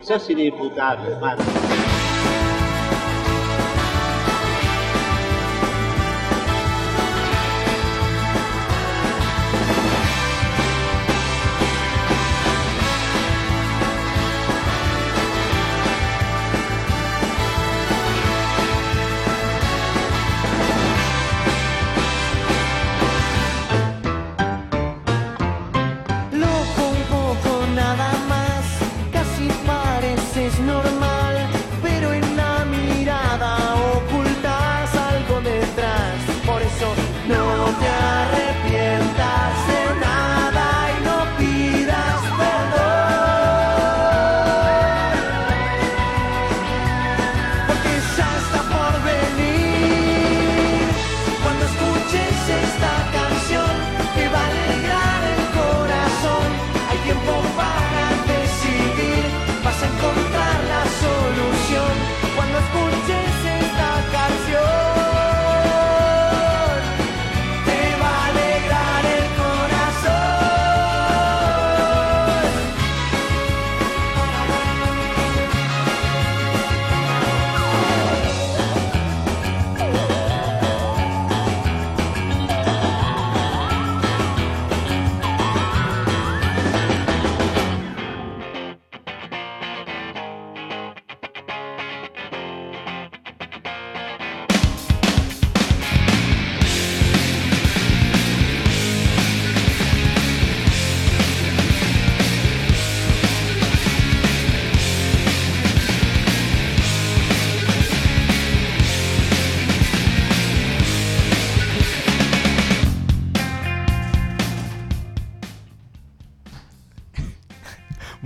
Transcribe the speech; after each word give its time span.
Sos 0.00 0.30
inimputable, 0.30 1.10
hermano. 1.10 1.42
Loco 1.42 1.97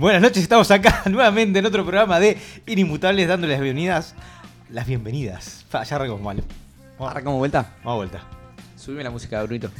Buenas 0.03 0.21
noches, 0.21 0.43
estamos 0.43 0.69
acá 0.69 1.03
nuevamente 1.09 1.59
en 1.59 1.65
otro 1.65 1.81
programa 1.85 2.19
de 2.19 2.37
Inimputables 2.65 3.25
dándoles 3.25 3.55
las 3.55 3.63
bienvenidas. 3.63 4.15
Las 4.69 4.85
bienvenidas. 4.85 5.65
Fa, 5.69 5.83
ya 5.85 5.95
arrancamos 5.95 6.21
mal. 6.21 6.43
Vamos, 6.99 7.09
Arrancamos 7.09 7.39
vuelta. 7.39 7.71
vamos 7.85 7.93
a 7.93 7.95
vuelta. 7.95 8.21
Subime 8.75 9.01
la 9.05 9.11
música 9.11 9.39
de 9.39 9.45
Brunito. 9.45 9.71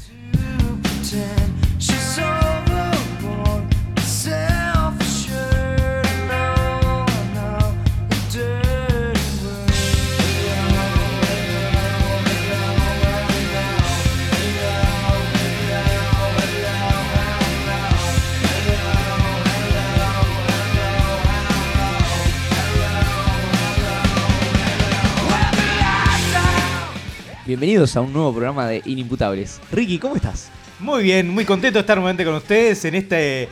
Bienvenidos 27.53 27.95
a 27.95 28.01
un 28.01 28.11
nuevo 28.11 28.31
programa 28.31 28.65
de 28.65 28.81
Inimputables. 28.83 29.61
Ricky, 29.71 29.99
¿cómo 29.99 30.15
estás? 30.15 30.49
Muy 30.79 31.03
bien, 31.03 31.29
muy 31.29 31.45
contento 31.45 31.77
de 31.77 31.81
estar 31.81 31.97
nuevamente 31.97 32.25
con 32.25 32.33
ustedes 32.33 32.83
en 32.83 32.95
este 32.95 33.47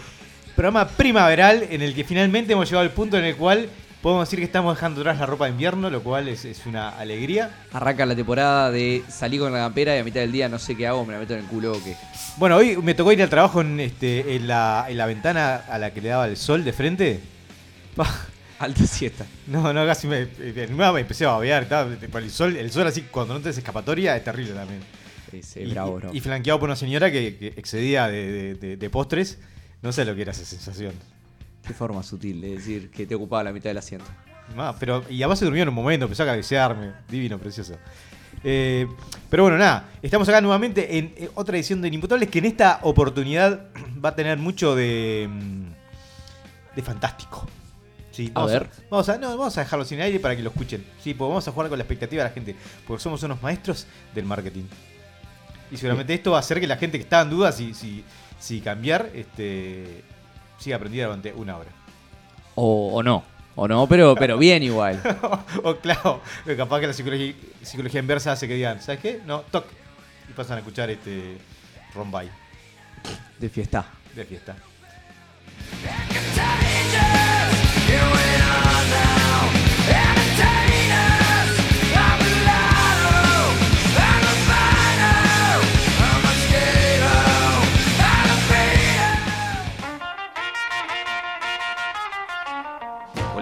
programa 0.56 0.88
primaveral 0.88 1.68
en 1.70 1.84
el 1.84 1.94
que 1.94 2.04
finalmente 2.04 2.54
hemos 2.54 2.68
llegado 2.68 2.84
al 2.84 2.94
punto 2.94 3.20
en 3.20 3.26
el 3.26 3.36
cual 3.36 3.70
podemos 4.02 4.28
decir 4.28 4.40
que 4.40 4.46
estamos 4.46 4.76
dejando 4.76 5.02
atrás 5.02 5.20
la 5.20 5.28
ropa 5.28 5.46
de 5.46 5.52
invierno, 5.52 5.92
lo 5.92 6.02
cual 6.02 6.30
es, 6.30 6.46
es 6.46 6.66
una 6.66 6.90
alegría. 6.90 7.52
Arranca 7.74 8.08
la 8.08 8.16
temporada 8.16 8.72
de 8.72 9.04
salir 9.08 9.40
con 9.40 9.54
la 9.54 9.60
campera 9.60 9.96
y 9.96 10.00
a 10.00 10.04
mitad 10.04 10.22
del 10.22 10.32
día 10.32 10.50
no 10.50 10.58
sé 10.58 10.76
qué 10.76 10.88
hago, 10.88 11.06
me 11.06 11.14
la 11.14 11.20
meto 11.20 11.36
en 11.36 11.42
el 11.42 11.46
culo 11.46 11.74
o 11.74 11.84
qué. 11.84 11.96
Bueno, 12.38 12.56
hoy 12.56 12.78
me 12.78 12.96
tocó 12.96 13.12
ir 13.12 13.22
al 13.22 13.30
trabajo 13.30 13.62
en, 13.62 13.80
este, 13.80 14.36
en, 14.36 14.48
la, 14.48 14.88
en 14.90 14.98
la 14.98 15.06
ventana 15.06 15.58
a 15.70 15.78
la 15.78 15.94
que 15.94 16.02
le 16.02 16.10
daba 16.10 16.26
el 16.26 16.38
sol 16.38 16.64
de 16.64 16.74
frente. 16.74 17.20
Alta 18.62 18.86
siesta. 18.86 19.26
No, 19.48 19.74
no, 19.74 19.86
casi 19.86 20.08
me, 20.08 20.28
en 20.40 20.74
una 20.74 20.92
me 20.92 21.02
empecé 21.02 21.26
a 21.26 21.30
babear. 21.32 21.64
estaba- 21.64 21.90
el 22.20 22.32
sol, 22.32 22.56
el 22.56 22.72
sol 22.72 22.86
así 22.88 23.02
cuando 23.04 23.34
no 23.34 23.40
tenés 23.42 23.58
escapatoria 23.58 24.16
es 24.16 24.24
terrible 24.24 24.54
también. 24.54 24.82
Sí, 25.32 25.42
sí, 25.44 25.60
y, 25.62 25.72
bravo, 25.72 25.96
y- 25.98 26.00
bravo. 26.00 26.16
y 26.16 26.20
flanqueado 26.20 26.60
por 26.60 26.70
una 26.70 26.76
señora 26.76 27.12
que, 27.12 27.38
que 27.38 27.48
excedía 27.58 28.08
de, 28.08 28.32
de- 28.32 28.54
de- 28.56 28.78
de 28.78 28.90
postres. 28.90 29.40
No 29.82 29.92
sé 29.92 30.06
lo 30.06 30.14
que 30.16 30.22
era 30.22 30.32
esa 30.32 30.46
sensación. 30.46 30.94
Qué 31.66 31.74
forma 31.74 32.04
sutil 32.04 32.40
de 32.42 32.52
decir 32.52 32.92
que 32.92 33.06
te 33.08 33.16
ocupaba 33.16 33.44
la 33.44 33.52
mitad 33.52 33.70
del 33.70 33.78
asiento. 33.78 34.06
Ma, 34.56 34.78
pero, 34.78 35.04
y 35.10 35.22
además 35.24 35.40
se 35.40 35.46
durmió 35.46 35.64
en 35.64 35.70
un 35.70 35.76
momento, 35.76 36.06
empezó 36.06 36.24
a 36.24 36.28
cabecearme. 36.28 36.92
Divino, 37.10 37.38
precioso. 37.40 37.76
Eh, 38.44 38.88
pero 39.30 39.44
bueno, 39.44 39.58
nada, 39.58 39.90
estamos 40.02 40.28
acá 40.28 40.42
nuevamente 40.42 40.98
en 40.98 41.14
eh, 41.18 41.30
otra 41.36 41.56
edición 41.58 41.82
de 41.82 41.88
Inimputables 41.88 42.30
que 42.30 42.40
en 42.40 42.46
esta 42.46 42.80
oportunidad 42.84 43.68
va 44.04 44.10
a 44.10 44.16
tener 44.16 44.38
mucho 44.38 44.76
de. 44.76 45.28
mm, 45.30 46.76
de 46.76 46.82
fantástico. 46.82 47.48
Sí, 48.12 48.30
A 48.36 48.46
ver. 48.46 48.70
vamos 48.90 49.08
a, 49.10 49.18
no, 49.18 49.30
vamos 49.38 49.58
a 49.58 49.62
dejarlo 49.62 49.86
sin 49.86 50.02
aire 50.02 50.20
para 50.20 50.36
que 50.36 50.44
lo 50.44 50.50
escuchen. 50.50 50.86
Sí, 51.02 51.14
porque 51.14 51.30
vamos 51.30 51.48
a 51.48 51.52
jugar 51.52 51.70
con 51.70 51.78
la 51.78 51.84
expectativa 51.84 52.24
de 52.24 52.30
la 52.30 52.34
gente. 52.34 52.56
Porque 52.86 53.02
somos 53.02 53.24
unos 53.24 53.42
maestros 53.42 53.88
del 54.14 54.26
marketing. 54.26 54.66
Y 55.72 55.78
seguramente 55.78 56.14
esto 56.14 56.32
va 56.32 56.38
a 56.38 56.40
hacer 56.42 56.60
que 56.60 56.68
la 56.68 56.76
gente 56.76 56.98
que 56.98 57.04
está 57.04 57.22
en 57.22 57.30
duda 57.30 57.52
si, 57.54 57.74
si, 57.74 58.04
si 58.40 58.60
cambiar, 58.60 59.10
este, 59.14 60.04
siga 60.58 60.76
aprendida 60.76 61.06
durante 61.06 61.32
una 61.34 61.58
hora. 61.58 61.70
O, 62.56 62.92
o 62.94 63.02
no. 63.04 63.24
O 63.56 63.68
no, 63.68 63.88
pero, 63.88 64.16
pero 64.16 64.38
bien 64.38 64.64
igual. 64.64 65.02
o 65.64 65.76
claro, 65.78 66.22
capaz 66.58 66.80
que 66.82 66.88
la 66.88 66.94
psicología, 66.94 67.34
psicología 67.62 68.00
inversa 68.02 68.34
hace 68.34 68.48
que 68.48 68.56
digan, 68.56 68.82
¿sabes 68.82 69.00
qué? 69.00 69.22
No, 69.26 69.42
toc. 69.42 69.66
Y 70.30 70.34
pasan 70.34 70.58
a 70.58 70.60
escuchar 70.60 70.90
este 70.90 71.38
Rombay 71.96 72.30
De 73.40 73.50
fiesta. 73.50 73.86
de 74.16 74.26
fiesta. 74.26 74.56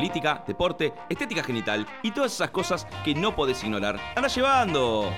Política, 0.09 0.43
deporte, 0.47 0.93
estética 1.07 1.43
genital 1.43 1.85
y 2.01 2.11
todas 2.11 2.33
esas 2.33 2.49
cosas 2.49 2.87
que 3.05 3.13
no 3.13 3.35
podés 3.35 3.63
ignorar. 3.63 3.99
¡Anda 4.15 4.27
llevando! 4.27 5.11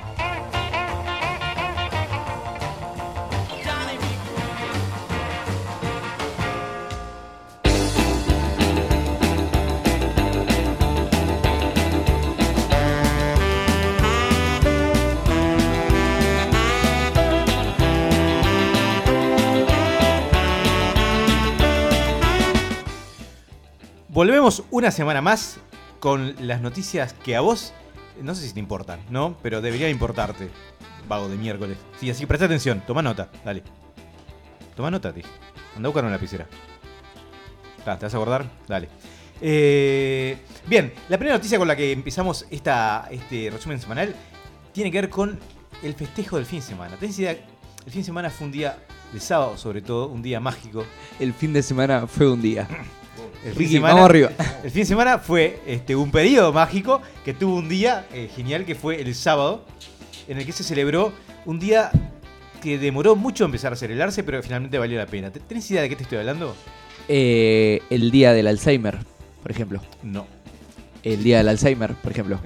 Volvemos 24.13 24.63
una 24.71 24.91
semana 24.91 25.21
más 25.21 25.57
con 26.01 26.35
las 26.45 26.59
noticias 26.59 27.13
que 27.13 27.37
a 27.37 27.39
vos, 27.39 27.73
no 28.21 28.35
sé 28.35 28.45
si 28.45 28.53
te 28.53 28.59
importan, 28.59 28.99
¿no? 29.09 29.37
Pero 29.41 29.61
debería 29.61 29.87
importarte, 29.87 30.49
vago 31.07 31.29
de 31.29 31.37
miércoles. 31.37 31.77
Sí, 31.97 32.09
así 32.09 32.19
que 32.19 32.27
presta 32.27 32.45
atención, 32.45 32.83
toma 32.85 33.01
nota, 33.01 33.29
dale. 33.45 33.63
Toma 34.75 34.91
nota, 34.91 35.13
ti. 35.13 35.21
Anda 35.77 35.87
a 35.87 35.89
buscar 35.89 36.03
una 36.03 36.11
lapicera. 36.11 36.45
Ta, 37.85 37.97
¿Te 37.97 38.05
vas 38.05 38.13
a 38.13 38.17
acordar? 38.17 38.51
Dale. 38.67 38.89
Eh, 39.39 40.39
bien, 40.67 40.91
la 41.07 41.17
primera 41.17 41.37
noticia 41.37 41.57
con 41.57 41.69
la 41.69 41.77
que 41.77 41.93
empezamos 41.93 42.45
esta, 42.51 43.07
este 43.11 43.49
resumen 43.49 43.79
semanal 43.79 44.13
tiene 44.73 44.91
que 44.91 44.99
ver 44.99 45.09
con 45.09 45.39
el 45.83 45.93
festejo 45.93 46.35
del 46.35 46.45
fin 46.45 46.59
de 46.59 46.65
semana. 46.65 46.97
¿Tenés 46.97 47.17
idea? 47.17 47.31
El 47.31 47.91
fin 47.91 48.01
de 48.01 48.05
semana 48.05 48.29
fue 48.29 48.47
un 48.47 48.51
día, 48.51 48.77
de 49.13 49.21
sábado 49.21 49.55
sobre 49.55 49.81
todo, 49.81 50.07
un 50.09 50.21
día 50.21 50.41
mágico. 50.41 50.83
El 51.17 51.33
fin 51.33 51.53
de 51.53 51.63
semana 51.63 52.07
fue 52.07 52.29
un 52.29 52.41
día. 52.41 52.67
El 53.45 53.53
fin, 53.53 53.67
de 53.67 53.73
semana, 53.73 53.93
vamos 53.95 54.09
arriba. 54.09 54.31
el 54.63 54.71
fin 54.71 54.81
de 54.81 54.85
semana 54.85 55.17
fue 55.17 55.61
este, 55.65 55.95
un 55.95 56.11
periodo 56.11 56.53
mágico 56.53 57.01
que 57.25 57.33
tuvo 57.33 57.55
un 57.55 57.69
día 57.69 58.07
eh, 58.13 58.29
genial 58.35 58.65
que 58.65 58.75
fue 58.75 59.01
el 59.01 59.13
sábado, 59.15 59.65
en 60.27 60.37
el 60.37 60.45
que 60.45 60.51
se 60.51 60.63
celebró 60.63 61.11
un 61.45 61.59
día 61.59 61.91
que 62.61 62.77
demoró 62.77 63.15
mucho 63.15 63.43
empezar 63.45 63.73
a 63.73 63.75
celebrarse, 63.75 64.23
pero 64.23 64.41
finalmente 64.43 64.77
valió 64.77 64.97
la 64.97 65.07
pena. 65.07 65.31
¿Tenés 65.31 65.69
idea 65.71 65.81
de 65.81 65.89
qué 65.89 65.95
te 65.95 66.03
estoy 66.03 66.19
hablando? 66.19 66.55
Eh, 67.07 67.81
el 67.89 68.11
día 68.11 68.33
del 68.33 68.47
Alzheimer, 68.47 68.99
por 69.41 69.51
ejemplo. 69.51 69.81
No. 70.03 70.27
El 71.03 71.23
día 71.23 71.39
del 71.39 71.49
Alzheimer, 71.49 71.95
por 71.95 72.11
ejemplo. 72.11 72.39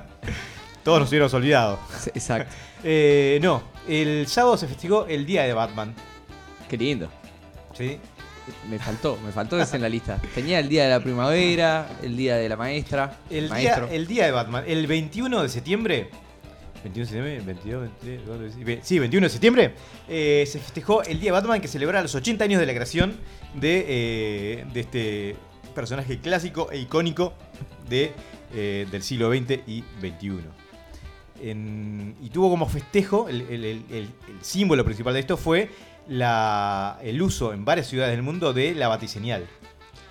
Todos 0.84 1.00
nos 1.00 1.08
hubiéramos 1.10 1.34
olvidado. 1.34 1.78
Exacto. 2.14 2.52
Eh, 2.84 3.38
no, 3.40 3.62
el 3.86 4.26
sábado 4.26 4.56
se 4.56 4.66
festejó 4.66 5.06
el 5.06 5.24
día 5.24 5.44
de 5.44 5.52
Batman. 5.52 5.94
Qué 6.68 6.76
lindo. 6.76 7.08
¿sí? 7.74 8.00
Me 8.68 8.78
faltó, 8.78 9.18
me 9.24 9.30
faltó 9.32 9.60
ese 9.60 9.76
en 9.76 9.82
la 9.82 9.88
lista. 9.88 10.20
Tenía 10.34 10.58
el 10.58 10.68
día 10.68 10.84
de 10.84 10.90
la 10.90 11.00
primavera, 11.00 11.88
el 12.02 12.16
día 12.16 12.36
de 12.36 12.48
la 12.48 12.56
maestra, 12.56 13.18
El, 13.30 13.48
día, 13.48 13.86
el 13.90 14.06
día 14.06 14.24
de 14.26 14.32
Batman, 14.32 14.64
el 14.66 14.86
21 14.86 15.42
de 15.42 15.48
septiembre. 15.48 16.10
21 16.82 17.06
de 17.06 17.12
septiembre, 17.12 17.40
22, 17.46 17.80
23, 17.82 18.16
24, 18.26 18.38
25, 18.64 18.80
sí, 18.84 18.98
21 18.98 19.24
de 19.26 19.30
septiembre. 19.30 19.74
eh, 20.08 20.44
se 20.48 20.58
festejó 20.58 21.02
el 21.04 21.20
día 21.20 21.28
de 21.28 21.32
Batman 21.40 21.60
que 21.60 21.68
celebra 21.68 22.02
los 22.02 22.12
80 22.14 22.42
años 22.44 22.58
de 22.58 22.66
la 22.66 22.72
creación 22.72 23.14
de, 23.54 23.84
eh, 23.88 24.64
de 24.72 24.80
este 24.80 25.36
personaje 25.76 26.18
clásico 26.18 26.70
e 26.72 26.78
icónico 26.78 27.34
de, 27.88 28.12
eh, 28.52 28.88
del 28.90 29.02
siglo 29.04 29.30
XX 29.32 29.60
y 29.68 29.84
XXI. 30.00 30.40
En- 31.40 32.14
y 32.22 32.28
tuvo 32.30 32.50
como 32.50 32.68
festejo, 32.68 33.28
el, 33.28 33.42
el- 33.42 33.64
el- 33.64 33.84
el- 33.90 33.96
el 34.00 34.10
símbolo 34.42 34.84
principal 34.84 35.14
de 35.14 35.20
esto 35.20 35.36
fue 35.36 35.70
la, 36.08 36.98
el 37.02 37.20
uso 37.22 37.52
en 37.52 37.64
varias 37.64 37.86
ciudades 37.86 38.14
del 38.14 38.22
mundo 38.22 38.52
de 38.52 38.74
la 38.74 38.88
batiseñal. 38.88 39.46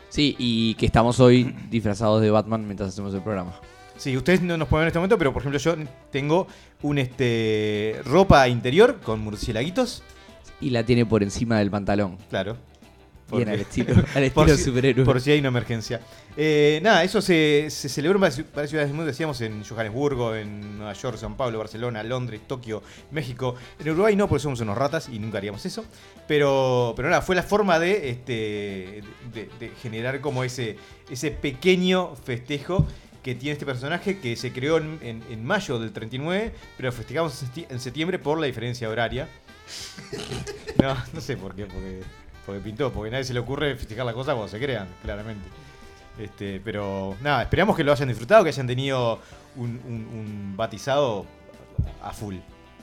Sí, 0.09 0.35
y 0.38 0.75
que 0.75 0.85
estamos 0.85 1.19
hoy 1.19 1.55
disfrazados 1.69 2.21
de 2.21 2.31
Batman 2.31 2.65
mientras 2.65 2.89
hacemos 2.89 3.13
el 3.13 3.21
programa. 3.21 3.53
Sí, 3.97 4.17
ustedes 4.17 4.41
no 4.41 4.57
nos 4.57 4.67
pueden 4.67 4.81
ver 4.81 4.85
en 4.85 4.88
este 4.89 4.99
momento, 4.99 5.17
pero 5.17 5.31
por 5.31 5.41
ejemplo 5.41 5.59
yo 5.59 5.75
tengo 6.11 6.47
un 6.81 6.97
este 6.97 8.01
ropa 8.03 8.47
interior 8.47 8.99
con 9.01 9.21
murciélaguitos, 9.21 10.03
Y 10.59 10.71
la 10.71 10.83
tiene 10.83 11.05
por 11.05 11.23
encima 11.23 11.57
del 11.59 11.71
pantalón. 11.71 12.17
claro. 12.29 12.57
Bien 13.38 13.50
al 13.50 13.60
estilo, 13.60 13.94
al 14.16 14.31
por 14.33 14.50
si- 14.50 14.63
superhéroe. 14.63 15.06
Por 15.06 15.22
si 15.22 15.31
hay 15.31 15.39
una 15.39 15.48
emergencia. 15.50 16.01
Eh, 16.38 16.80
nada, 16.83 17.04
eso 17.04 17.22
se, 17.22 17.68
se 17.69 17.89
celebró 17.89 18.18
en 18.18 18.22
varias, 18.22 18.39
ci- 18.39 18.45
varias 18.54 18.69
ciudades 18.69 18.89
del 18.89 18.95
mundo, 18.95 19.07
decíamos 19.07 19.39
en 19.42 19.63
Johannesburgo, 19.63 20.36
en 20.36 20.78
Nueva 20.78 20.94
York, 20.94 21.18
San 21.18 21.36
Pablo, 21.36 21.57
Barcelona, 21.60 22.04
Londres, 22.04 22.42
Tokio, 22.48 22.81
México. 23.12 23.56
En 23.80 23.89
Uruguay 23.89 24.16
no, 24.16 24.28
porque 24.30 24.44
somos 24.44 24.60
unos 24.62 24.78
ratas 24.78 25.10
y 25.10 25.19
nunca 25.19 25.38
haríamos 25.39 25.66
eso. 25.66 25.83
Pero, 26.28 26.94
pero 26.95 27.10
nada, 27.10 27.22
fue 27.22 27.36
la 27.36 27.44
forma 27.44 27.80
de, 27.80 28.10
este, 28.10 29.01
de, 29.34 29.50
de 29.60 29.72
generar 29.81 30.22
como 30.22 30.44
ese, 30.44 30.77
ese 31.10 31.31
pequeño 31.31 32.16
festejo 32.16 32.88
que 33.22 33.36
tiene 33.36 33.54
este 33.54 33.66
personaje 33.68 34.18
que 34.19 34.36
se 34.36 34.51
creó 34.51 34.77
en, 34.77 34.98
en- 35.04 35.24
en 35.30 35.45
mayo 35.45 35.77
del 35.77 35.92
39, 35.92 36.54
pero 36.77 36.92
festejamos 36.92 37.44
en 37.69 37.80
septiembre 37.80 38.18
por 38.18 38.39
la 38.39 38.48
diferencia 38.48 38.89
horaria. 38.89 39.27
No, 40.81 40.95
no 41.13 41.22
sé 41.22 41.38
por 41.38 41.54
qué, 41.56 41.66
porque, 41.66 42.01
porque 42.45 42.59
pintó, 42.61 42.91
porque 42.91 43.09
a 43.09 43.11
nadie 43.11 43.23
se 43.25 43.33
le 43.33 43.39
ocurre 43.39 43.75
festejar 43.75 44.05
las 44.05 44.15
cosas 44.15 44.33
cuando 44.35 44.49
se 44.51 44.59
crean, 44.59 44.88
claramente. 45.03 45.45
Este, 46.19 46.59
pero 46.63 47.15
nada, 47.21 47.43
esperamos 47.43 47.75
que 47.75 47.83
lo 47.83 47.91
hayan 47.91 48.07
disfrutado, 48.09 48.43
que 48.43 48.49
hayan 48.49 48.67
tenido 48.67 49.19
un, 49.55 49.69
un- 49.85 50.07
un 50.19 50.53
batizado 50.57 51.25
a 52.03 52.11
full, 52.11 52.35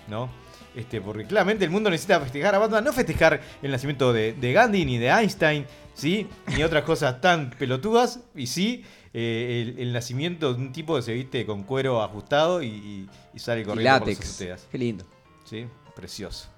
¿no? 0.09 0.29
Este, 0.75 1.01
porque 1.01 1.25
claramente 1.25 1.65
el 1.65 1.71
mundo 1.71 1.91
necesita 1.91 2.21
festejar 2.21 2.55
a 2.55 2.59
Batman, 2.59 2.85
no 2.85 2.93
festejar 2.93 3.41
el 3.63 3.71
nacimiento 3.71 4.13
de, 4.13 4.33
de 4.33 4.53
Gandhi 4.53 4.85
ni 4.85 4.99
de 4.99 5.09
Einstein, 5.09 5.67
¿sí? 5.95 6.27
Ni 6.57 6.63
otras 6.63 6.85
cosas 6.85 7.21
tan 7.21 7.51
pelotudas, 7.51 8.21
y 8.35 8.47
sí 8.47 8.85
eh, 9.13 9.75
el, 9.77 9.83
el 9.83 9.93
nacimiento 9.93 10.53
de 10.55 10.61
un 10.61 10.73
tipo 10.73 10.95
que 10.97 11.03
se 11.03 11.13
viste 11.15 11.45
con 11.47 11.65
cuero 11.65 12.03
ajustado 12.03 12.63
y, 12.63 12.69
y- 12.69 13.09
y 13.35 13.39
sale 13.39 13.63
Y 13.63 13.65
corriendo 13.65 13.99
por 13.99 14.09
las 14.09 14.17
látex. 14.17 14.31
azoteas. 14.31 14.67
Qué 14.71 14.79
lindo. 14.79 15.05
Sí, 15.45 15.67
precioso. 15.97 16.49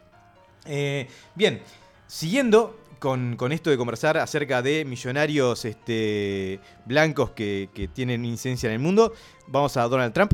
Eh, 0.67 1.09
bien, 1.35 1.61
siguiendo 2.07 2.79
con, 3.01 3.37
con 3.37 3.51
esto 3.51 3.71
de 3.71 3.77
conversar 3.77 4.17
acerca 4.19 4.63
de 4.63 4.85
millonarios 4.85 5.65
este, 5.65 6.61
blancos 6.87 7.31
que, 7.31 7.69
que 7.75 7.89
tienen 7.89 8.25
incidencia 8.25 8.69
en 8.69 8.75
el 8.75 8.79
mundo, 8.79 9.13
vamos 9.49 9.77
a 9.77 9.83
Donald 9.89 10.13
Trump, 10.13 10.33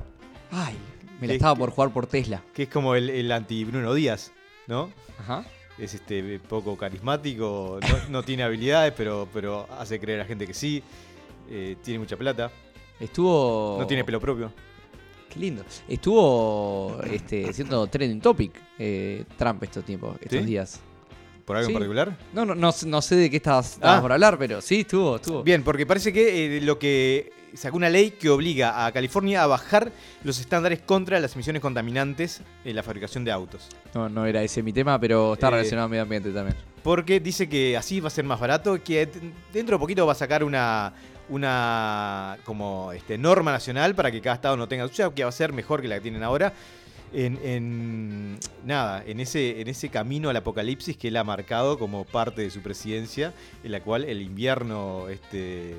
Ay, 0.51 0.75
me 1.21 1.27
la 1.27 1.33
Eh, 1.33 1.37
estaba 1.37 1.55
por 1.57 1.71
jugar 1.71 1.93
por 1.93 2.07
Tesla. 2.07 2.43
que 2.53 2.65
es 2.65 2.69
como 2.69 2.95
el, 2.95 3.09
el 3.09 3.33
anti-Bruno 3.33 3.95
Díaz, 3.95 4.33
¿no? 4.67 4.91
Ajá. 5.19 5.45
Es 5.79 5.95
este 5.95 6.39
poco 6.41 6.77
carismático, 6.77 7.79
no, 7.89 7.99
no 8.11 8.23
tiene 8.23 8.43
habilidades, 8.43 8.93
pero, 8.97 9.29
pero 9.33 9.67
hace 9.79 9.99
creer 10.01 10.21
a 10.21 10.23
la 10.25 10.29
gente 10.29 10.47
que 10.47 10.55
sí. 10.55 10.83
eh, 11.51 11.77
tiene 11.83 11.99
mucha 12.01 12.17
plata, 12.17 12.51
Estuvo. 12.99 13.77
no 13.79 13.87
tiene 13.87 14.05
pelo 14.05 14.21
propio. 14.21 14.51
Qué 15.29 15.39
lindo. 15.39 15.63
Estuvo 15.89 16.99
este, 17.05 17.53
siendo 17.53 17.87
trending 17.89 18.21
topic 18.21 18.53
eh, 18.79 19.25
Trump 19.37 19.63
estos 19.65 19.85
tiempos, 19.85 20.17
estos 20.21 20.39
¿Sí? 20.41 20.45
días. 20.47 20.81
¿Por 21.47 21.57
algo 21.57 21.69
Sí. 21.69 21.73
en 21.73 21.79
particular? 21.79 22.17
No, 22.35 22.45
no, 22.45 22.55
no, 22.55 22.73
sé- 22.73 22.87
no 22.87 23.01
sé 23.01 23.15
de 23.17 23.31
qué 23.31 23.37
estabas, 23.37 23.75
estabas 23.75 23.99
Ah. 23.99 24.03
por 24.03 24.13
hablar, 24.13 24.37
pero 24.37 24.61
sí, 24.61 24.81
estuvo, 24.81 25.17
estuvo. 25.17 25.43
Bien, 25.43 25.63
porque 25.63 25.87
parece 25.87 26.13
que 26.13 26.57
eh, 26.57 26.61
lo 26.61 26.79
que 26.79 27.33
sacó 27.55 27.77
una 27.77 27.89
ley 27.89 28.11
que 28.11 28.29
obliga 28.29 28.85
a 28.85 28.93
California 28.93 29.43
a 29.43 29.47
bajar 29.47 29.91
los 30.25 30.39
estándares 30.41 30.81
contra 30.81 31.19
las 31.21 31.33
emisiones 31.35 31.63
contaminantes 31.63 32.43
en 32.65 32.77
la 32.77 32.83
fabricación 32.83 33.25
de 33.25 33.31
autos. 33.33 33.69
No, 33.95 34.09
no 34.11 34.27
era 34.27 34.43
ese 34.43 34.63
mi 34.63 34.73
tema, 34.73 34.99
pero 34.99 35.35
está 35.35 35.47
Eh, 35.49 35.51
relacionado 35.53 35.85
al 35.85 35.91
medio 35.91 36.03
ambiente 36.03 36.31
también. 36.33 36.57
Porque 36.83 37.19
dice 37.21 37.49
que 37.49 37.77
así 37.77 38.01
va 38.01 38.09
a 38.09 38.11
ser 38.11 38.25
más 38.25 38.39
barato, 38.41 38.83
que 38.83 39.09
dentro 39.53 39.77
de 39.77 39.81
poquito 39.81 40.05
va 40.05 40.13
a 40.13 40.17
sacar 40.17 40.43
una 40.45 40.93
una 41.29 42.37
como 42.45 42.93
este, 42.93 43.19
norma 43.19 43.51
nacional 43.51 43.95
para 43.97 44.11
que 44.13 44.21
cada 44.21 44.37
estado 44.37 44.57
no 44.57 44.69
tenga 44.69 44.87
suya, 44.89 45.11
que 45.13 45.25
va 45.25 45.29
a 45.29 45.33
ser 45.33 45.53
mejor 45.53 45.83
que 45.83 45.89
la 45.89 45.97
que 45.97 46.03
tienen 46.03 46.23
ahora. 46.23 46.53
En, 47.19 47.39
en- 47.43 48.39
nada, 48.67 49.03
en 49.07 49.21
ese, 49.21 49.61
en 49.63 49.69
ese 49.69 49.89
camino 49.89 50.29
al 50.29 50.37
apocalipsis 50.37 50.99
que 50.99 51.09
él 51.09 51.17
ha 51.17 51.25
marcado 51.25 51.79
como 51.79 52.05
parte 52.05 52.43
de 52.43 52.51
su 52.51 52.61
presidencia, 52.61 53.33
en 53.65 53.73
la 53.73 53.81
cual 53.81 54.05
el 54.05 54.21
invierno, 54.21 55.09
este, 55.09 55.75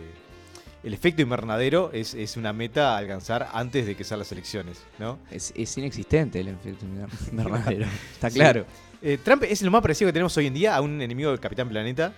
el 0.83 0.93
efecto 0.95 1.21
invernadero 1.21 1.91
es, 1.93 2.15
es 2.15 2.37
una 2.37 2.53
meta 2.53 2.95
a 2.95 2.97
alcanzar 2.97 3.49
antes 3.53 3.85
de 3.85 3.95
que 3.95 4.03
sean 4.03 4.17
las 4.19 4.31
elecciones, 4.31 4.81
¿no? 4.97 5.19
Es, 5.29 5.53
es 5.55 5.77
inexistente 5.77 6.39
el 6.39 6.47
efecto 6.47 6.85
invernadero. 7.31 7.85
Está 8.13 8.31
Sí. 8.31 8.35
claro. 8.39 8.65
Eh, 9.03 9.19
Trump 9.23 9.43
es 9.43 9.61
lo 9.61 9.69
más 9.69 9.83
parecido 9.83 10.07
que 10.09 10.13
tenemos 10.13 10.35
hoy 10.37 10.47
en 10.47 10.55
día 10.55 10.75
a 10.75 10.81
un 10.81 10.99
enemigo 11.03 11.29
del 11.29 11.39
Capitán 11.39 11.69
Planeta 11.69 12.13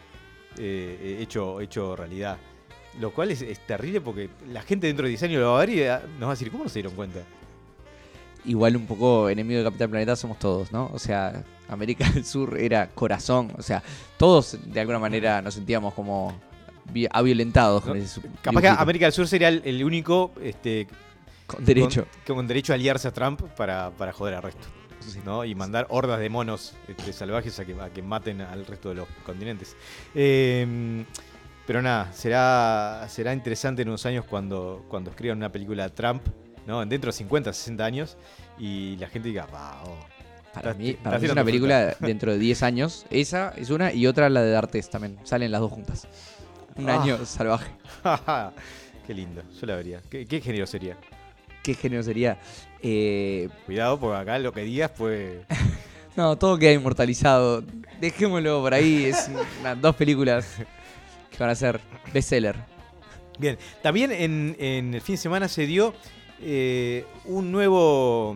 eh, 0.58 0.98
eh, 1.02 1.18
hecho, 1.22 1.60
hecho 1.60 1.94
realidad. 1.98 2.38
Lo 3.02 3.12
cual 3.14 3.32
es, 3.32 3.42
es 3.42 3.60
terrible 3.68 4.00
porque 4.00 4.30
la 4.48 4.62
gente 4.62 4.88
dentro 4.88 5.04
de 5.04 5.10
10 5.10 5.24
años 5.24 5.42
lo 5.42 5.52
va 5.52 5.58
a 5.62 5.66
ver 5.66 5.70
y 5.76 5.82
eh, 5.82 5.98
nos 6.18 6.24
va 6.30 6.32
a 6.32 6.36
decir, 6.36 6.50
¿cómo 6.52 6.64
no 6.64 6.70
se 6.70 6.76
dieron 6.76 6.96
cuenta? 6.96 7.20
Igual 8.46 8.78
un 8.78 8.86
poco 8.86 9.30
enemigo 9.30 9.60
de 9.60 9.66
Capitán 9.66 9.90
Planeta 9.90 10.16
somos 10.16 10.40
todos, 10.40 10.72
¿no? 10.72 10.90
O 10.94 11.00
sea, 11.00 11.44
América 11.68 12.10
del 12.10 12.26
Sur 12.26 12.58
era 12.60 12.88
corazón. 12.90 13.52
O 13.58 13.62
sea, 13.62 13.84
todos 14.18 14.58
de 14.66 14.80
alguna 14.80 15.00
manera 15.00 15.42
nos 15.42 15.56
sentíamos 15.56 15.94
como 15.94 16.34
vi- 16.92 17.08
violentados 17.24 17.84
con 17.84 17.98
No, 18.00 18.06
Capaz 18.42 18.62
que. 18.62 18.68
América 18.70 19.06
del 19.06 19.14
Sur 19.14 19.28
sería 19.28 19.50
el, 19.50 19.62
el 19.66 19.84
único 19.84 20.32
este, 20.42 20.88
Con 21.46 21.64
derecho. 21.66 22.08
Con, 22.26 22.38
con 22.38 22.48
derecho 22.48 22.72
a 22.74 22.76
aliarse 22.76 23.08
a 23.10 23.12
Trump 23.12 23.42
para, 23.58 23.92
para 23.92 24.14
joder 24.14 24.36
al 24.36 24.44
resto. 24.44 24.68
¿no? 25.26 25.44
Y 25.46 25.56
mandar 25.56 25.88
hordas 25.90 26.20
de 26.20 26.30
monos 26.30 26.76
este, 26.88 27.14
salvajes 27.14 27.60
a 27.60 27.66
que, 27.66 27.74
a 27.80 27.90
que 27.90 28.02
maten 28.02 28.42
al 28.42 28.66
resto 28.66 28.90
de 28.90 28.96
los 28.96 29.08
continentes. 29.26 29.76
Eh, 30.14 31.04
pero 31.66 31.82
nada, 31.82 32.12
será, 32.14 33.06
será 33.10 33.34
interesante 33.34 33.82
en 33.84 33.90
unos 33.90 34.06
años 34.06 34.26
cuando, 34.26 34.86
cuando 34.88 35.12
escriban 35.12 35.38
una 35.38 35.52
película 35.52 35.84
de 35.84 35.90
Trump, 35.92 36.24
¿no? 36.70 36.86
dentro 36.86 37.10
de 37.10 37.18
50, 37.18 37.52
60 37.52 37.84
años, 37.84 38.18
y 38.58 38.96
la 38.98 39.10
gente 39.10 39.28
diga, 39.30 39.46
wow. 39.48 39.96
Para 40.54 40.74
mí, 40.74 40.94
para 40.94 41.20
mí 41.20 41.26
es 41.26 41.32
una 41.32 41.44
película 41.44 41.96
dentro 42.00 42.32
de 42.32 42.40
10 42.40 42.64
años. 42.64 43.06
Esa 43.10 43.54
es 43.58 43.70
una 43.70 43.92
y 43.94 44.08
otra 44.08 44.30
la 44.30 44.42
de 44.42 44.52
D'Artes 44.52 44.90
también. 44.90 45.18
Salen 45.24 45.52
las 45.52 45.62
dos 45.62 45.72
juntas. 45.72 46.08
Un 46.76 46.90
Ah. 46.90 47.02
año 47.02 47.26
salvaje. 47.26 47.72
Qué 49.06 49.14
lindo, 49.14 49.42
yo 49.60 49.68
la 49.68 49.76
vería. 49.76 50.02
¿Qué, 50.10 50.26
qué 50.26 50.40
género 50.42 50.66
sería? 50.68 50.96
¿Qué 51.64 51.74
género 51.74 52.02
sería? 52.04 52.40
Eh, 52.82 53.50
Cuidado, 53.66 54.00
porque 54.00 54.18
acá 54.22 54.40
lo 54.40 54.52
que 54.54 54.62
digas 54.62 54.92
pues... 54.98 55.40
no, 56.16 56.38
todo 56.38 56.58
queda 56.58 56.72
inmortalizado. 56.74 57.64
Dejémoslo 58.00 58.62
por 58.62 58.74
ahí. 58.74 59.06
Es 59.06 59.30
una- 59.62 59.76
dos 59.76 59.96
películas 59.96 60.58
que 61.32 61.38
van 61.38 61.50
a 61.50 61.56
ser 61.56 61.80
bestseller. 62.14 62.56
Bien, 63.38 63.58
también 63.82 64.12
en, 64.12 64.56
en 64.60 64.94
el 64.96 65.02
fin 65.02 65.14
de 65.16 65.22
semana 65.22 65.48
se 65.48 65.66
dio 65.66 65.94
eh, 66.42 67.06
un 67.26 67.52
nuevo. 67.52 68.36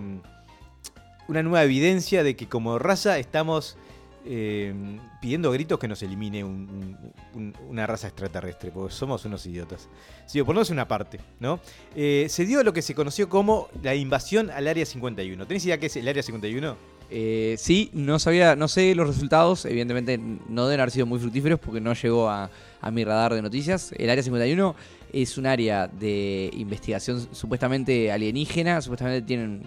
una 1.30 1.42
nueva 1.42 1.64
evidencia 1.64 2.22
de 2.22 2.36
que 2.36 2.48
como 2.48 2.78
raza 2.80 3.18
estamos 3.18 3.78
eh, 4.26 4.74
pidiendo 5.22 5.52
gritos 5.52 5.80
que 5.80 5.88
nos 5.88 6.02
elimine 6.04 6.44
un- 6.46 6.70
un- 6.70 7.14
un- 7.34 7.54
una 7.70 7.86
raza 7.88 8.08
extraterrestre, 8.08 8.72
porque 8.72 8.94
somos 8.94 9.24
unos 9.26 9.46
idiotas. 9.46 9.90
Sí, 10.26 10.42
por 10.44 10.54
no 10.56 10.62
es 10.62 10.70
una 10.70 10.88
parte, 10.88 11.20
¿no? 11.42 11.60
Eh, 11.96 12.28
se 12.30 12.46
dio 12.46 12.64
lo 12.64 12.72
que 12.74 12.82
se 12.82 12.94
conoció 12.96 13.28
como 13.30 13.68
la 13.82 13.96
invasión 13.96 14.50
al 14.50 14.68
Área 14.68 14.86
51. 14.86 15.46
¿Tenés 15.46 15.66
idea 15.66 15.78
qué 15.78 15.88
es 15.88 15.96
el 15.98 16.08
Área 16.08 16.24
51? 16.24 16.76
Eh, 17.10 17.56
sí, 17.58 17.90
no 17.94 18.18
sabía, 18.18 18.56
no 18.56 18.68
sé 18.70 18.96
los 18.96 19.08
resultados, 19.08 19.66
evidentemente 19.66 20.18
no 20.18 20.68
deben 20.68 20.80
haber 20.82 20.92
sido 20.92 21.06
muy 21.06 21.20
fructíferos 21.20 21.60
porque 21.60 21.82
no 21.82 21.94
llegó 21.94 22.30
a 22.30 22.50
mi 22.92 23.04
radar 23.04 23.34
de 23.34 23.42
noticias. 23.42 23.92
El 23.98 24.10
Área 24.10 24.24
51 24.24 24.76
es 25.14 25.38
un 25.38 25.46
área 25.46 25.88
de 25.88 26.50
investigación 26.54 27.28
supuestamente 27.32 28.12
alienígena, 28.12 28.82
supuestamente 28.82 29.22
tienen 29.22 29.62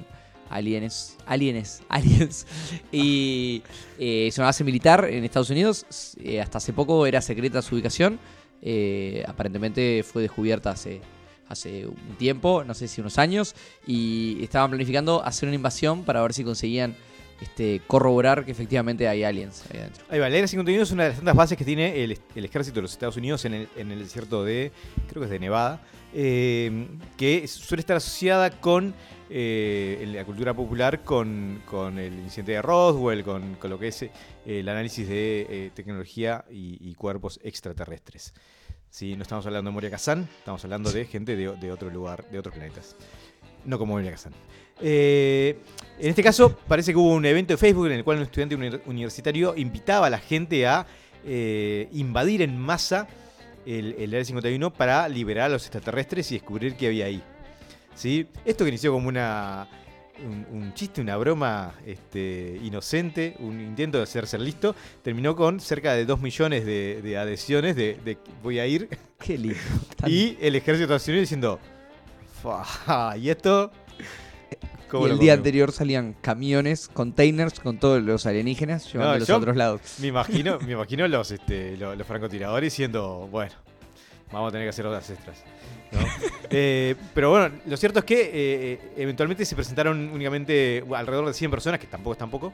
alienes, 0.51 1.17
alienes, 1.25 1.83
aliens, 1.89 2.47
y 2.93 3.63
eh, 3.99 4.27
es 4.27 4.37
una 4.39 4.49
base 4.49 4.65
militar 4.65 5.07
en 5.09 5.25
Estados 5.25 5.51
Unidos, 5.51 5.87
Eh, 6.19 6.41
hasta 6.41 6.59
hace 6.59 6.73
poco 6.73 7.07
era 7.07 7.21
secreta 7.21 7.63
su 7.63 7.77
ubicación, 7.77 8.19
Eh, 8.63 9.23
aparentemente 9.29 10.03
fue 10.03 10.23
descubierta 10.23 10.71
hace, 10.71 11.01
hace 11.49 11.87
un 11.87 12.17
tiempo, 12.19 12.65
no 12.65 12.75
sé 12.75 12.89
si 12.89 13.01
unos 13.01 13.19
años, 13.19 13.55
y 13.87 14.43
estaban 14.43 14.71
planificando 14.71 15.23
hacer 15.23 15.49
una 15.49 15.57
invasión 15.57 16.05
para 16.05 16.23
ver 16.23 16.33
si 16.33 16.43
conseguían 16.43 16.97
este, 17.41 17.83
corroborar 17.87 18.45
que 18.45 18.53
efectivamente 18.53 19.09
hay 19.09 19.25
aliens 19.25 19.65
ahí 19.71 19.81
adentro. 19.81 20.05
Ahí 20.09 20.19
va, 20.19 20.29
la 20.29 20.37
Área 20.37 20.49
51 20.49 20.83
es 20.83 20.91
una 20.91 21.05
de 21.05 21.09
las 21.11 21.19
tantas 21.19 21.37
bases 21.37 21.59
que 21.59 21.65
tiene 21.65 22.03
el, 22.03 22.19
el 22.35 22.45
ejército 22.45 22.77
de 22.77 22.83
los 22.83 22.93
Estados 22.93 23.17
Unidos 23.17 23.45
en 23.45 23.55
el, 23.55 23.69
en 23.77 23.91
el 23.91 23.99
desierto 24.01 24.45
de, 24.45 24.73
creo 25.09 25.21
que 25.21 25.25
es 25.27 25.31
de 25.31 25.39
Nevada, 25.39 25.81
eh, 26.15 26.89
que 27.17 27.47
suele 27.47 27.81
estar 27.81 27.97
asociada 27.97 28.51
con 28.51 28.95
eh, 29.29 29.99
en 30.03 30.15
la 30.15 30.25
cultura 30.25 30.55
popular 30.55 31.03
con, 31.03 31.63
con 31.67 31.99
el 31.99 32.15
incidente 32.15 32.53
de 32.53 32.63
Roswell, 32.63 33.25
con, 33.25 33.57
con 33.57 33.71
lo 33.71 33.79
que 33.79 33.89
es 33.89 34.03
eh, 34.03 34.11
el 34.47 34.69
análisis 34.69 35.09
de 35.09 35.73
tecnología 35.75 36.45
y, 36.51 36.79
y 36.81 36.95
cuerpos 36.95 37.41
extraterrestres. 37.43 38.33
Sí, 38.89 39.15
no 39.17 39.23
estamos 39.23 39.45
hablando 39.45 39.71
de 39.71 39.75
Moria 39.75 39.91
Kazan, 39.91 40.29
estamos 40.39 40.65
hablando 40.65 40.91
de 40.91 41.05
gente 41.05 41.37
de, 41.37 41.55
de 41.57 41.73
otro 41.73 41.91
lugar, 41.91 42.25
de 42.31 42.39
otros 42.39 42.55
planetas. 42.55 42.97
No 43.65 43.79
como 43.79 43.95
Moria 43.95 44.13
Kazan. 44.13 44.33
Eh, 44.81 45.59
en 45.99 46.11
este 46.11 46.23
caso, 46.23 46.57
parece 46.69 46.93
que 46.93 46.99
hubo 46.99 47.15
un 47.15 47.25
evento 47.25 47.55
de 47.55 47.57
Facebook 47.59 47.87
en 47.87 47.93
el 47.93 48.05
cual 48.05 48.19
un 48.19 48.25
estudiante 48.25 48.55
uni- 48.55 48.81
universitario 48.87 49.55
invitaba 49.57 50.07
a 50.09 50.11
la 50.11 50.19
gente 50.19 50.67
a 50.67 50.87
eh, 51.25 51.89
invadir 51.93 52.43
en 52.43 52.59
masa 52.59 53.09
el, 53.65 53.95
el 53.99 54.11
Área 54.11 54.25
51 54.25 54.73
para 54.73 55.09
liberar 55.09 55.47
a 55.47 55.49
los 55.55 55.63
extraterrestres 55.63 56.31
y 56.31 56.35
descubrir 56.35 56.77
qué 56.77 56.89
había 56.89 57.07
ahí. 57.07 57.23
¿Sí? 57.95 58.29
Esto 58.45 58.65
que 58.65 58.69
inició 58.69 58.93
como 58.93 59.09
una, 59.09 59.67
un, 60.23 60.47
un 60.55 60.75
chiste, 60.75 61.01
una 61.01 61.17
broma 61.17 61.75
este, 61.87 62.61
inocente, 62.63 63.35
un 63.39 63.59
intento 63.59 63.97
de 63.97 64.05
hacerse 64.05 64.39
listo, 64.39 64.77
terminó 65.03 65.35
con 65.35 65.59
cerca 65.61 65.95
de 65.95 66.05
2 66.05 66.21
millones 66.21 66.67
de, 66.67 67.01
de 67.03 67.17
adhesiones 67.17 67.75
de, 67.75 67.99
de 68.05 68.19
voy 68.43 68.59
a 68.59 68.67
ir 68.67 68.89
Qué 69.19 69.39
lindo. 69.39 69.57
Y 70.07 70.37
el 70.43 70.55
ejército 70.57 70.89
Unidos 70.93 71.07
diciendo, 71.23 71.59
"Fa, 72.43 73.17
¿y 73.17 73.31
esto? 73.31 73.73
¿Cómo 74.91 75.05
Y 75.07 75.09
lo 75.09 75.15
el 75.15 75.19
día 75.21 75.33
comemos?". 75.33 75.39
anterior 75.39 75.73
salían 75.73 76.15
camiones, 76.21 76.89
containers 76.89 77.59
con 77.61 77.79
todos 77.79 78.03
los 78.03 78.27
alienígenas 78.27 78.93
llevándolos 78.93 79.29
yo- 79.29 79.35
a 79.35 79.39
otros 79.39 79.57
lados. 79.57 79.81
Me 80.01 80.07
imagino, 80.09 80.59
me 80.65 80.73
imagino 80.73 81.07
los, 81.09 81.31
este, 81.31 81.77
los, 81.77 81.97
los 81.97 82.07
francotiradores 82.07 82.73
diciendo, 82.73 83.29
bueno, 83.31 83.53
vamos 84.33 84.49
a 84.49 84.53
tener 84.53 84.67
que 84.67 84.71
hacer 84.71 84.87
horas 84.87 85.09
extras. 85.11 85.43
¿no? 85.93 85.99
Eh, 86.51 86.95
pero 87.13 87.31
bueno, 87.31 87.51
lo 87.67 87.77
cierto 87.77 87.99
es 87.99 88.05
que 88.05 88.31
eh, 88.33 88.79
eventualmente 88.97 89.45
se 89.45 89.57
presentaron 89.57 90.11
únicamente 90.13 90.85
alrededor 90.95 91.27
de 91.27 91.35
100 91.35 91.51
personas, 91.51 91.81
que 91.81 91.89
tampoco 91.89 92.13
es 92.13 92.19
tampoco, 92.19 92.53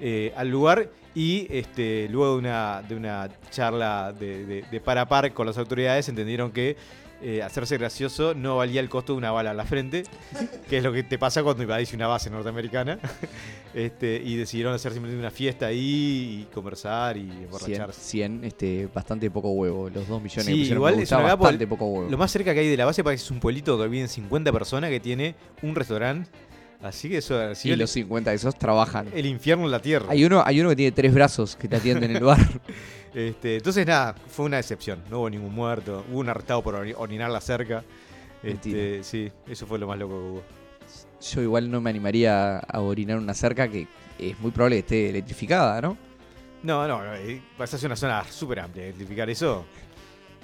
eh, 0.00 0.32
al 0.36 0.48
lugar 0.48 0.88
y 1.12 1.48
este, 1.50 2.08
luego 2.08 2.34
de 2.34 2.38
una, 2.38 2.82
de 2.88 2.94
una 2.94 3.28
charla 3.50 4.12
de, 4.12 4.46
de- 4.46 4.62
de 4.70 4.80
par 4.80 4.96
a 4.98 5.06
par 5.08 5.32
con 5.32 5.46
las 5.48 5.58
autoridades 5.58 6.08
entendieron 6.08 6.52
que 6.52 6.76
eh, 7.22 7.42
hacerse 7.42 7.78
gracioso 7.78 8.34
no 8.34 8.56
valía 8.56 8.80
el 8.80 8.88
costo 8.88 9.12
de 9.12 9.18
una 9.18 9.30
bala 9.30 9.52
a 9.52 9.54
la 9.54 9.64
frente, 9.64 10.02
que 10.68 10.78
es 10.78 10.82
lo 10.82 10.92
que 10.92 11.02
te 11.02 11.18
pasa 11.18 11.42
cuando 11.42 11.62
invadís 11.62 11.92
una 11.92 12.06
base 12.06 12.30
norteamericana. 12.30 12.98
Este, 13.74 14.20
y 14.22 14.36
decidieron 14.36 14.74
hacer 14.74 14.92
simplemente 14.92 15.18
una 15.18 15.30
fiesta 15.30 15.64
ahí 15.64 16.42
y 16.42 16.54
conversar 16.54 17.16
y 17.16 17.22
100, 17.22 17.42
emborracharse. 17.44 18.00
100, 18.02 18.44
este, 18.44 18.86
bastante 18.92 19.30
poco 19.30 19.50
huevo. 19.52 19.88
Los 19.88 20.06
2 20.08 20.22
millones 20.22 20.44
Sí, 20.44 20.52
que 20.52 20.58
pusieron 20.58 20.76
igual 20.76 21.00
es 21.00 21.10
una 21.10 21.34
bastante 21.34 21.66
poco 21.66 21.86
huevo. 21.86 22.10
Lo 22.10 22.18
más 22.18 22.30
cerca 22.30 22.52
que 22.52 22.60
hay 22.60 22.68
de 22.68 22.76
la 22.76 22.84
base 22.84 23.02
parece 23.02 23.22
que 23.22 23.24
es 23.24 23.30
un 23.30 23.40
pueblito 23.40 23.78
donde 23.78 23.88
viven 23.88 24.08
50 24.08 24.52
personas 24.52 24.90
que 24.90 25.00
tiene 25.00 25.36
un 25.62 25.74
restaurante. 25.74 26.28
Así 26.82 27.08
que 27.08 27.18
eso 27.18 27.38
ha 27.38 27.52
y 27.62 27.70
el, 27.70 27.78
los 27.78 27.90
50 27.90 28.30
de 28.30 28.36
esos 28.36 28.58
trabajan. 28.58 29.06
el 29.14 29.26
infierno 29.26 29.64
en 29.64 29.70
la 29.70 29.80
tierra. 29.80 30.06
Hay 30.08 30.24
uno, 30.24 30.42
hay 30.44 30.60
uno 30.60 30.70
que 30.70 30.76
tiene 30.76 30.92
tres 30.92 31.14
brazos 31.14 31.54
que 31.56 31.68
te 31.68 31.76
atienden 31.76 32.10
en 32.10 32.16
el 32.16 32.24
bar. 32.24 32.38
Este, 33.14 33.56
entonces, 33.56 33.86
nada, 33.86 34.14
fue 34.26 34.46
una 34.46 34.56
decepción. 34.56 35.02
No 35.10 35.18
hubo 35.18 35.28
ningún 35.28 35.54
muerto. 35.54 36.02
Hubo 36.10 36.20
un 36.20 36.30
arrestado 36.30 36.62
por 36.62 36.74
ori- 36.76 36.94
orinar 36.96 37.30
la 37.30 37.42
cerca. 37.42 37.84
Este, 38.42 39.04
sí, 39.04 39.30
eso 39.46 39.66
fue 39.66 39.78
lo 39.78 39.86
más 39.86 39.98
loco 39.98 40.14
que 40.14 40.28
hubo. 40.30 40.42
Yo 41.20 41.42
igual 41.42 41.70
no 41.70 41.82
me 41.82 41.90
animaría 41.90 42.58
a 42.60 42.80
orinar 42.80 43.18
una 43.18 43.34
cerca 43.34 43.68
que 43.68 43.86
es 44.18 44.38
muy 44.40 44.50
probable 44.50 44.76
que 44.76 44.80
esté 44.80 45.10
electrificada, 45.10 45.78
¿no? 45.82 45.98
No, 46.62 46.88
no, 46.88 47.04
no, 47.04 47.14
eh, 47.14 47.42
vas 47.58 47.70
a 47.74 47.76
hacer 47.76 47.86
una 47.88 47.96
zona 47.96 48.24
súper 48.30 48.60
amplia. 48.60 48.86
Identificar 48.86 49.28
eso 49.28 49.66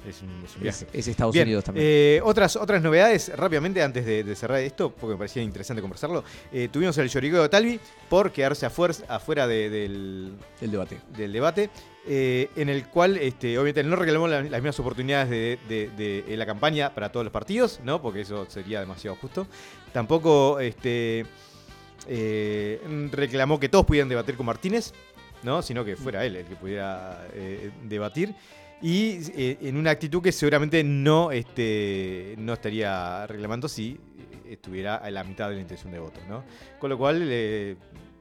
es 0.07 0.23
un, 0.23 0.43
es 0.45 0.55
un 0.57 0.63
viaje. 0.63 0.87
Es, 0.93 0.95
es 1.01 1.09
Estados 1.09 1.33
Bien, 1.33 1.47
Unidos 1.47 1.65
también. 1.65 1.87
eh, 1.89 2.21
otras, 2.23 2.57
otras 2.57 2.83
novedades, 2.83 3.31
rápidamente, 3.37 3.83
antes 3.83 4.05
de, 4.05 4.25
de 4.25 4.37
cerrar 4.37 4.61
esto, 4.61 4.91
porque 4.91 5.15
me 5.15 5.19
parecía 5.19 5.43
interesante 5.43 5.81
conversarlo. 5.81 6.25
Eh, 6.53 6.69
tuvimos 6.71 6.97
el 6.99 7.09
lloriqueo 7.09 7.43
de 7.43 7.49
Talvi 7.49 7.81
por 8.09 8.31
quedarse 8.33 8.67
afuera, 8.67 8.95
afuera 9.09 9.47
de- 9.47 9.71
del, 9.71 10.33
el 10.61 10.71
debate. 10.71 10.99
del 11.17 11.33
debate, 11.33 11.71
eh, 12.07 12.49
en 12.57 12.69
el 12.69 12.87
cual, 12.89 13.17
este, 13.19 13.59
obviamente, 13.59 13.83
no 13.85 13.97
reclamó 13.97 14.29
la- 14.29 14.43
las 14.43 14.63
mismas 14.63 14.79
oportunidades 14.81 15.29
de, 15.29 16.25
la 16.37 16.47
campaña 16.47 16.95
para 16.95 17.11
todos 17.13 17.25
los 17.25 17.33
partidos, 17.33 17.81
¿no? 17.85 18.01
Porque 18.01 18.23
eso 18.23 18.47
sería 18.49 18.81
demasiado 18.81 19.17
justo. 19.17 19.47
Tampoco 19.93 20.61
este, 20.61 21.25
reclamó 23.11 23.59
que 23.61 23.69
todos 23.69 23.85
pudieran 23.85 24.09
debatir 24.09 24.37
con 24.37 24.47
Martínez, 24.47 24.93
¿no? 25.43 25.63
Sino 25.63 25.85
que 25.85 25.97
fuera 25.97 26.25
él 26.25 26.37
el 26.37 26.47
que 26.47 26.57
pudiera 26.57 27.27
debatir. 27.85 28.35
Y 28.81 29.19
eh, 29.35 29.59
en 29.63 29.77
una 29.77 29.91
actitud 29.91 30.23
que 30.23 30.31
seguramente 30.33 30.85
no, 30.85 31.33
este, 31.33 32.35
no 32.39 32.53
estaría 32.53 33.27
reclamando 33.27 33.69
si 33.69 33.99
estuviera 34.49 34.97
a 34.97 35.11
la 35.11 35.25
mitad 35.25 35.49
de 35.49 35.57
la 35.57 35.61
intención 35.61 35.93
de 35.93 35.99
voto, 35.99 36.21
¿no? 36.29 36.45
Con 36.79 36.91
lo 36.91 36.97
cual, 36.97 37.21
eh, 37.25 37.77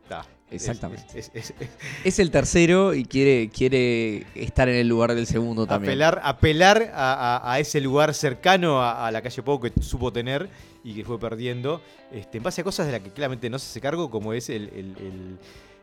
da, 0.10 0.26
Exactamente. 0.50 1.20
es- 1.20 1.32
es- 1.34 1.54
es- 1.60 1.70
Es 2.04 2.20
el 2.20 2.32
tercero 2.32 2.94
y 2.94 3.06
quiere, 3.06 3.50
quiere 3.50 4.26
estar 4.36 4.68
en 4.68 4.76
el 4.76 4.88
lugar 4.88 5.14
del 5.14 5.28
segundo 5.28 5.66
también. 5.68 5.92
apelar, 5.92 6.22
apelar 6.24 6.92
a, 6.94 7.38
a- 7.38 7.54
a 7.54 7.60
ese 7.60 7.80
lugar 7.80 8.14
cercano 8.14 8.82
a, 8.82 9.06
a 9.08 9.12
la 9.12 9.22
calle 9.22 9.44
Pau 9.44 9.60
que 9.62 9.72
supo 9.82 10.12
tener 10.12 10.50
y 10.84 10.94
que 10.96 11.06
fue 11.06 11.20
perdiendo, 11.20 11.82
este, 12.12 12.38
en 12.40 12.44
base 12.44 12.62
a 12.62 12.64
cosas 12.64 12.88
de 12.88 12.94
las 12.94 13.02
que 13.02 13.12
claramente 13.12 13.50
no 13.50 13.60
se 13.60 13.70
hace 13.70 13.80
cargo, 13.82 14.10
como 14.10 14.34
es 14.34 14.50
el- 14.50 14.70
el- 14.70 14.96
el- 15.00 15.38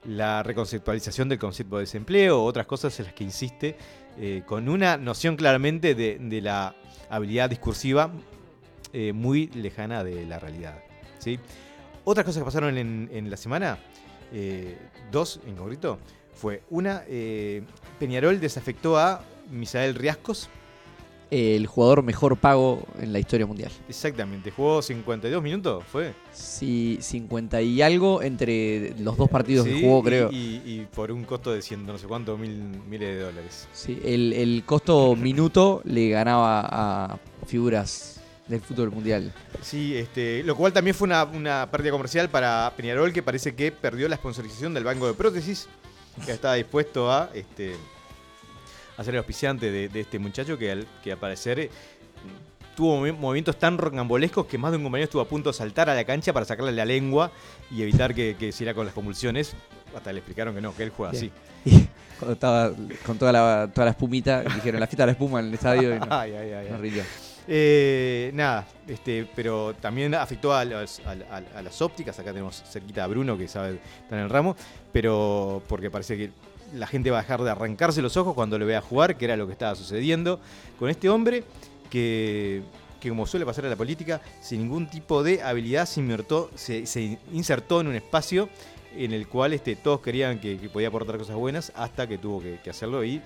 la 0.07 0.43
reconceptualización 0.43 1.31
del 1.31 1.39
concepto 1.39 1.77
de 1.77 1.83
desempleo, 1.85 2.43
otras 2.45 2.67
cosas 2.67 2.99
en 3.01 3.07
las 3.07 3.15
que 3.15 3.25
insiste, 3.25 3.77
eh, 4.19 4.43
con 4.47 4.69
una 4.69 4.97
noción 4.97 5.37
claramente 5.37 5.95
de, 5.95 6.19
de 6.19 6.41
la 6.41 6.75
habilidad 7.11 7.51
discursiva 7.51 8.11
eh, 8.93 9.13
muy 9.13 9.49
lejana 9.49 10.05
de 10.05 10.25
la 10.27 10.39
realidad. 10.39 10.79
¿sí? 11.19 11.39
Otras 12.05 12.25
cosas 12.25 12.43
que 12.43 12.45
pasaron 12.45 12.79
en, 12.79 13.11
en 13.13 13.31
la 13.31 13.37
semana, 13.37 13.79
eh, 14.33 14.77
dos 15.11 15.41
en 15.47 15.57
concreto, 15.57 15.99
fue 16.33 16.63
una, 16.69 17.03
Peñarol 18.01 18.41
desafectó 18.41 18.99
a 18.99 19.25
Misael 19.51 19.95
Riascos, 19.95 20.51
El 21.31 21.67
jugador 21.67 22.03
mejor 22.03 22.37
pago 22.37 22.87
en 23.01 23.13
la 23.13 23.19
historia 23.19 23.47
mundial. 23.47 23.71
exactamente, 23.89 24.51
jugó 24.51 24.83
52 24.83 25.43
minutos, 25.43 25.83
¿fue? 25.91 26.13
Sí, 26.33 26.99
50 27.01 27.61
y 27.63 27.83
algo 27.83 28.23
entre 28.23 28.95
los 29.01 29.17
dos 29.17 29.29
partidos 29.29 29.67
que 29.67 29.81
jugó, 29.81 30.01
y- 30.01 30.05
creo. 30.05 30.31
Y, 30.31 30.63
y 30.65 30.87
por 30.95 31.11
un 31.11 31.25
costo 31.25 31.53
de 31.53 31.63
ciento 31.63 31.93
no 31.93 31.99
sé 31.99 32.07
cuántos 32.07 32.39
mil, 32.39 32.53
miles 32.89 33.17
de 33.17 33.21
dólares. 33.23 33.67
Sí, 33.73 33.99
el, 34.05 34.33
el 34.33 34.63
costo 34.65 35.17
minuto 35.21 35.81
le 35.85 36.09
ganaba 36.11 36.61
a 37.15 37.19
figuras 37.47 38.21
del 38.47 38.61
fútbol 38.61 38.91
mundial. 38.93 39.33
Sí, 39.63 39.97
este, 39.97 40.43
lo 40.45 40.55
cual 40.55 40.73
también 40.73 40.95
fue 40.95 41.07
una, 41.07 41.25
una 41.25 41.69
pérdida 41.71 41.91
comercial 41.93 42.29
para 42.29 42.73
Peñarol, 42.77 43.13
que 43.13 43.23
parece 43.23 43.55
que 43.55 43.73
perdió 43.73 44.07
la 44.09 44.17
sponsorización 44.17 44.75
del 44.75 44.85
Banco 44.85 45.07
de 45.07 45.15
Prótesis, 45.15 45.67
que 46.25 46.33
estaba 46.33 46.55
dispuesto 46.55 47.11
a, 47.11 47.31
este, 47.35 47.75
a 48.97 49.05
ser 49.05 49.15
el 49.15 49.19
auspiciante 49.19 49.71
de, 49.71 49.89
de 49.89 50.01
este 50.01 50.19
muchacho, 50.19 50.57
que 50.59 50.71
al, 50.73 50.87
que 51.03 51.13
al 51.13 51.19
parecer 51.19 51.59
eh, 51.61 51.71
tuvo 52.77 53.01
movi- 53.05 53.17
movimientos 53.17 53.59
tan 53.59 53.79
rocambolescos 53.79 54.47
que 54.47 54.59
más 54.59 54.71
de 54.73 54.79
un 54.79 54.83
compañero 54.85 55.05
estuvo 55.05 55.23
a 55.23 55.29
punto 55.29 55.51
de 55.51 55.55
saltar 55.55 55.89
a 55.91 55.95
la 55.95 56.05
cancha 56.05 56.33
para 56.33 56.45
sacarle 56.47 56.73
la 56.73 56.85
lengua 56.85 57.31
y 57.71 57.83
evitar 57.83 58.15
que, 58.15 58.37
que 58.39 58.49
hiciera 58.49 58.75
con 58.75 58.85
las 58.87 58.95
convulsiones. 58.95 59.55
Hasta 59.97 60.13
le 60.13 60.19
explicaron 60.19 60.55
que 60.55 60.61
no, 60.61 60.75
que 60.75 60.83
él 60.83 60.91
juega 60.91 61.13
así. 61.13 61.31
Y 61.65 61.87
cuando 62.19 62.33
estaba 62.35 62.73
con 63.07 63.17
toda 63.19 63.31
la, 63.33 63.71
toda 63.73 63.85
la 63.87 63.91
espumita, 63.93 64.43
dijeron 64.55 64.81
la 64.81 64.87
fiesta 64.87 65.03
de 65.05 65.07
la 65.07 65.13
espuma 65.13 65.41
en 65.41 65.47
el 65.47 65.55
estadio 65.55 65.95
y 65.95 65.99
no, 66.01 66.07
Ay, 66.11 66.33
ay, 66.33 66.53
ay, 66.53 66.67
no 66.71 66.77
ay. 66.77 66.83
rindió. 66.83 67.03
Eh, 67.47 68.31
nada, 68.35 68.67
este, 68.89 69.29
pero 69.37 69.75
también 69.75 70.15
afectó 70.15 70.55
a, 70.55 70.65
los- 70.65 71.01
a- 71.01 71.11
a- 71.37 71.59
a 71.59 71.63
las 71.63 71.81
ópticas. 71.83 72.19
Acá 72.19 72.31
tenemos 72.33 72.63
cerquita 72.69 73.05
a 73.05 73.07
Bruno 73.07 73.37
que 73.39 73.47
sabe 73.49 73.79
estar 74.03 74.19
en 74.19 74.25
el 74.25 74.31
ramo. 74.31 74.57
Pero 74.93 75.63
porque 75.69 75.91
parece 75.91 76.17
que 76.17 76.31
la 76.75 76.87
gente 76.87 77.11
va 77.11 77.19
a 77.19 77.23
dejar 77.23 77.43
de 77.43 77.51
arrancarse 77.51 78.03
los 78.03 78.17
ojos 78.17 78.35
cuando 78.35 78.59
lo 78.59 78.67
vea 78.67 78.81
jugar, 78.81 79.17
que 79.17 79.25
era 79.25 79.37
lo 79.37 79.47
que 79.47 79.53
estaba 79.53 79.75
sucediendo 79.75 80.41
con 80.79 80.91
este 80.91 81.09
hombre 81.09 81.45
que, 81.91 82.63
que 83.01 83.09
como 83.09 83.27
suele 83.27 83.47
pasar 83.47 83.65
en 83.65 83.71
la 83.71 83.77
política, 83.77 84.21
sin 84.41 84.61
ningún 84.61 84.89
tipo 84.89 85.23
de 85.23 85.43
habilidad 85.43 85.87
se 85.87 86.01
insertó, 86.01 86.51
se, 86.55 86.87
se 86.87 87.19
insertó 87.33 87.81
en 87.81 87.89
un 87.89 87.95
espacio 87.95 88.49
en 88.97 89.13
el 89.13 89.29
cual 89.29 89.53
este, 89.53 89.77
todos 89.77 90.01
querían 90.01 90.39
que, 90.39 90.59
que 90.59 90.69
podía 90.69 90.89
aportar 90.89 91.19
cosas 91.19 91.37
buenas 91.37 91.73
hasta 91.75 92.07
que 92.07 92.19
tuvo 92.19 92.41
que, 92.41 92.61
que 92.63 92.71
hacerlo 92.71 93.05
y 93.05 93.21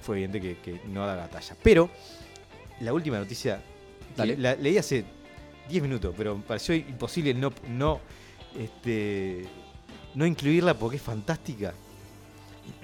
fue 0.00 0.16
evidente 0.16 0.40
que, 0.40 0.58
que 0.58 0.80
no 0.88 1.06
da 1.06 1.16
la 1.16 1.28
talla. 1.28 1.56
Pero 1.62 1.90
la 2.80 2.92
última 2.92 3.18
noticia, 3.18 3.60
Dale. 4.16 4.36
la 4.36 4.54
leí 4.54 4.78
hace 4.78 5.04
10 5.68 5.82
minutos, 5.82 6.14
pero 6.16 6.36
me 6.36 6.42
pareció 6.42 6.74
imposible 6.74 7.34
no, 7.34 7.52
no, 7.68 8.00
este, 8.58 9.46
no 10.14 10.26
incluirla 10.26 10.74
porque 10.74 10.96
es 10.96 11.02
fantástica. 11.02 11.74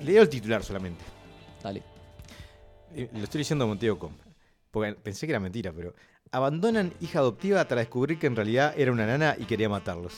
Leo 0.03 0.23
el 0.23 0.29
titular 0.29 0.63
solamente. 0.65 1.05
Dale. 1.63 1.83
Eh, 2.95 3.09
Lo 3.13 3.25
estoy 3.25 3.39
leyendo 3.39 3.65
a 3.65 3.69
Monteo.com. 3.69 4.13
Porque 4.71 4.93
pensé 4.95 5.27
que 5.27 5.33
era 5.33 5.41
mentira, 5.41 5.73
pero. 5.73 5.95
Abandonan 6.31 6.93
hija 7.01 7.19
adoptiva 7.19 7.63
tras 7.67 7.81
descubrir 7.81 8.19
que 8.19 8.27
en 8.27 8.37
realidad 8.37 8.73
era 8.77 8.91
una 8.91 9.07
nana 9.07 9.37
y 9.39 9.45
quería 9.45 9.69
matarlos. 9.69 10.15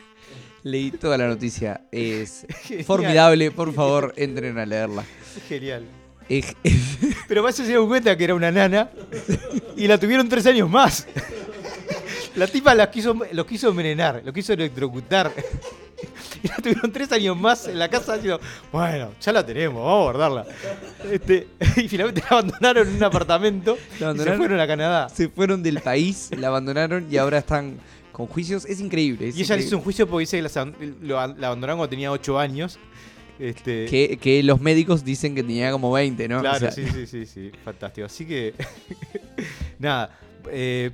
Leí 0.62 0.90
toda 0.92 1.16
la 1.18 1.26
noticia. 1.26 1.86
Es 1.92 2.46
Genial. 2.62 2.84
formidable. 2.84 3.50
Por 3.50 3.72
favor, 3.72 4.12
entren 4.16 4.58
a 4.58 4.66
leerla. 4.66 5.04
Es 5.36 5.42
genial. 5.48 5.84
Es- 6.28 6.54
Pero 7.26 7.42
más 7.42 7.56
se 7.56 7.64
dieron 7.66 7.88
cuenta 7.88 8.16
que 8.16 8.22
era 8.24 8.34
una 8.34 8.50
nana 8.52 8.90
y 9.76 9.88
la 9.88 9.98
tuvieron 9.98 10.28
tres 10.28 10.46
años 10.46 10.70
más. 10.70 11.06
La 12.36 12.46
tipa 12.46 12.74
la 12.74 12.90
quiso, 12.90 13.16
los 13.32 13.46
quiso 13.46 13.68
envenenar, 13.70 14.22
lo 14.24 14.32
quiso 14.32 14.52
electrocutar. 14.52 15.32
Y 16.42 16.48
la 16.48 16.56
tuvieron 16.56 16.90
tres 16.90 17.12
años 17.12 17.36
más 17.36 17.68
en 17.68 17.78
la 17.78 17.90
casa 17.90 18.14
diciendo, 18.14 18.40
bueno, 18.72 19.12
ya 19.20 19.32
la 19.32 19.44
tenemos, 19.44 19.84
vamos 19.84 20.00
a 20.00 20.02
guardarla. 20.04 20.46
Este, 21.12 21.48
y 21.76 21.88
finalmente 21.88 22.22
la 22.22 22.38
abandonaron 22.38 22.88
en 22.88 22.96
un 22.96 23.04
apartamento 23.04 23.76
y 23.96 24.18
se 24.18 24.32
fueron 24.32 24.58
a 24.60 24.66
Canadá. 24.66 25.08
se 25.10 25.28
fueron 25.28 25.62
del 25.62 25.80
país, 25.80 26.30
la 26.38 26.48
abandonaron 26.48 27.06
y 27.10 27.18
ahora 27.18 27.36
están 27.36 27.78
con 28.12 28.26
juicios. 28.26 28.64
Es 28.64 28.80
increíble. 28.80 29.28
es 29.28 29.36
Y 29.36 29.42
ella 29.42 29.56
le 29.56 29.62
hizo 29.62 29.76
un 29.76 29.82
juicio 29.82 30.08
porque 30.08 30.22
dice 30.22 30.38
que 30.42 30.94
la 31.02 31.22
abandonaron 31.22 31.76
cuando 31.76 31.90
tenía 31.90 32.10
8 32.10 32.38
años. 32.38 32.78
Este, 33.38 33.86
que, 33.86 34.18
que 34.18 34.42
los 34.42 34.60
médicos 34.60 35.02
dicen 35.02 35.34
que 35.34 35.42
tenía 35.42 35.72
como 35.72 35.90
20, 35.90 36.28
¿no? 36.28 36.40
Claro, 36.40 36.56
O 36.56 36.60
sea, 36.60 36.72
sí, 36.72 36.84
sí, 36.92 37.06
sí, 37.06 37.24
sí, 37.24 37.50
fantástico. 37.64 38.04
Así 38.04 38.26
que, 38.26 38.54
nada, 39.78 40.18
eh, 40.50 40.90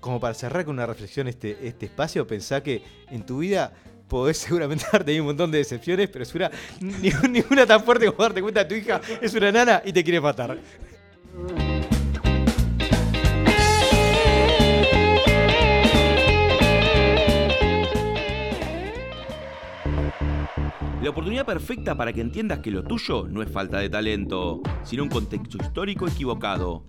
como 0.00 0.20
para 0.20 0.34
cerrar 0.34 0.64
con 0.64 0.74
una 0.74 0.86
reflexión 0.86 1.28
este, 1.28 1.56
este 1.66 1.86
espacio, 1.86 2.26
pensá 2.26 2.62
que 2.62 2.82
en 3.10 3.24
tu 3.24 3.38
vida 3.38 3.72
podés 4.08 4.38
seguramente 4.38 4.84
tenido 5.04 5.22
un 5.22 5.28
montón 5.28 5.50
de 5.50 5.58
decepciones, 5.58 6.08
pero 6.08 6.24
segura, 6.24 6.50
ni- 6.80 7.10
ninguna 7.30 7.66
tan 7.66 7.82
fuerte 7.84 8.06
como 8.06 8.22
darte 8.22 8.42
cuenta 8.42 8.66
que 8.66 8.74
tu 8.74 8.80
hija 8.80 9.00
es 9.20 9.34
una 9.34 9.52
nana 9.52 9.82
y 9.84 9.92
te 9.92 10.02
quiere 10.04 10.20
matar. 10.20 10.58
La 21.02 21.08
oportunidad 21.10 21.46
perfecta 21.46 21.94
para 21.96 22.12
que 22.12 22.20
entiendas 22.20 22.58
que 22.58 22.70
lo 22.70 22.82
tuyo 22.84 23.26
no 23.28 23.42
es 23.42 23.50
falta 23.50 23.78
de 23.78 23.88
talento, 23.88 24.60
sino 24.84 25.02
un 25.02 25.08
contexto 25.08 25.56
histórico 25.58 26.06
equivocado. 26.06 26.84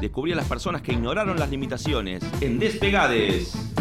Descubrí 0.00 0.32
a 0.32 0.36
las 0.36 0.46
personas 0.46 0.82
que 0.82 0.92
ignoraron 0.92 1.38
las 1.38 1.50
limitaciones 1.50 2.22
en 2.40 2.58
Despegades. 2.58 3.71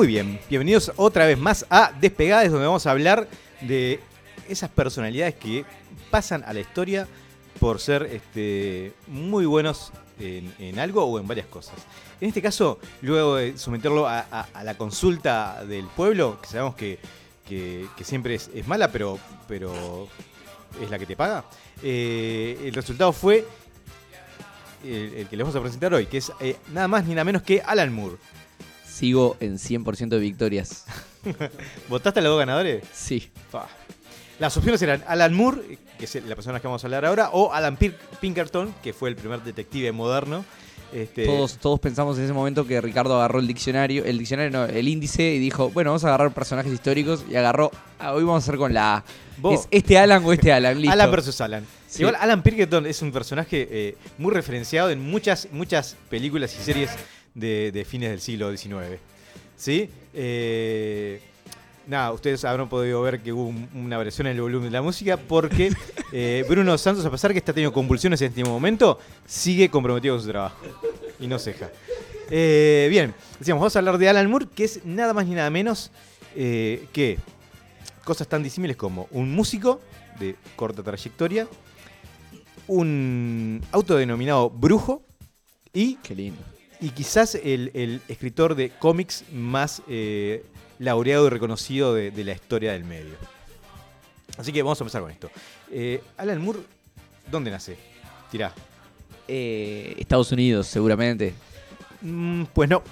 Muy 0.00 0.06
bien, 0.06 0.40
bienvenidos 0.48 0.90
otra 0.96 1.26
vez 1.26 1.36
más 1.36 1.66
a 1.68 1.92
Despegades, 2.00 2.50
donde 2.50 2.66
vamos 2.66 2.86
a 2.86 2.90
hablar 2.90 3.28
de 3.60 4.00
esas 4.48 4.70
personalidades 4.70 5.34
que 5.34 5.66
pasan 6.10 6.42
a 6.44 6.54
la 6.54 6.60
historia 6.60 7.06
por 7.58 7.80
ser 7.80 8.04
este, 8.04 8.94
muy 9.08 9.44
buenos 9.44 9.92
en, 10.18 10.78
algo 10.78 11.04
o 11.04 11.20
en 11.20 11.26
varias 11.26 11.48
cosas. 11.48 11.74
En 12.18 12.28
este 12.28 12.40
caso, 12.40 12.78
luego 13.02 13.36
de 13.36 13.58
someterlo 13.58 14.08
a, 14.08 14.46
la 14.64 14.74
consulta 14.78 15.66
del 15.66 15.84
pueblo, 15.88 16.40
que 16.40 16.48
sabemos 16.48 16.76
que, 16.76 16.98
siempre 18.02 18.36
es, 18.36 18.66
mala, 18.66 18.90
pero, 18.90 19.18
es 20.80 20.88
la 20.88 20.98
que 20.98 21.04
te 21.04 21.14
paga, 21.14 21.44
eh, 21.82 22.58
el 22.64 22.72
resultado 22.72 23.12
fue 23.12 23.46
el, 24.82 25.12
el 25.12 25.28
que 25.28 25.36
les 25.36 25.44
vamos 25.44 25.56
a 25.56 25.60
presentar 25.60 25.92
hoy, 25.92 26.06
que 26.06 26.16
es 26.16 26.32
eh, 26.40 26.56
nada 26.72 26.88
más 26.88 27.04
ni 27.04 27.12
nada 27.12 27.24
menos 27.24 27.42
que 27.42 27.60
Alan 27.60 27.92
Moore. 27.92 28.16
Sigo 29.00 29.36
en 29.40 29.56
100% 29.58 30.08
de 30.08 30.18
victorias. 30.18 30.84
¿Votaste 31.88 32.20
a 32.20 32.22
los 32.22 32.30
dos 32.32 32.38
ganadores? 32.38 32.84
Sí. 32.92 33.30
Las 34.38 34.54
opciones 34.58 34.80
eran 34.82 35.02
Alan 35.06 35.32
Moore, 35.34 35.78
que 35.98 36.04
es 36.04 36.14
la 36.26 36.34
persona 36.34 36.60
que 36.60 36.66
vamos 36.66 36.84
a 36.84 36.86
hablar 36.86 37.06
ahora, 37.06 37.30
o 37.32 37.52
Alan 37.52 37.78
Pir- 37.78 37.96
Pinkerton, 38.20 38.74
que 38.82 38.92
fue 38.92 39.08
el 39.08 39.16
primer 39.16 39.42
detective 39.42 39.90
moderno. 39.92 40.44
Este, 40.92 41.24
Todos, 41.24 41.56
todos 41.58 41.78
pensamos 41.80 42.18
en 42.18 42.24
ese 42.24 42.32
momento 42.34 42.66
que 42.66 42.80
Ricardo 42.80 43.14
agarró 43.16 43.38
el 43.38 43.46
diccionario, 43.46 44.04
el 44.04 44.18
diccionario 44.18 44.50
no, 44.50 44.64
el 44.66 44.88
índice 44.88 45.22
y 45.34 45.38
dijo, 45.38 45.70
bueno, 45.70 45.90
vamos 45.90 46.04
a 46.04 46.08
agarrar 46.08 46.32
personajes 46.34 46.72
históricos 46.72 47.24
y 47.30 47.36
agarró, 47.36 47.70
ah, 48.00 48.12
hoy 48.12 48.24
vamos 48.24 48.42
a 48.42 48.44
hacer 48.44 48.58
con 48.58 48.74
la 48.74 48.96
A. 48.96 49.04
Vos- 49.38 49.60
¿Es 49.60 49.68
este 49.70 49.96
Alan 49.98 50.22
o 50.24 50.32
este 50.32 50.52
Alan? 50.52 50.76
Listo. 50.78 50.92
Alan 50.92 51.10
versus 51.10 51.40
Alan. 51.40 51.64
Sí. 51.88 52.02
Igual 52.02 52.16
Alan 52.20 52.42
Pinkerton 52.42 52.86
es 52.86 53.00
un 53.02 53.12
personaje 53.12 53.66
eh, 53.70 53.96
muy 54.18 54.34
referenciado 54.34 54.90
en 54.90 55.00
muchas, 55.00 55.48
muchas 55.52 55.96
películas 56.08 56.54
y 56.58 56.62
series 56.62 56.90
de, 57.34 57.70
de 57.72 57.84
fines 57.84 58.10
del 58.10 58.20
siglo 58.20 58.54
XIX. 58.56 58.98
¿Sí? 59.56 59.90
Eh, 60.14 61.20
nada, 61.86 62.12
ustedes 62.12 62.44
habrán 62.44 62.68
podido 62.68 63.02
ver 63.02 63.20
que 63.22 63.32
hubo 63.32 63.46
un- 63.48 63.68
una 63.74 63.96
variación 63.96 64.26
en 64.28 64.36
el 64.36 64.42
volumen 64.42 64.68
de 64.70 64.72
la 64.78 64.82
música 64.82 65.16
porque 65.16 65.70
eh, 66.12 66.44
Bruno 66.48 66.76
Santos, 66.78 67.04
a 67.04 67.10
pesar 67.10 67.32
que 67.32 67.38
está 67.38 67.52
teniendo 67.52 67.72
convulsiones 67.72 68.20
en 68.22 68.28
este 68.28 68.44
momento, 68.44 68.98
sigue 69.26 69.68
comprometido 69.68 70.14
con 70.14 70.22
su 70.24 70.30
trabajo 70.30 70.56
y 71.18 71.26
no 71.26 71.38
ceja. 71.38 71.70
Eh, 72.30 72.86
bien, 72.90 73.14
decíamos, 73.38 73.60
vamos 73.60 73.76
a 73.76 73.78
hablar 73.80 73.98
de 73.98 74.08
Alan 74.08 74.30
Moore, 74.30 74.46
que 74.54 74.64
es 74.64 74.84
nada 74.84 75.12
más 75.12 75.26
ni 75.26 75.34
nada 75.34 75.50
menos 75.50 75.90
eh, 76.36 76.86
que 76.92 77.18
cosas 78.04 78.28
tan 78.28 78.42
disímiles 78.42 78.76
como 78.76 79.08
un 79.10 79.32
músico 79.34 79.80
de 80.18 80.36
corta 80.56 80.82
trayectoria, 80.82 81.46
un 82.66 83.62
autodenominado 83.72 84.48
brujo 84.50 85.02
y, 85.72 85.96
Qué 85.96 86.14
lindo. 86.14 86.40
Y 86.80 86.90
quizás 86.90 87.34
el, 87.34 87.70
el 87.74 88.00
escritor 88.08 88.54
de 88.54 88.70
cómics 88.70 89.24
más 89.32 89.82
eh, 89.88 90.44
laureado 90.78 91.26
y 91.26 91.30
reconocido 91.30 91.94
de, 91.94 92.10
de 92.10 92.24
la 92.24 92.32
historia 92.32 92.72
del 92.72 92.84
medio. 92.84 93.14
Así 94.38 94.52
que 94.52 94.62
vamos 94.62 94.80
a 94.80 94.84
empezar 94.84 95.02
con 95.02 95.10
esto. 95.10 95.30
Eh, 95.70 96.02
Alan 96.16 96.40
Moore, 96.40 96.60
¿dónde 97.30 97.50
nace? 97.50 97.76
Tirá. 98.30 98.54
Eh, 99.28 99.94
Estados 99.98 100.32
Unidos, 100.32 100.66
seguramente. 100.66 101.34
Mm, 102.00 102.44
pues 102.44 102.68
no. 102.70 102.82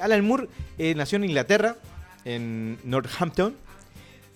Alan 0.00 0.24
Moore 0.24 0.48
nació 0.94 1.16
en 1.16 1.24
Inglaterra, 1.24 1.76
en 2.26 2.78
Northampton, 2.84 3.56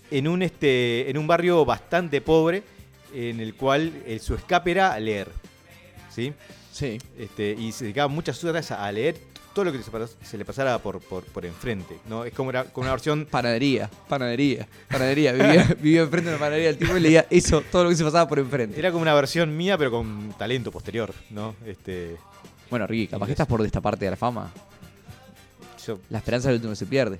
en 0.09 0.27
un, 0.27 0.41
este, 0.41 1.09
en 1.11 1.17
un 1.17 1.27
barrio 1.27 1.63
bastante 1.63 2.21
pobre, 2.21 2.63
en 3.13 3.39
el 3.39 3.53
cual 3.53 3.93
su 4.19 4.33
escape 4.33 4.71
era 4.71 4.99
leer. 4.99 5.29
¿Sí? 6.09 6.33
Sí. 6.77 6.99
Este, 7.17 7.55
y 7.57 7.71
se 7.71 7.85
dedicaba 7.85 8.07
muchas 8.07 8.43
horas 8.43 8.69
a 8.69 8.91
leer 8.91 9.17
todo 9.55 9.65
lo 9.65 9.71
que 9.71 9.79
se, 10.21 10.37
le 10.37 10.45
pasara 10.45 10.77
por, 10.77 10.99
por, 10.99 11.23
por 11.23 11.43
enfrente. 11.43 11.97
¿no? 12.07 12.23
Es 12.23 12.33
como, 12.33 12.51
era, 12.51 12.65
como 12.65 12.83
una 12.83 12.91
versión 12.91 13.25
Panadería, 13.25 13.89
panadería, 14.07 14.67
panadería. 14.87 15.31
Vivía, 15.31 15.75
vivía 15.81 16.01
enfrente 16.01 16.29
de 16.29 16.35
una 16.35 16.39
panadería 16.39 16.67
del 16.67 16.77
tipo 16.77 16.95
y 16.95 16.99
leía 16.99 17.25
eso, 17.31 17.63
todo 17.71 17.85
lo 17.85 17.89
que 17.89 17.95
se 17.95 18.03
pasaba 18.03 18.27
por 18.27 18.37
enfrente. 18.37 18.77
Era 18.77 18.91
como 18.91 19.01
una 19.01 19.15
versión 19.15 19.57
mía, 19.57 19.75
pero 19.75 19.89
con 19.89 20.35
talento 20.37 20.71
posterior, 20.71 21.11
¿no? 21.31 21.55
Este, 21.65 22.17
Bueno, 22.69 22.85
Ricky, 22.85 23.07
capaz 23.07 23.25
que 23.25 23.31
estás 23.31 23.47
por 23.47 23.65
esta 23.65 23.81
parte 23.81 24.05
de 24.05 24.11
la 24.11 24.17
fama. 24.17 24.51
yo, 25.83 25.97
La 26.11 26.19
esperanza 26.19 26.49
del 26.49 26.57
último 26.57 26.75
se 26.75 26.85
pierde. 26.85 27.17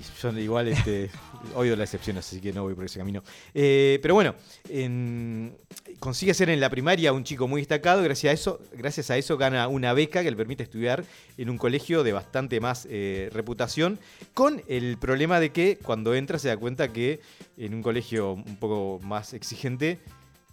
yo 0.22 0.38
igual 0.38 0.68
este, 0.68 1.10
odio 1.54 1.76
las 1.76 1.88
excepciones, 1.88 2.26
así 2.26 2.40
que 2.40 2.52
no 2.52 2.62
voy 2.62 2.74
por 2.74 2.84
ese 2.84 2.98
camino. 2.98 3.22
Eh, 3.52 3.98
pero 4.02 4.14
bueno, 4.14 4.34
en- 4.68 5.54
consigue 6.00 6.34
ser 6.34 6.48
en 6.50 6.60
la 6.60 6.70
primaria 6.70 7.12
un 7.12 7.24
chico 7.24 7.46
muy 7.46 7.60
destacado 7.60 8.02
gracias 8.02 8.30
a 8.30 8.34
eso, 8.34 8.60
gracias 8.72 9.10
a 9.10 9.16
eso 9.18 9.36
gana 9.36 9.68
una 9.68 9.92
beca 9.92 10.22
que 10.22 10.30
le 10.30 10.36
permite 10.36 10.62
estudiar 10.62 11.04
en 11.36 11.50
un 11.50 11.58
colegio 11.58 12.02
de 12.02 12.12
bastante 12.12 12.58
más 12.60 12.86
eh, 12.90 13.28
reputación, 13.32 13.98
con 14.34 14.62
el 14.68 14.96
problema 14.98 15.40
de 15.40 15.50
que 15.50 15.78
cuando 15.82 16.14
entra 16.14 16.38
se 16.38 16.48
da 16.48 16.56
cuenta 16.56 16.92
que 16.92 17.20
en 17.56 17.74
un 17.74 17.82
colegio 17.82 18.32
un 18.32 18.56
poco 18.56 18.98
más 19.04 19.34
exigente, 19.34 19.98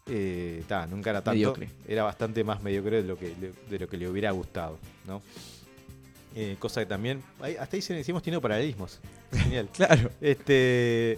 eh, 0.07 0.63
ta, 0.67 0.87
nunca 0.87 1.11
era 1.11 1.21
tanto, 1.23 1.35
Mediocre. 1.37 1.69
era 1.87 2.03
bastante 2.03 2.43
más 2.43 2.61
mediocre 2.63 3.03
de 3.03 3.07
lo 3.07 3.17
que, 3.17 3.33
de 3.69 3.79
lo 3.79 3.87
que 3.87 3.95
le 3.97 4.09
hubiera 4.09 4.31
gustado, 4.31 4.79
¿no? 5.07 5.21
Eh, 6.35 6.55
cosa 6.59 6.81
que 6.81 6.85
también, 6.85 7.23
hasta 7.59 7.75
ahí 7.75 7.83
hemos 8.07 8.23
tenido 8.23 8.39
paralelismos. 8.41 8.99
Genial. 9.33 9.67
Claro. 9.73 10.11
Este, 10.21 11.17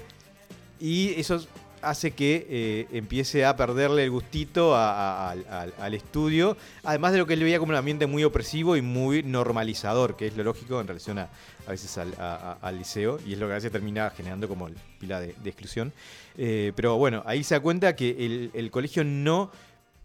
y 0.80 1.10
eso 1.20 1.46
hace 1.82 2.12
que 2.12 2.46
eh, 2.50 2.88
empiece 2.92 3.44
a 3.44 3.56
perderle 3.56 4.04
el 4.04 4.12
gustito 4.12 4.76
a- 4.76 5.32
a- 5.32 5.36
al, 5.80 5.94
estudio, 5.96 6.56
además 6.84 7.12
de 7.12 7.18
lo 7.18 7.26
que 7.26 7.34
él 7.34 7.44
veía 7.44 7.58
como 7.60 7.72
un 7.72 7.76
ambiente 7.76 8.06
muy 8.06 8.24
opresivo 8.24 8.78
y 8.78 8.82
muy 8.84 9.24
normalizador, 9.24 10.16
que 10.16 10.28
es 10.28 10.38
lo 10.38 10.44
lógico 10.44 10.80
en 10.80 10.88
relación 10.88 11.18
a, 11.18 11.30
a 11.66 11.72
veces 11.72 11.98
al, 11.98 12.78
liceo, 12.78 13.20
y 13.26 13.34
es 13.34 13.40
lo 13.40 13.48
que 13.48 13.54
a 13.54 13.56
veces 13.56 13.72
termina 13.72 14.12
generando 14.12 14.48
como 14.48 14.68
el 14.68 14.76
pila 15.00 15.20
de, 15.20 15.34
de 15.44 15.50
exclusión. 15.50 15.92
Eh, 16.38 16.72
pero 16.76 16.98
bueno, 16.98 17.24
ahí 17.26 17.44
se 17.44 17.56
da 17.56 17.60
cuenta 17.62 17.96
que 17.96 18.12
el, 18.26 18.52
el 18.54 18.70
colegio 18.72 19.04
no 19.04 19.52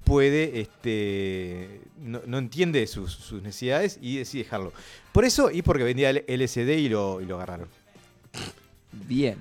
puede, 0.06 0.60
este, 0.60 1.80
no, 2.00 2.20
no 2.26 2.38
entiende 2.38 2.86
sus, 2.86 3.12
sus 3.12 3.42
necesidades 3.42 3.98
y 4.00 4.16
decide 4.18 4.44
dejarlo. 4.44 4.72
Por 5.12 5.24
eso 5.24 5.50
y 5.50 5.60
porque 5.62 5.82
vendía 5.84 6.10
el 6.10 6.24
LSD 6.26 6.70
y 6.78 6.88
lo, 6.88 7.20
y 7.20 7.26
lo 7.26 7.34
agarraron. 7.36 7.68
Bien. 8.92 9.36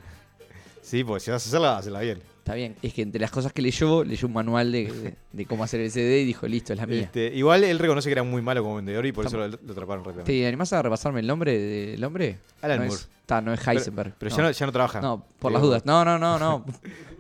Sí, 0.82 1.04
porque 1.04 1.21
si 1.21 1.32
vas 1.32 1.45
a 1.45 1.49
hacerla, 1.49 1.78
hacerla 1.78 1.99
bien. 2.01 2.19
Está 2.39 2.54
bien. 2.54 2.75
Es 2.82 2.93
que 2.93 3.01
entre 3.01 3.19
las 3.21 3.32
cosas 3.32 3.51
que 3.54 3.62
leyó, 3.62 4.04
leyó 4.04 4.28
un 4.28 4.34
manual 4.34 4.71
de, 4.71 4.91
de- 4.91 5.15
de 5.32 5.45
cómo 5.45 5.63
hacer 5.63 5.80
el 5.80 5.89
CD 5.91 6.21
y 6.21 6.25
dijo, 6.25 6.47
listo, 6.47 6.73
es 6.73 6.80
la 6.80 6.86
mía. 6.86 7.01
Este, 7.01 7.34
igual 7.34 7.63
él 7.63 7.80
reconoce 7.80 8.08
que 8.10 8.13
era 8.13 8.23
muy 8.23 8.41
malo 8.41 8.62
como 8.62 8.75
vendedor 8.75 9.06
y 9.06 9.12
por 9.12 9.25
eso 9.25 9.38
lo, 9.38 9.47
lo 9.47 9.56
atraparon 9.71 10.04
rápidamente. 10.04 10.32
¿Te 10.32 10.45
animás 10.47 10.71
a 10.73 10.82
repasarme 10.82 11.21
el 11.21 11.28
nombre 11.28 11.58
del 11.58 12.04
hombre? 12.04 12.38
Alan 12.62 12.80
no 12.80 12.86
Moore. 12.86 12.99
Es, 13.01 13.10
está, 13.21 13.41
no 13.41 13.54
es 13.54 13.67
Heisenberg. 13.67 14.13
Pero 14.19 14.36
ya, 14.36 14.43
no, 14.43 14.51
ya 14.51 14.65
no 14.67 14.71
trabaja. 14.71 15.01
No, 15.01 15.25
por 15.39 15.51
las 15.51 15.62
dudas. 15.62 15.86
No, 15.86 16.06
no, 16.06 16.19
no, 16.19 16.38
no. 16.38 16.65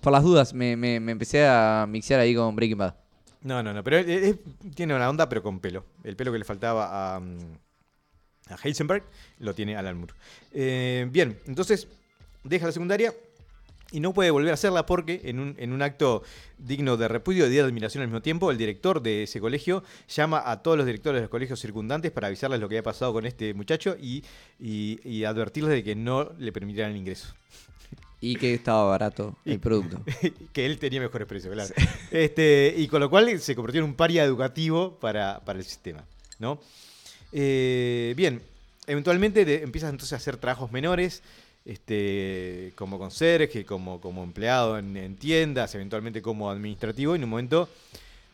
por 0.00 0.12
las 0.12 0.22
dudas, 0.22 0.54
me, 0.54 0.76
me- 0.76 1.00
me 1.00 1.12
empecé 1.12 1.46
a 1.46 1.86
mixear 1.88 2.20
ahí 2.20 2.34
con 2.34 2.54
Breaking 2.56 2.78
Bad. 2.78 2.94
No, 3.42 3.62
no, 3.62 3.72
no. 3.72 3.84
Pero 3.84 4.04
tiene 4.74 4.94
una 4.94 5.08
onda, 5.08 5.28
pero 5.28 5.42
con 5.42 5.60
pelo. 5.60 5.84
El 6.04 6.16
pelo 6.16 6.32
que 6.32 6.38
le 6.38 6.44
faltaba 6.44 7.16
a, 7.16 7.20
mm, 7.20 7.38
Heisenberg 8.64 9.04
lo 9.38 9.54
tiene 9.54 9.76
Alan 9.76 9.96
Moore. 9.98 10.14
Eh, 10.52 11.06
bien, 11.10 11.38
entonces 11.46 11.86
deja 12.44 12.66
la 12.66 12.72
secundaria 12.72 13.14
y 13.90 14.00
no 14.00 14.12
puede 14.12 14.30
volver 14.30 14.50
a 14.50 14.54
hacerla 14.54 14.84
porque 14.86 15.20
en 15.24 15.38
un, 15.38 15.54
en 15.58 15.72
un 15.72 15.82
acto 15.82 16.22
digno 16.58 16.96
de 16.96 17.08
repudio 17.08 17.46
y 17.46 17.50
de 17.50 17.60
admiración 17.60 18.02
al 18.02 18.08
mismo 18.08 18.20
tiempo, 18.22 18.50
el 18.50 18.58
director 18.58 19.00
de 19.02 19.22
ese 19.22 19.40
colegio 19.40 19.82
llama 20.08 20.42
a 20.44 20.62
todos 20.62 20.76
los 20.76 20.84
directores 20.86 21.18
de 21.18 21.22
los 21.22 21.30
colegios 21.30 21.60
circundantes 21.60 22.10
para 22.10 22.26
avisarles 22.26 22.60
lo 22.60 22.68
que 22.68 22.74
había 22.76 22.82
pasado 22.82 23.12
con 23.12 23.24
este 23.24 23.54
muchacho 23.54 23.96
y- 24.00 24.22
y 24.58 25.24
advertirles 25.24 25.72
de 25.72 25.84
que 25.84 25.94
no 25.94 26.32
le 26.38 26.52
permitirán 26.52 26.90
el 26.90 26.96
ingreso. 26.98 27.34
Y 28.20 28.34
que 28.36 28.54
estaba 28.54 28.84
barato 28.84 29.36
el 29.44 29.60
producto. 29.60 30.00
que 30.52 30.66
él 30.66 30.78
tenía 30.78 31.00
mejores 31.00 31.26
precios, 31.28 31.52
claro. 31.54 31.72
Este, 32.10 32.74
y 32.76 32.88
con 32.88 33.00
lo 33.00 33.08
cual 33.10 33.38
se 33.40 33.54
convirtió 33.54 33.80
en 33.80 33.84
un 33.84 33.94
paria 33.94 34.24
educativo 34.24 34.98
para, 35.00 35.40
para 35.44 35.58
el 35.60 35.64
sistema. 35.64 36.04
¿no? 36.38 36.60
Eh, 37.32 38.14
bien, 38.16 38.42
eventualmente 38.86 39.44
de- 39.44 39.62
empiezas 39.62 39.90
entonces 39.90 40.14
a 40.14 40.16
hacer 40.16 40.36
trabajos 40.36 40.72
menores, 40.72 41.22
este, 41.64 42.72
como 42.76 42.98
conserje, 42.98 43.64
como, 43.64 44.00
como 44.00 44.24
empleado 44.24 44.78
en, 44.78 44.96
en 44.96 45.16
tiendas, 45.16 45.74
eventualmente 45.74 46.22
como 46.22 46.50
administrativo, 46.50 47.14
y 47.14 47.18
en 47.18 47.24
un 47.24 47.30
momento 47.30 47.68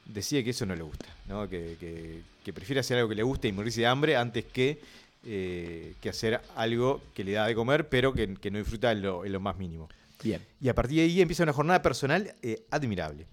decide 0.07 0.45
que 0.45 0.51
eso 0.51 0.65
no 0.67 0.77
le 0.77 0.83
gusta, 0.83 1.07
¿no? 1.29 1.49
que, 1.49 1.77
que- 1.81 2.21
que 2.45 2.53
prefiere 2.53 2.81
hacer 2.81 2.99
algo 2.99 3.09
que 3.09 3.15
le 3.15 3.23
guste 3.23 3.49
y 3.49 3.53
morirse 3.53 3.81
de 3.81 3.87
hambre 3.87 4.17
antes 4.17 4.45
que, 4.45 4.79
eh, 5.25 5.95
que 6.01 6.09
hacer 6.09 6.41
algo 6.57 7.01
que 7.15 7.25
le 7.25 7.33
da 7.33 7.47
de 7.47 7.55
comer, 7.55 7.89
pero 7.89 8.13
que, 8.13 8.35
que 8.35 8.51
no 8.51 8.59
disfruta 8.59 8.93
en 8.93 9.03
lo, 9.03 9.25
en 9.25 9.33
lo 9.33 9.41
más 9.41 9.57
mínimo. 9.57 9.89
Bien. 10.23 10.41
Y 10.61 10.69
a 10.69 10.75
partir 10.75 10.99
de 10.99 11.05
ahí 11.05 11.21
empieza 11.21 11.43
una 11.43 11.53
jornada 11.53 11.83
personal 11.83 12.35
eh, 12.43 12.65
admirable. 12.71 13.27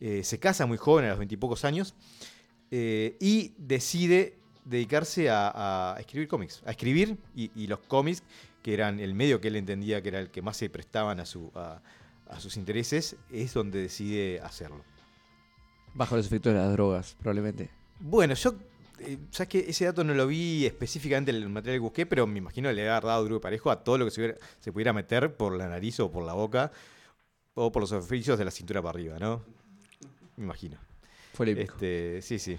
Eh, 0.00 0.22
se 0.22 0.38
casa 0.38 0.66
muy 0.66 0.76
joven, 0.76 1.06
a 1.06 1.08
los 1.10 1.18
veintipocos 1.18 1.64
años, 1.64 1.94
y 2.70 3.54
decide 3.58 4.34
dedicarse 4.64 5.30
a, 5.30 5.94
a 5.94 6.00
escribir 6.00 6.28
cómics. 6.28 6.62
A 6.66 6.72
escribir, 6.72 7.16
y, 7.34 7.50
y 7.54 7.68
los 7.68 7.78
cómics, 7.78 8.22
que 8.62 8.74
eran 8.74 8.98
el 8.98 9.14
medio 9.14 9.40
que 9.40 9.48
él 9.48 9.56
entendía 9.56 10.02
que 10.02 10.08
era 10.08 10.18
el 10.18 10.30
que 10.30 10.42
más 10.42 10.56
se 10.56 10.68
prestaban 10.68 11.20
a, 11.20 11.26
su, 11.26 11.52
a, 11.54 11.80
a 12.28 12.40
sus 12.40 12.56
intereses, 12.56 13.16
es 13.30 13.54
donde 13.54 13.80
decide 13.80 14.40
hacerlo. 14.40 14.84
Bajo 15.94 16.16
los 16.16 16.26
efectos 16.26 16.52
de 16.52 16.58
las 16.58 16.72
drogas, 16.72 17.16
probablemente. 17.20 17.70
Bueno, 18.00 18.34
yo, 18.34 18.56
eh, 19.00 19.18
sabes 19.30 19.48
que 19.48 19.58
ese 19.70 19.84
dato 19.84 20.02
no 20.04 20.14
lo 20.14 20.26
vi 20.26 20.66
específicamente 20.66 21.30
en 21.30 21.36
el 21.38 21.48
material 21.48 21.76
que 21.76 21.80
busqué, 21.80 22.06
pero 22.06 22.26
me 22.26 22.38
imagino 22.38 22.68
que 22.68 22.74
le 22.74 22.88
ha 22.88 23.00
dado 23.00 23.22
duro 23.22 23.36
y 23.36 23.40
parejo 23.40 23.70
a 23.70 23.82
todo 23.82 23.98
lo 23.98 24.04
que 24.04 24.10
se, 24.10 24.20
hubiera- 24.20 24.38
se 24.60 24.72
pudiera 24.72 24.92
meter 24.92 25.34
por 25.34 25.56
la 25.56 25.68
nariz 25.68 26.00
o 26.00 26.10
por 26.10 26.24
la 26.24 26.32
boca 26.32 26.72
o 27.54 27.72
por 27.72 27.82
los 27.82 27.92
oficios 27.92 28.38
de 28.38 28.44
la 28.44 28.50
cintura 28.50 28.80
para 28.82 28.90
arriba, 28.98 29.18
¿no? 29.18 29.42
Me 30.36 30.44
imagino. 30.44 30.76
Fue 31.34 31.50
épico. 31.50 31.74
Este, 31.74 32.20
sí, 32.22 32.38
sí. 32.38 32.56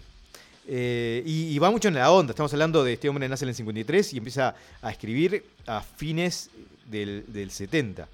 Eh, 0.68 1.24
y, 1.26 1.54
y 1.56 1.60
va 1.60 1.72
mucho 1.72 1.88
en 1.88 1.94
la 1.96 2.12
onda. 2.12 2.32
Estamos 2.32 2.52
hablando 2.54 2.84
de 2.84 2.94
este 2.94 3.08
hombre 3.08 3.26
que 3.26 3.30
nace 3.30 3.46
en 3.46 3.50
el 3.50 3.56
53 3.56 4.14
y 4.14 4.18
empieza 4.18 4.56
a 4.82 4.92
escribir 4.92 5.46
a 5.66 5.82
fines 5.82 6.50
del, 6.86 7.24
del 7.28 7.52
70. 7.52 8.08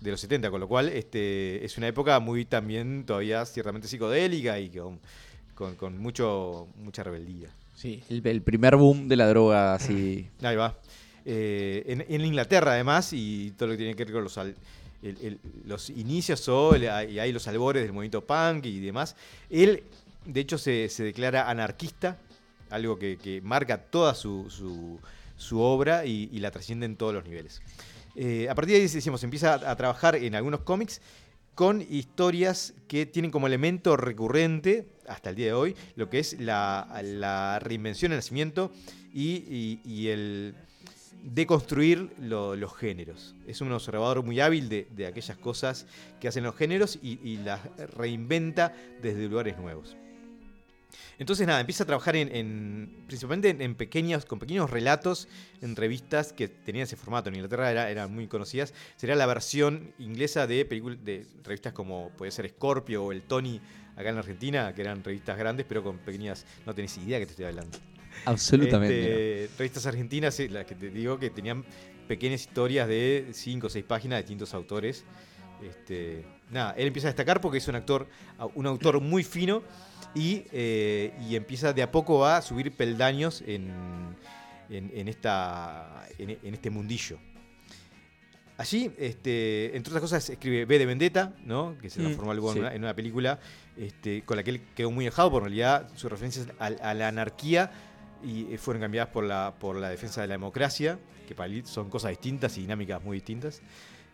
De 0.00 0.10
los 0.10 0.20
70, 0.20 0.50
con 0.50 0.60
lo 0.60 0.66
cual 0.68 0.88
este, 0.88 1.64
es 1.64 1.78
una 1.78 1.86
época 1.86 2.18
muy 2.20 2.44
también 2.44 3.04
todavía 3.06 3.44
ciertamente 3.46 3.86
psicodélica 3.86 4.58
y 4.58 4.68
con, 4.70 4.98
con, 5.56 5.74
con 5.74 5.98
mucho, 5.98 6.68
mucha 6.84 7.02
rebeldía. 7.02 7.48
Sí. 7.74 8.00
El, 8.08 8.24
el 8.24 8.42
primer 8.42 8.76
boom 8.76 9.08
de 9.08 9.16
la 9.16 9.26
droga, 9.28 9.74
así. 9.74 10.28
Ahí 10.42 10.54
va. 10.54 10.76
Eh, 11.24 11.82
en, 11.88 12.04
en 12.08 12.24
Inglaterra, 12.24 12.72
además, 12.72 13.12
y 13.12 13.50
todo 13.58 13.66
lo 13.68 13.72
que 13.72 13.78
tiene 13.78 13.96
que 13.96 14.04
ver 14.04 14.14
con 14.14 14.22
los, 14.22 14.38
al- 14.38 14.54
el- 15.02 15.18
el- 15.22 15.38
los 15.66 15.90
inicios 15.90 16.48
o 16.48 16.76
y 16.76 16.86
ahí 17.18 17.32
los 17.32 17.48
albores 17.48 17.82
del 17.82 17.92
movimiento 17.92 18.24
punk 18.24 18.64
y 18.66 18.78
demás, 18.78 19.16
él, 19.50 19.82
de 20.24 20.40
hecho, 20.40 20.56
se, 20.58 20.88
se 20.88 21.02
declara 21.02 21.50
anarquista, 21.50 22.16
algo 22.70 22.96
que, 22.98 23.16
que 23.16 23.40
marca 23.42 23.78
toda 23.78 24.14
su, 24.14 24.46
su- 24.50 25.00
su 25.36 25.60
obra 25.60 26.06
y, 26.06 26.30
y 26.32 26.38
la 26.38 26.50
trasciende 26.52 26.86
en 26.86 26.96
todos 26.96 27.12
los 27.12 27.24
niveles. 27.24 27.60
Eh, 28.14 28.48
a 28.48 28.54
partir 28.54 28.76
de 28.76 28.82
ahí, 28.82 28.88
decimos, 28.88 29.22
empieza 29.24 29.54
a, 29.54 29.70
a 29.72 29.76
trabajar 29.76 30.16
en 30.16 30.34
algunos 30.34 30.60
cómics 30.60 31.00
con 31.56 31.82
historias 31.90 32.74
que 32.86 33.06
tienen 33.06 33.30
como 33.30 33.46
elemento 33.46 33.96
recurrente, 33.96 34.86
hasta 35.08 35.30
el 35.30 35.36
día 35.36 35.46
de 35.46 35.52
hoy, 35.54 35.74
lo 35.96 36.10
que 36.10 36.18
es 36.18 36.38
la, 36.38 37.58
reinvención, 37.62 38.12
el 38.12 38.18
nacimiento 38.18 38.70
y, 39.12 40.06
el 40.08 40.54
deconstruir 41.24 42.12
lo- 42.20 42.54
los 42.56 42.76
géneros. 42.76 43.34
Es 43.48 43.62
un 43.62 43.72
observador 43.72 44.22
muy 44.22 44.38
hábil 44.38 44.68
de, 44.68 45.06
aquellas 45.06 45.38
cosas 45.38 45.86
que 46.20 46.28
hacen 46.28 46.44
los 46.44 46.54
géneros 46.54 46.98
y 47.02 47.38
las 47.38 47.60
reinventa 47.96 48.74
desde 49.02 49.26
lugares 49.26 49.56
nuevos. 49.58 49.96
Entonces 51.18 51.46
nada, 51.46 51.60
empieza 51.60 51.84
a 51.84 51.86
trabajar 51.86 52.16
en, 52.16 52.34
en- 52.34 53.04
principalmente 53.06 53.50
en, 53.50 53.62
en 53.62 53.74
pequeños, 53.74 54.24
con 54.24 54.38
pequeños 54.38 54.70
relatos 54.70 55.28
en 55.62 55.76
revistas 55.76 56.32
que 56.32 56.48
tenían 56.48 56.84
ese 56.84 56.96
formato. 56.96 57.28
En 57.28 57.36
Inglaterra 57.36 57.70
era- 57.70 57.90
eran 57.90 58.14
muy 58.14 58.26
conocidas. 58.26 58.74
Sería 58.96 59.14
la 59.16 59.26
versión 59.26 59.92
inglesa 59.98 60.46
de, 60.46 60.64
de 60.64 61.26
revistas 61.44 61.72
como 61.72 62.10
puede 62.16 62.30
ser 62.32 62.48
Scorpio 62.48 63.04
o 63.04 63.12
el 63.12 63.22
Tony 63.22 63.60
acá 63.96 64.10
en 64.10 64.18
Argentina, 64.18 64.74
que 64.74 64.82
eran 64.82 65.02
revistas 65.02 65.38
grandes 65.38 65.64
pero 65.68 65.82
con 65.82 65.98
pequeñas... 65.98 66.44
No 66.66 66.74
tenés 66.74 66.96
idea 66.98 67.18
que 67.18 67.26
te 67.26 67.30
estoy 67.32 67.46
hablando. 67.46 67.78
Absolutamente. 68.24 69.44
Este, 69.44 69.56
revistas 69.58 69.86
argentinas, 69.86 70.38
las 70.50 70.64
que 70.66 70.74
te 70.74 70.90
digo 70.90 71.18
que 71.18 71.30
tenían 71.30 71.64
pequeñas 72.08 72.42
historias 72.42 72.88
de 72.88 73.28
5 73.32 73.66
o 73.66 73.70
6 73.70 73.84
páginas 73.84 74.18
de 74.18 74.22
distintos 74.22 74.54
autores. 74.54 75.04
Este, 75.62 76.24
nada, 76.50 76.72
él 76.76 76.88
empieza 76.88 77.08
a 77.08 77.10
destacar 77.10 77.40
porque 77.40 77.58
es 77.58 77.68
un 77.68 77.74
actor, 77.76 78.06
un 78.54 78.66
autor 78.66 79.00
muy 79.00 79.24
fino 79.24 79.62
y, 80.16 80.44
eh, 80.50 81.12
y 81.28 81.36
empieza 81.36 81.72
de 81.72 81.82
a 81.82 81.92
poco 81.92 82.24
a 82.26 82.40
subir 82.42 82.72
peldaños 82.72 83.42
en, 83.46 83.70
en, 84.70 84.90
en 84.94 85.08
esta, 85.08 86.06
en, 86.18 86.30
en 86.42 86.54
este 86.54 86.70
mundillo. 86.70 87.18
Allí, 88.58 88.90
este, 88.96 89.76
entre 89.76 89.90
otras 89.90 90.00
cosas, 90.00 90.30
escribe 90.30 90.64
B 90.64 90.78
de 90.78 90.86
Vendetta, 90.86 91.34
¿no? 91.44 91.76
que 91.78 91.90
se 91.90 92.00
Mm, 92.00 92.04
transformó 92.04 92.32
luego 92.32 92.52
sí. 92.54 92.58
en, 92.58 92.64
una, 92.64 92.74
en 92.74 92.82
una 92.84 92.96
película 92.96 93.38
este, 93.76 94.22
con 94.22 94.38
la 94.38 94.42
que 94.42 94.50
él 94.52 94.60
quedó 94.74 94.90
muy 94.90 95.04
enojado, 95.04 95.30
por 95.30 95.42
en 95.42 95.48
realidad 95.48 95.90
sus 95.94 96.10
referencias 96.10 96.48
a, 96.58 96.66
a 96.66 96.94
la 96.94 97.08
anarquía 97.08 97.70
y 98.24 98.54
eh, 98.54 98.56
fueron 98.56 98.80
cambiadas 98.80 99.10
por 99.10 99.24
la, 99.24 99.54
por 99.60 99.76
la 99.76 99.90
defensa 99.90 100.22
de 100.22 100.28
la 100.28 100.34
democracia, 100.34 100.98
que 101.28 101.34
para 101.34 101.52
él 101.52 101.66
son 101.66 101.90
cosas 101.90 102.12
distintas 102.12 102.56
y 102.56 102.62
dinámicas 102.62 103.04
muy 103.04 103.18
distintas. 103.18 103.60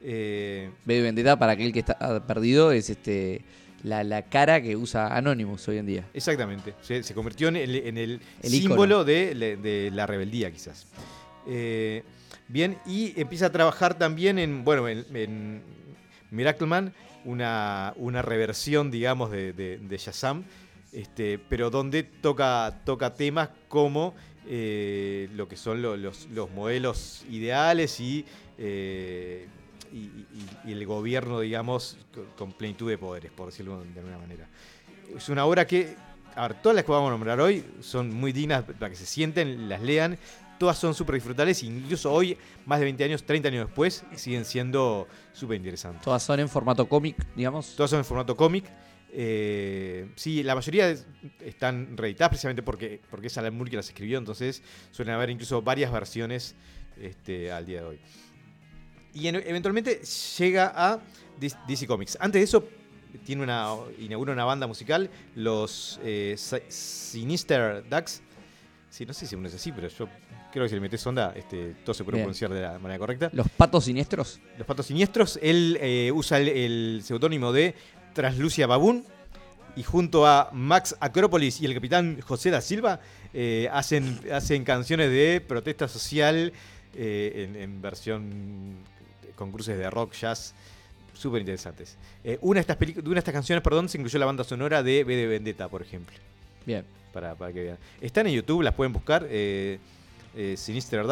Eh, 0.01 0.73
B 0.85 0.95
de 0.95 1.03
Vendetta, 1.03 1.39
para 1.39 1.53
aquel 1.53 1.73
que 1.73 1.79
está 1.79 2.27
perdido, 2.27 2.73
es 2.73 2.91
este 2.91 3.45
la, 3.85 4.05
la 4.05 4.23
cara 4.23 4.61
que 4.63 4.77
usa 4.77 5.17
Anonymous 5.17 5.67
hoy 5.69 5.79
en 5.79 5.87
día. 5.87 6.05
Exactamente. 6.15 6.75
Se, 6.83 7.03
se 7.03 7.15
convirtió 7.15 7.49
en 7.49 7.57
el, 7.57 7.75
en 7.77 7.99
el 7.99 8.21
El 8.43 8.51
símbolo 8.51 9.05
de, 9.05 9.35
de 9.35 9.91
la 9.93 10.07
rebeldía, 10.07 10.51
quizás. 10.51 10.87
Eh, 11.47 12.03
bien, 12.49 12.79
y 12.87 13.19
empieza 13.21 13.47
a 13.47 13.51
trabajar 13.53 13.99
también 13.99 14.39
en, 14.39 14.65
bueno, 14.65 14.89
en, 14.89 15.05
en 15.15 15.63
Miracleman, 16.31 16.93
una, 17.25 17.93
una 17.97 18.23
reversión, 18.23 18.91
digamos, 18.91 19.31
de, 19.31 19.53
de, 19.53 19.79
de 19.79 19.97
Shazam, 19.99 20.45
este, 20.93 21.39
pero 21.39 21.71
donde 21.71 22.03
toca, 22.03 22.81
toca 22.85 23.15
temas 23.15 23.49
como 23.69 24.15
eh, 24.47 25.29
lo 25.35 25.49
que 25.49 25.57
son 25.57 25.81
lo- 25.83 25.97
los, 25.97 26.27
los 26.31 26.51
modelos 26.51 27.25
ideales 27.31 27.99
y, 28.01 28.25
eh, 28.59 29.47
y, 29.93 29.99
y- 29.99 30.27
y 30.65 30.73
el 30.73 30.87
gobierno, 30.87 31.41
digamos, 31.41 31.99
con, 32.37 32.53
plenitud 32.53 32.89
de 32.89 32.99
poderes, 32.99 33.31
por 33.33 33.47
decirlo 33.47 33.83
de 33.83 33.99
alguna 34.01 34.19
manera. 34.19 34.49
Es 35.17 35.29
una 35.29 35.45
obra 35.45 35.67
que, 35.67 35.95
a 36.35 36.49
ver, 36.49 36.63
todas 36.63 36.77
las 36.77 36.85
que 36.85 36.93
vamos 36.93 37.09
a 37.09 37.11
nombrar 37.11 37.41
hoy 37.41 37.65
son 37.81 38.13
muy 38.13 38.33
dignas 38.33 38.65
para 38.65 38.91
que 38.91 38.97
se 38.97 39.07
sienten, 39.07 39.69
las 39.69 39.83
lean. 39.83 40.19
Todas 40.59 40.79
son 40.79 40.95
súper 40.95 41.17
disfrutables, 41.17 41.63
incluso 41.65 42.13
hoy, 42.13 42.37
más 42.67 42.79
de 42.79 42.85
20 42.85 43.03
años, 43.05 43.25
30 43.25 43.49
años 43.49 43.67
después, 43.67 44.05
siguen 44.15 44.45
siendo 44.45 45.09
súper 45.33 45.57
interesantes. 45.57 46.03
Todas 46.03 46.23
son 46.23 46.39
en 46.39 46.49
formato 46.49 46.89
cómic, 46.89 47.17
digamos. 47.35 47.75
Todas 47.75 47.91
son 47.91 47.99
en 47.99 48.05
formato 48.05 48.37
cómic. 48.37 48.65
Eh, 49.15 50.09
sí, 50.17 50.43
la 50.43 50.55
mayoría 50.55 50.89
es- 50.89 51.05
están 51.41 51.97
reeditadas 51.97 52.31
precisamente 52.31 52.63
porque, 52.63 53.01
porque 53.11 53.27
es 53.27 53.37
Alan 53.39 53.55
Moore 53.55 53.71
que 53.71 53.77
las 53.77 53.89
escribió, 53.89 54.19
entonces 54.19 54.63
suelen 54.91 55.15
haber 55.15 55.31
incluso 55.31 55.61
varias 55.63 55.93
versiones 55.93 56.55
este, 56.97 57.51
al 57.53 57.67
día 57.67 57.81
de 57.83 57.87
hoy. 57.89 58.01
Y 59.15 59.29
en- 59.29 59.37
eventualmente 59.37 60.01
llega 60.39 60.73
a 60.75 60.99
DC 61.67 61.87
Comics. 61.87 62.17
Antes 62.21 62.41
de 62.41 62.45
eso, 62.45 62.67
tiene 63.25 63.43
una, 63.43 63.75
inaugura 63.99 64.33
una 64.33 64.45
banda 64.45 64.67
musical, 64.67 65.11
los 65.35 66.01
eh, 66.03 66.35
Si- 66.39 66.63
Sinister 66.69 67.85
Ducks. 67.89 68.23
Sí, 68.91 69.07
no 69.07 69.13
sé 69.15 69.27
si 69.27 69.35
uno 69.35 69.49
es 69.49 69.55
así, 69.55 69.73
pero 69.73 69.89
yo 69.89 70.07
creo 70.53 70.65
que 70.65 70.69
si 70.69 70.75
le 70.75 70.81
metes 70.83 71.07
onda, 71.07 71.33
este, 71.35 71.75
todo 71.85 71.95
se 71.95 72.05
puede 72.05 72.17
Bien. 72.17 72.25
pronunciar 72.27 72.53
de 72.53 72.61
la 72.61 72.79
manera 72.79 72.99
correcta. 72.99 73.31
Los 73.33 73.49
patos 73.49 73.85
siniestros. 73.85 74.39
Los 74.59 74.67
Patos 74.67 74.87
Siniestros, 74.87 75.39
él 75.43 75.79
eh, 75.81 76.11
usa 76.15 76.39
el, 76.39 76.49
el 76.49 77.01
seudónimo 77.03 77.53
de 77.53 77.75
Translucia 78.13 78.67
Baboon 78.67 79.05
y 79.77 79.83
junto 79.83 80.27
a 80.27 80.51
Max 80.53 80.95
Acrópolis 81.01 81.61
y 81.63 81.65
el 81.65 81.73
capitán 81.73 82.21
José 82.21 82.51
da 82.51 82.61
Silva 82.61 83.01
eh, 83.33 83.69
hacen, 83.73 84.21
hacen 84.31 84.65
canciones 84.65 85.09
de 85.11 85.41
protesta 85.41 85.89
social 85.89 86.53
eh, 86.95 87.49
en, 87.49 87.57
en 87.57 87.81
versión 87.81 88.75
con 89.43 89.53
cruces 89.53 89.77
de 89.77 89.91
rock, 89.91 90.13
jazz, 90.15 90.55
súper 91.13 91.41
interesantes. 91.41 91.97
Eh, 92.25 92.39
una, 92.41 92.59
de 92.59 92.61
estas 92.61 92.79
de 92.79 93.01
una 93.01 93.15
de 93.15 93.19
estas 93.19 93.35
canciones, 93.35 93.63
perdón, 93.63 93.89
se 93.89 93.99
incluyó 93.99 94.19
la 94.19 94.27
banda 94.27 94.45
sonora 94.45 94.83
de 94.83 95.05
B 95.05 95.17
de 95.17 95.27
Vendetta, 95.27 95.69
por 95.69 95.83
ejemplo 95.83 96.17
Bien. 96.65 96.85
para, 97.13 97.35
para 97.35 97.53
que 97.53 97.63
vean. 97.63 97.79
Están 98.01 98.27
en 98.27 98.35
YouTube, 98.35 98.63
las 98.63 98.75
pueden 98.75 98.93
buscar. 98.93 99.27
eh, 99.29 99.79
eh, 100.35 100.55
Sinister 100.57 101.05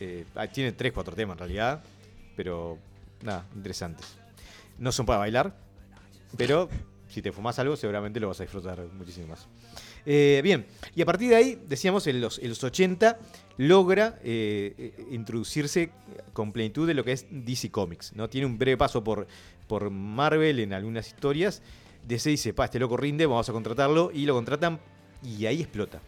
eh, 0.00 0.24
ah, 0.34 0.46
tiene 0.46 0.72
3, 0.72 0.92
4 0.92 1.14
temas 1.14 1.34
en 1.34 1.38
realidad. 1.38 1.82
Pero 2.36 2.78
nada, 3.22 3.44
interesantes. 3.54 4.16
No 4.78 4.92
son 4.92 5.06
para 5.06 5.18
bailar. 5.18 5.54
Pero 6.36 6.68
si 7.08 7.22
te 7.22 7.30
fumas 7.32 7.58
algo, 7.58 7.76
seguramente 7.76 8.18
lo 8.18 8.28
vas 8.28 8.40
a 8.40 8.44
disfrutar 8.44 8.80
muchísimo 8.92 9.28
más. 9.28 9.46
Eh, 10.06 10.40
bien, 10.44 10.66
y 10.94 11.02
a 11.02 11.06
partir 11.06 11.30
de 11.30 11.36
ahí, 11.36 11.58
decíamos, 11.66 12.06
en 12.06 12.20
los, 12.20 12.38
en 12.38 12.48
los 12.50 12.62
80 12.62 13.18
logra 13.56 14.18
eh, 14.22 14.74
eh, 14.76 15.06
introducirse 15.12 15.90
con 16.32 16.52
plenitud 16.52 16.86
de 16.86 16.94
lo 16.94 17.04
que 17.04 17.12
es 17.12 17.26
DC 17.30 17.70
Comics. 17.70 18.12
¿no? 18.14 18.28
Tiene 18.28 18.46
un 18.46 18.58
breve 18.58 18.76
paso 18.76 19.02
por, 19.02 19.26
por 19.66 19.88
Marvel 19.90 20.60
en 20.60 20.72
algunas 20.72 21.06
historias. 21.06 21.62
DC 22.06 22.28
dice, 22.30 22.52
pa, 22.52 22.66
este 22.66 22.78
loco 22.78 22.96
rinde, 22.96 23.24
vamos 23.26 23.48
a 23.48 23.52
contratarlo. 23.52 24.10
Y 24.12 24.26
lo 24.26 24.34
contratan 24.34 24.78
y 25.22 25.46
ahí 25.46 25.62
explota. 25.62 26.00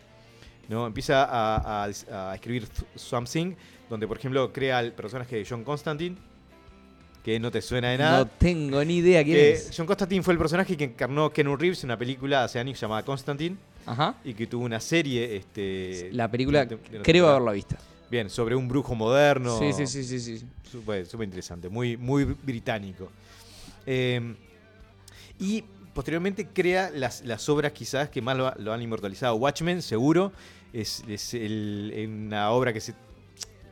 ¿no? 0.68 0.86
Empieza 0.86 1.24
a, 1.24 1.84
a- 1.84 2.30
a 2.30 2.34
escribir 2.34 2.66
Swamp 2.96 3.28
Thing, 3.28 3.54
donde 3.88 4.06
por 4.06 4.18
ejemplo 4.18 4.52
crea 4.52 4.80
el 4.80 4.92
personaje 4.92 5.36
de 5.36 5.46
John 5.48 5.64
Constantine, 5.64 6.16
que 7.24 7.40
no 7.40 7.50
te 7.50 7.62
suena 7.62 7.90
de 7.90 7.98
nada. 7.98 8.18
No 8.18 8.26
tengo 8.26 8.84
ni 8.84 8.96
idea 8.98 9.24
quién 9.24 9.36
Que 9.36 9.52
es. 9.52 9.70
John 9.76 9.86
Constantine 9.86 10.22
fue 10.22 10.34
el 10.34 10.38
personaje 10.38 10.76
que 10.76 10.84
encarnó 10.84 11.30
Ken 11.30 11.46
Reeves 11.58 11.82
en 11.82 11.88
una 11.90 11.98
película 11.98 12.44
hace 12.44 12.58
años 12.58 12.78
llamada 12.80 13.04
Constantine 13.04 13.56
Ajá. 13.86 14.16
y 14.24 14.34
que 14.34 14.46
tuvo 14.46 14.64
una 14.64 14.80
serie. 14.80 15.36
Este, 15.36 16.10
La 16.12 16.30
película, 16.30 16.64
de- 16.66 16.76
de 16.76 16.96
una 16.96 17.02
creo 17.02 17.28
haberla 17.28 17.52
visto. 17.52 17.76
Bien, 18.10 18.28
sobre 18.30 18.54
un 18.54 18.68
brujo 18.68 18.94
moderno. 18.94 19.58
Sí, 19.58 19.72
sí, 19.72 19.86
sí, 19.86 20.04
sí, 20.04 20.20
sí. 20.38 20.46
Súper 20.70 21.06
súper 21.06 21.24
interesante, 21.26 21.68
muy, 21.68 21.96
muy 21.96 22.24
británico. 22.24 23.10
Eh, 23.86 24.34
y 25.38 25.64
posteriormente 25.94 26.46
crea 26.48 26.90
las, 26.90 27.24
las 27.24 27.48
obras 27.48 27.72
quizás 27.72 28.08
que 28.10 28.20
más 28.22 28.36
lo, 28.36 28.52
lo 28.58 28.72
han 28.72 28.82
inmortalizado. 28.82 29.34
Watchmen, 29.36 29.82
seguro, 29.82 30.32
es, 30.72 31.02
es 31.08 31.34
el- 31.34 31.92
una 32.28 32.50
obra 32.50 32.72
que 32.72 32.80
se... 32.80 32.94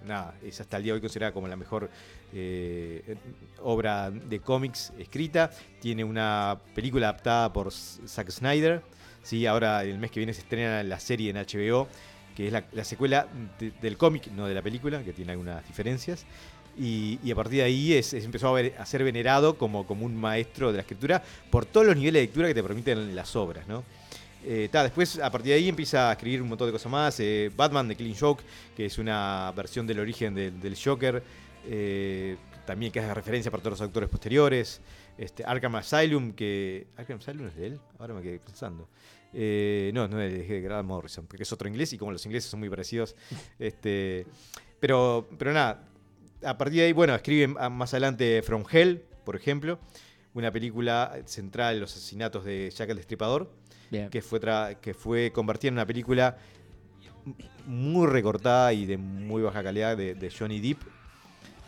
Nada, 0.06 0.34
es 0.44 0.60
hasta 0.60 0.76
el 0.76 0.82
día 0.82 0.92
de 0.92 0.96
hoy 0.96 1.00
considerada 1.00 1.32
como 1.32 1.48
la 1.48 1.56
mejor 1.56 1.88
eh, 2.34 3.16
obra 3.62 4.10
de 4.10 4.40
cómics 4.40 4.92
escrita. 4.98 5.50
Tiene 5.80 6.04
una 6.04 6.58
película 6.74 7.08
adaptada 7.08 7.52
por 7.52 7.72
Zack 7.72 8.30
Snyder. 8.30 8.82
¿Sí? 9.24 9.44
Ahora 9.46 9.82
el 9.82 9.98
mes 9.98 10.12
que 10.12 10.20
viene 10.20 10.32
se 10.32 10.42
estrena 10.42 10.84
la 10.84 11.00
serie 11.00 11.30
en 11.30 11.36
HBO, 11.36 11.88
que 12.36 12.46
es 12.46 12.52
la, 12.52 12.64
la 12.72 12.84
secuela 12.84 13.26
de- 13.58 13.72
del 13.82 13.96
cómic, 13.96 14.28
no 14.28 14.46
de 14.46 14.54
la 14.54 14.62
película, 14.62 15.02
que 15.02 15.12
tiene 15.12 15.32
algunas 15.32 15.66
diferencias. 15.66 16.24
Y, 16.76 17.18
a 17.30 17.34
partir 17.36 17.58
de 17.58 17.64
ahí 17.64 17.92
es, 17.92 18.12
empezó 18.14 18.56
a, 18.56 18.86
ser 18.86 19.04
venerado 19.04 19.56
como, 19.56 19.86
como 19.86 20.04
un 20.06 20.16
maestro 20.16 20.70
de 20.72 20.78
la 20.78 20.80
escritura 20.82 21.22
por 21.50 21.66
todos 21.66 21.86
los 21.86 21.96
niveles 21.96 22.20
de 22.20 22.26
lectura 22.26 22.48
que 22.48 22.54
te 22.54 22.62
permiten 22.62 23.14
las 23.14 23.34
obras, 23.36 23.66
¿no? 23.68 23.84
Eh, 24.44 24.68
después, 24.72 25.18
a 25.20 25.30
partir 25.30 25.50
de 25.50 25.54
ahí, 25.58 25.68
empieza 25.68 26.10
a 26.10 26.12
escribir 26.12 26.42
un 26.42 26.48
montón 26.48 26.66
de 26.68 26.72
cosas 26.72 26.90
más. 26.92 27.18
eh, 27.20 27.50
Batman 27.56 27.88
de 27.88 27.96
Killing 27.96 28.16
Joke, 28.16 28.42
que 28.76 28.86
es 28.86 28.98
una 28.98 29.52
versión 29.56 29.86
del 29.86 30.00
origen 30.00 30.34
del 30.34 30.76
Joker, 30.82 31.22
eh, 31.66 32.36
también 32.66 32.90
que 32.92 33.00
hace 33.00 33.14
referencia 33.14 33.50
para 33.50 33.62
todos 33.62 33.78
los 33.78 33.80
autores 33.86 34.08
posteriores. 34.08 34.80
Este, 35.16 35.44
Arkham 35.44 35.76
Asylum, 35.76 36.32
que. 36.32 36.86
¿Arkham 36.96 37.18
Asylum 37.18 37.46
es 37.46 37.56
de 37.56 37.66
él? 37.68 37.80
Ahora 37.98 38.14
me 38.14 38.22
quedé 38.22 38.38
pensando. 38.40 38.88
Eh, 39.36 39.90
no, 39.92 40.06
no 40.06 40.20
es 40.20 40.48
de 40.48 40.60
Grant 40.60 40.86
Morrison, 40.86 41.26
porque 41.26 41.42
es 41.42 41.52
otro 41.52 41.68
inglés 41.68 41.92
y 41.92 41.98
como 41.98 42.12
los 42.12 42.24
ingleses 42.24 42.50
son 42.50 42.60
muy 42.60 42.70
parecidos. 42.70 43.16
este, 43.58 44.26
pero, 44.78 45.28
pero 45.36 45.52
nada, 45.52 45.88
a 46.44 46.56
partir 46.56 46.80
de 46.80 46.86
ahí, 46.86 46.92
bueno, 46.92 47.14
escribe 47.14 47.48
más 47.48 47.92
adelante 47.92 48.42
From 48.42 48.64
Hell, 48.70 49.02
por 49.24 49.34
ejemplo, 49.36 49.78
una 50.34 50.52
película 50.52 51.16
centrada 51.26 51.72
en 51.72 51.80
los 51.80 51.92
asesinatos 51.92 52.44
de 52.44 52.72
Jack 52.74 52.90
el 52.90 52.96
Destripador, 52.96 53.50
Bien. 53.90 54.08
que 54.08 54.22
fue, 54.22 54.40
que 54.80 54.94
fue 54.94 55.32
convertida 55.32 55.68
en 55.68 55.74
una 55.74 55.86
película 55.86 56.36
muy 57.66 58.06
recortada 58.06 58.72
y 58.72 58.86
de 58.86 58.96
muy 58.98 59.42
baja 59.42 59.62
calidad 59.62 59.96
de, 59.96 60.14
de 60.14 60.30
Johnny 60.30 60.60
Depp, 60.60 60.82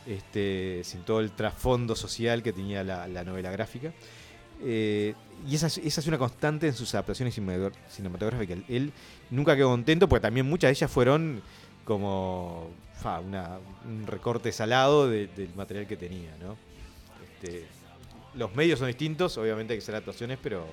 este, 0.07 0.83
sin 0.85 1.03
todo 1.03 1.21
el 1.21 1.33
trasfondo 1.33 1.97
social 1.97 2.43
que 2.43 2.53
tenía 2.53 2.85
la, 2.85 3.09
la 3.09 3.25
novela 3.25 3.51
gráfica. 3.51 3.93
Eh, 4.63 5.15
y 5.49 5.55
esa, 5.55 5.67
es- 5.67 5.79
esa 5.79 6.01
es 6.01 6.07
una 6.07 6.19
constante 6.19 6.67
en 6.67 6.75
sus 6.75 6.95
adaptaciones 6.95 7.35
cinemato- 7.39 7.73
cinematográficas. 7.91 8.59
Él 8.69 8.93
nunca 9.31 9.55
quedó 9.55 9.69
contento, 9.71 10.09
porque 10.09 10.23
también 10.23 10.47
muchas 10.49 10.69
de 10.69 10.73
ellas 10.73 10.91
fueron 10.91 11.43
como 11.85 12.71
una- 13.27 13.59
un 13.87 14.07
recorte 14.07 14.51
salado 14.51 15.09
de- 15.09 15.29
del 15.29 15.55
material 15.55 15.87
que 15.87 15.97
tenía. 15.97 16.31
Este, 17.43 17.67
los 18.35 18.55
medios 18.55 18.79
son 18.79 18.89
distintos, 18.89 19.37
obviamente 19.39 19.73
hay 19.75 19.79
que 19.79 19.83
hacer 19.83 19.95
adaptaciones, 19.95 20.39
pero 20.43 20.67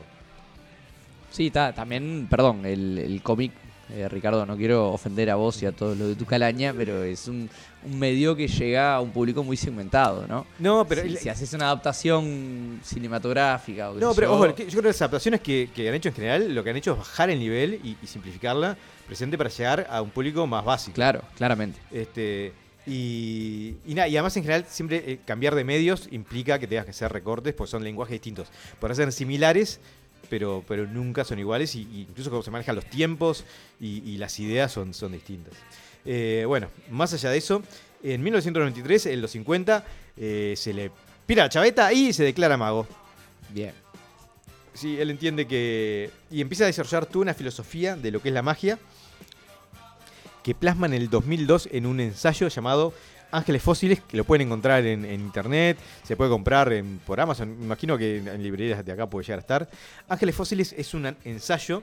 Sí, 1.29 1.47
está, 1.47 1.73
también, 1.73 2.27
perdón, 2.29 2.65
el 2.65 3.21
cómic, 3.23 3.51
eh, 3.91 4.07
Ricardo, 4.09 4.45
no 4.45 4.55
quiero 4.57 4.91
ofender 4.91 5.29
a 5.29 5.35
vos 5.35 5.61
y 5.61 5.65
a 5.65 5.71
todos 5.71 5.97
los 5.97 6.07
de 6.07 6.15
tu 6.15 6.25
calaña, 6.25 6.73
pero 6.75 7.03
es 7.03 7.27
un, 7.27 7.49
un 7.85 7.99
medio 7.99 8.35
que 8.35 8.47
llega 8.47 8.95
a 8.95 9.01
un 9.01 9.11
público 9.11 9.43
muy 9.43 9.57
segmentado, 9.57 10.25
¿no? 10.27 10.45
No, 10.59 10.85
pero 10.87 11.01
si, 11.01 11.07
el- 11.09 11.17
si 11.17 11.29
haces 11.29 11.53
una 11.53 11.65
adaptación 11.65 12.79
cinematográfica 12.83 13.91
o 13.91 13.95
No, 13.95 14.13
pero 14.15 14.27
yo, 14.27 14.33
ojo, 14.33 14.47
yo 14.47 14.53
creo 14.55 14.81
que 14.81 14.87
las 14.87 15.01
adaptaciones 15.01 15.41
que, 15.41 15.69
que 15.75 15.89
han 15.89 15.95
hecho 15.95 16.09
en 16.09 16.15
general, 16.15 16.55
lo 16.55 16.63
que 16.63 16.69
han 16.69 16.77
hecho 16.77 16.93
es 16.93 16.97
bajar 16.97 17.29
el 17.29 17.39
nivel 17.39 17.79
y, 17.83 17.97
y 18.01 18.07
simplificarla, 18.07 18.77
presente 19.05 19.37
para 19.37 19.49
llegar 19.49 19.87
a 19.89 20.01
un 20.01 20.09
público 20.09 20.47
más 20.47 20.63
básico. 20.63 20.95
Claro, 20.95 21.21
claramente. 21.35 21.79
Este, 21.91 22.53
y, 22.85 23.75
y 23.85 23.93
nada, 23.95 24.07
y 24.07 24.15
además 24.17 24.35
en 24.37 24.43
general 24.43 24.65
siempre 24.67 25.03
eh, 25.05 25.19
cambiar 25.25 25.55
de 25.55 25.63
medios 25.63 26.07
implica 26.11 26.59
que 26.59 26.67
tengas 26.67 26.85
que 26.85 26.91
hacer 26.91 27.11
recortes, 27.11 27.53
pues 27.53 27.69
son 27.69 27.83
lenguajes 27.83 28.13
distintos. 28.13 28.47
Podrán 28.79 28.95
ser 28.95 29.11
similares, 29.11 29.79
pero, 30.29 30.63
pero 30.67 30.87
nunca 30.87 31.23
son 31.23 31.39
iguales, 31.39 31.75
y, 31.75 31.81
y 31.81 32.07
incluso 32.09 32.29
cómo 32.29 32.43
se 32.43 32.51
manejan 32.51 32.75
los 32.75 32.85
tiempos 32.85 33.45
y, 33.79 34.01
y 34.09 34.17
las 34.17 34.39
ideas 34.39 34.71
son, 34.71 34.93
son 34.93 35.11
distintas. 35.11 35.53
Eh, 36.05 36.43
bueno, 36.47 36.69
más 36.89 37.13
allá 37.13 37.29
de 37.29 37.37
eso, 37.37 37.63
en 38.03 38.21
1993, 38.21 39.05
en 39.07 39.21
los 39.21 39.31
50, 39.31 39.85
eh, 40.17 40.53
se 40.57 40.73
le 40.73 40.91
pira 41.25 41.43
la 41.43 41.49
chaveta 41.49 41.93
y 41.93 42.13
se 42.13 42.23
declara 42.23 42.57
mago. 42.57 42.87
Bien. 43.49 43.71
Sí, 44.73 44.99
él 44.99 45.11
entiende 45.11 45.47
que. 45.47 46.09
Y 46.31 46.41
empieza 46.41 46.63
a 46.63 46.67
desarrollar 46.67 47.05
toda 47.05 47.21
una 47.21 47.33
filosofía 47.33 47.95
de 47.95 48.11
lo 48.11 48.21
que 48.21 48.29
es 48.29 48.33
la 48.33 48.41
magia. 48.41 48.79
Que 50.41 50.53
plasma 50.53 50.87
en 50.87 50.93
el 50.93 51.09
2002 51.09 51.69
en 51.71 51.85
un 51.85 52.01
ensayo 52.01 52.49
llamado 52.49 52.93
Ángeles 53.33 53.63
Fósiles, 53.63 53.99
que 54.01 54.15
lo 54.15 54.23
pueden 54.23 54.47
encontrar 54.47 54.85
en, 54.85 55.05
internet, 55.11 55.77
se 56.03 56.15
puede 56.15 56.29
comprar 56.29 56.71
por 57.05 57.19
Amazon. 57.19 57.57
Imagino 57.61 57.97
que 57.97 58.17
en, 58.17 58.43
librerías 58.43 58.85
de 58.85 58.91
acá 58.91 59.09
puede 59.09 59.25
llegar 59.25 59.39
a 59.39 59.41
estar. 59.41 59.69
Ángeles 60.07 60.35
Fósiles 60.35 60.73
es 60.77 60.93
un 60.93 61.15
ensayo 61.23 61.81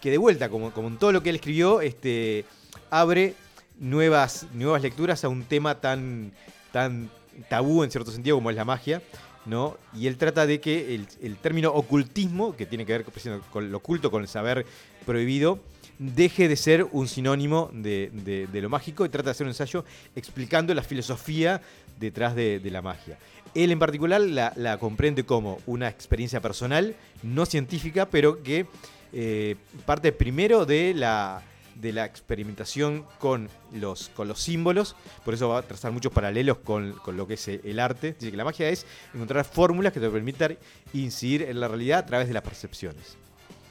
que, 0.00 0.10
de 0.10 0.18
vuelta, 0.18 0.48
como, 0.48 0.72
en 0.76 0.96
todo 0.96 1.10
lo 1.10 1.22
que 1.22 1.30
él 1.30 1.36
escribió, 1.36 1.80
este, 1.80 2.44
abre 2.88 3.34
nuevas, 3.80 4.46
nuevas 4.54 4.80
lecturas 4.80 5.24
a 5.24 5.28
un 5.28 5.42
tema 5.42 5.80
tan, 5.80 6.32
tan 6.72 7.10
tabú 7.48 7.82
en 7.82 7.90
cierto 7.90 8.12
sentido 8.12 8.36
como 8.36 8.50
es 8.50 8.56
la 8.56 8.64
magia. 8.64 9.02
¿no? 9.46 9.76
Y 9.92 10.06
él 10.06 10.16
trata 10.16 10.46
de 10.46 10.60
que 10.60 10.94
el, 11.20 11.36
término 11.36 11.70
ocultismo, 11.70 12.56
que 12.56 12.64
tiene 12.64 12.86
que 12.86 12.92
ver 12.92 13.04
con 13.50 13.70
lo 13.72 13.78
oculto, 13.78 14.10
con 14.10 14.22
el 14.22 14.28
saber 14.28 14.64
prohibido, 15.04 15.58
deje 15.98 16.48
de 16.48 16.56
ser 16.56 16.86
un 16.92 17.06
sinónimo 17.08 17.70
de, 17.72 18.10
de- 18.50 18.60
lo 18.60 18.68
mágico 18.68 19.04
y 19.04 19.08
trata 19.08 19.26
de 19.26 19.30
hacer 19.32 19.44
un 19.44 19.50
ensayo 19.50 19.84
explicando 20.16 20.74
la 20.74 20.82
filosofía 20.82 21.60
detrás 22.00 22.34
de, 22.34 22.58
de 22.60 22.70
la 22.70 22.82
magia. 22.82 23.18
Él 23.54 23.70
en 23.70 23.78
particular 23.78 24.20
la, 24.20 24.52
la 24.56 24.78
comprende 24.78 25.24
como 25.24 25.60
una 25.66 25.88
experiencia 25.88 26.40
personal, 26.40 26.96
no 27.22 27.46
científica, 27.46 28.06
pero 28.06 28.42
que 28.42 28.66
eh, 29.12 29.54
parte 29.86 30.10
primero 30.10 30.66
de 30.66 30.92
la, 30.94 31.40
de 31.76 31.92
la 31.92 32.04
experimentación 32.04 33.04
con 33.20 33.48
los, 33.72 34.08
con 34.08 34.26
los 34.26 34.40
símbolos, 34.42 34.96
por 35.24 35.34
eso 35.34 35.48
va 35.50 35.58
a 35.58 35.62
trazar 35.62 35.92
muchos 35.92 36.12
paralelos 36.12 36.58
con, 36.58 36.94
con 36.94 37.16
lo 37.16 37.28
que 37.28 37.34
es 37.34 37.46
el 37.46 37.78
arte. 37.78 38.16
Dice 38.18 38.32
que 38.32 38.36
la 38.36 38.44
magia 38.44 38.68
es 38.68 38.86
encontrar 39.14 39.44
fórmulas 39.44 39.92
que 39.92 40.00
te 40.00 40.10
permitan 40.10 40.58
incidir 40.92 41.42
en 41.42 41.60
la 41.60 41.68
realidad 41.68 42.00
a 42.00 42.06
través 42.06 42.26
de 42.26 42.34
las 42.34 42.42
percepciones. 42.42 43.16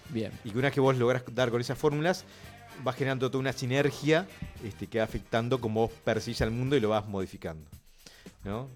Bien. 0.09 0.31
Y 0.43 0.49
que 0.51 0.57
una 0.57 0.67
vez 0.67 0.73
que 0.73 0.79
vos 0.81 0.97
lográs 0.97 1.23
dar 1.33 1.49
con 1.49 1.61
esas 1.61 1.77
fórmulas, 1.77 2.25
vas 2.83 2.95
generando 2.95 3.29
toda 3.29 3.39
una 3.39 3.53
sinergia 3.53 4.27
este, 4.63 4.87
que 4.87 4.97
va 4.99 5.03
afectando 5.05 5.59
cómo 5.59 5.81
vos 5.87 5.91
percibís 6.03 6.41
al 6.41 6.51
mundo 6.51 6.75
y 6.75 6.79
lo 6.79 6.89
vas 6.89 7.05
modificando. 7.07 7.65
¿No? 8.43 8.67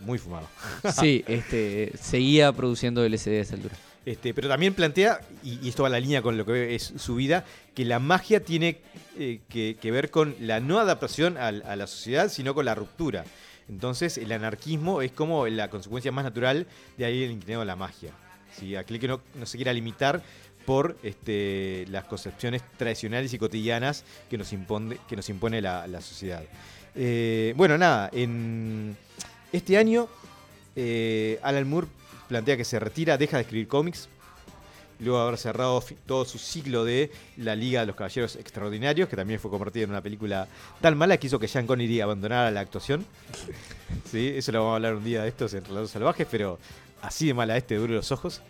Muy 0.00 0.18
fumado. 0.18 0.46
Sí, 1.00 1.24
este, 1.26 1.92
seguía 2.00 2.52
produciendo 2.52 3.06
LSD 3.08 3.28
a 3.28 3.40
esa 3.40 3.54
altura. 3.54 3.74
Este, 4.04 4.34
pero 4.34 4.48
también 4.48 4.74
plantea, 4.74 5.20
y, 5.42 5.58
y 5.64 5.70
esto 5.70 5.82
va 5.82 5.88
a 5.88 5.92
la 5.92 5.98
línea 6.00 6.20
con 6.20 6.36
lo 6.36 6.44
que 6.44 6.74
es 6.74 6.92
su 6.98 7.14
vida, 7.14 7.46
que 7.74 7.86
la 7.86 7.98
magia 8.00 8.44
tiene 8.44 8.80
eh, 9.16 9.40
que, 9.48 9.78
que 9.80 9.90
ver 9.90 10.10
con 10.10 10.36
la 10.40 10.60
no 10.60 10.78
adaptación 10.78 11.38
al- 11.38 11.62
a, 11.62 11.74
la 11.74 11.86
sociedad, 11.86 12.28
sino 12.28 12.54
con 12.54 12.66
la 12.66 12.74
ruptura. 12.74 13.24
Entonces, 13.66 14.18
el 14.18 14.30
anarquismo 14.30 15.00
es 15.00 15.10
como 15.10 15.46
la 15.46 15.70
consecuencia 15.70 16.12
más 16.12 16.24
natural 16.24 16.66
de 16.98 17.04
ahí 17.06 17.22
el 17.24 17.30
inclinado 17.30 17.62
a 17.62 17.64
la 17.64 17.76
magia. 17.76 18.10
¿Sí? 18.58 18.76
Aquel 18.76 18.98
que 18.98 19.08
no, 19.08 19.20
no 19.34 19.46
se 19.46 19.56
quiera 19.56 19.72
limitar 19.72 20.22
por 20.64 20.96
este, 21.02 21.84
las 21.90 22.04
concepciones 22.04 22.62
tradicionales 22.76 23.32
y 23.32 23.38
cotidianas 23.38 24.04
que 24.30 24.38
nos 24.38 24.52
impone, 24.52 24.98
que 25.08 25.16
nos 25.16 25.28
impone 25.28 25.60
la, 25.60 25.86
la 25.86 26.00
sociedad. 26.00 26.42
Eh, 26.94 27.54
bueno, 27.56 27.76
nada, 27.76 28.08
en 28.12 28.96
este 29.52 29.76
año 29.76 30.08
eh, 30.76 31.38
Alan 31.42 31.68
Moore 31.68 31.88
plantea 32.28 32.56
que 32.56 32.64
se 32.64 32.78
retira, 32.78 33.18
deja 33.18 33.36
de 33.36 33.42
escribir 33.42 33.68
cómics, 33.68 34.08
luego 35.00 35.18
de 35.18 35.26
haber 35.26 35.38
cerrado 35.38 35.82
todo 36.06 36.24
su 36.24 36.38
ciclo 36.38 36.84
de 36.84 37.10
La 37.36 37.54
Liga 37.56 37.80
de 37.80 37.86
los 37.86 37.96
Caballeros 37.96 38.36
Extraordinarios, 38.36 39.08
que 39.08 39.16
también 39.16 39.40
fue 39.40 39.50
convertida 39.50 39.84
en 39.84 39.90
una 39.90 40.00
película 40.00 40.48
tan 40.80 40.96
mala 40.96 41.16
que 41.16 41.26
hizo 41.26 41.38
que 41.38 41.48
Sean 41.48 41.66
Connery 41.66 42.00
abandonara 42.00 42.50
la 42.50 42.60
actuación. 42.60 43.04
sí, 44.10 44.32
eso 44.36 44.52
lo 44.52 44.60
vamos 44.60 44.72
a 44.72 44.76
hablar 44.76 44.94
un 44.94 45.04
día 45.04 45.22
de 45.22 45.28
estos 45.28 45.52
en 45.54 45.64
Relatos 45.64 45.90
Salvajes, 45.90 46.26
pero 46.30 46.58
así 47.06 47.26
de 47.28 47.34
mala 47.34 47.56
este, 47.56 47.76
duro 47.76 47.94
los 47.94 48.10
ojos. 48.12 48.40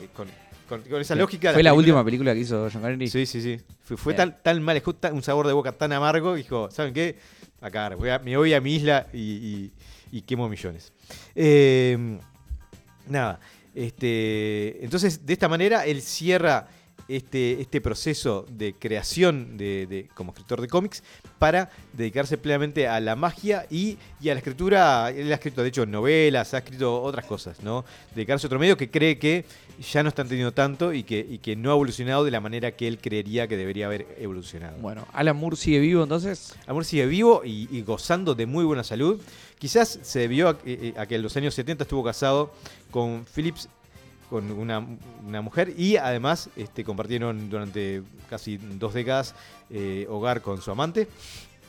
Eh, 0.00 0.08
con, 0.14 0.28
con- 0.68 0.82
con 0.82 1.00
esa 1.00 1.14
lógica... 1.14 1.52
Fue 1.52 1.62
la 1.62 1.72
última 1.74 2.04
película 2.04 2.34
que 2.34 2.40
hizo 2.40 2.68
John 2.72 2.82
Connery. 2.82 3.08
Sí, 3.08 3.26
sí, 3.26 3.40
sí. 3.40 3.60
Fue, 3.82 3.96
fue 3.96 4.12
Bien. 4.14 4.30
tan, 4.30 4.42
tan 4.42 4.62
mal, 4.62 4.82
un 5.12 5.22
sabor 5.22 5.46
de 5.46 5.52
boca 5.52 5.72
tan 5.72 5.92
amargo, 5.92 6.34
dijo, 6.34 6.70
¿saben 6.70 6.92
qué? 6.94 7.18
Acá, 7.60 7.90
voy 7.96 8.10
a- 8.10 8.18
me 8.18 8.36
voy 8.36 8.52
a 8.54 8.60
mi 8.60 8.74
isla 8.76 9.06
y, 9.12 9.18
y- 9.20 9.72
y 10.12 10.22
quemo 10.22 10.48
millones. 10.48 10.92
Eh, 11.34 12.18
nada, 13.06 13.40
este, 13.74 14.84
entonces 14.84 15.24
de 15.24 15.32
esta 15.32 15.48
manera 15.48 15.84
él 15.86 16.00
cierra 16.02 16.68
este, 17.08 17.60
este 17.60 17.80
proceso 17.80 18.44
de 18.50 18.74
creación 18.74 19.56
de, 19.56 19.86
de- 19.86 20.08
como 20.14 20.32
escritor 20.32 20.60
de 20.60 20.68
cómics 20.68 21.02
para 21.38 21.70
dedicarse 21.92 22.36
plenamente 22.38 22.86
a 22.86 23.00
la 23.00 23.16
magia 23.16 23.66
y, 23.70 23.96
y 24.20 24.28
a 24.28 24.34
la 24.34 24.38
escritura. 24.38 25.10
Él 25.10 25.30
ha 25.32 25.34
escrito, 25.36 25.62
de 25.62 25.68
hecho, 25.68 25.86
novelas, 25.86 26.52
ha 26.54 26.58
escrito 26.58 27.02
otras 27.02 27.24
cosas, 27.24 27.62
¿no? 27.62 27.84
Dedicarse 28.14 28.46
a 28.46 28.48
otro 28.48 28.58
medio 28.58 28.76
que 28.76 28.90
cree 28.90 29.18
que 29.18 29.44
ya 29.92 30.02
no 30.02 30.08
está 30.08 30.24
teniendo 30.24 30.52
tanto 30.52 30.92
y 30.92 31.04
que, 31.04 31.24
y 31.28 31.38
que 31.38 31.54
no 31.56 31.70
ha 31.70 31.74
evolucionado 31.74 32.24
de 32.24 32.30
la 32.32 32.40
manera 32.40 32.72
que 32.72 32.88
él 32.88 32.98
creería 32.98 33.46
que 33.46 33.56
debería 33.56 33.86
haber 33.86 34.06
evolucionado. 34.18 34.76
Bueno, 34.78 35.06
Alan 35.12 35.36
Moore 35.36 35.56
sigue 35.56 35.78
vivo 35.78 36.02
entonces. 36.02 36.54
Amor 36.66 36.84
sigue 36.84 37.06
vivo 37.06 37.42
y, 37.44 37.68
y 37.70 37.82
gozando 37.82 38.34
de 38.34 38.46
muy 38.46 38.64
buena 38.64 38.82
salud. 38.84 39.20
Quizás 39.58 39.98
se 40.02 40.18
debió 40.20 40.48
a, 40.48 40.58
eh, 40.66 40.94
a 40.96 41.06
que 41.06 41.14
en 41.14 41.22
los 41.22 41.36
años 41.36 41.54
70 41.54 41.84
estuvo 41.84 42.02
casado 42.04 42.52
con 42.90 43.24
Phillips, 43.34 43.68
con 44.28 44.50
una, 44.50 44.86
una 45.26 45.40
mujer, 45.40 45.72
y 45.76 45.96
además 45.96 46.50
este, 46.56 46.84
compartieron 46.84 47.48
durante 47.48 48.02
casi 48.28 48.56
dos 48.56 48.94
décadas 48.94 49.34
eh, 49.70 50.06
hogar 50.08 50.42
con 50.42 50.60
su 50.60 50.70
amante. 50.70 51.08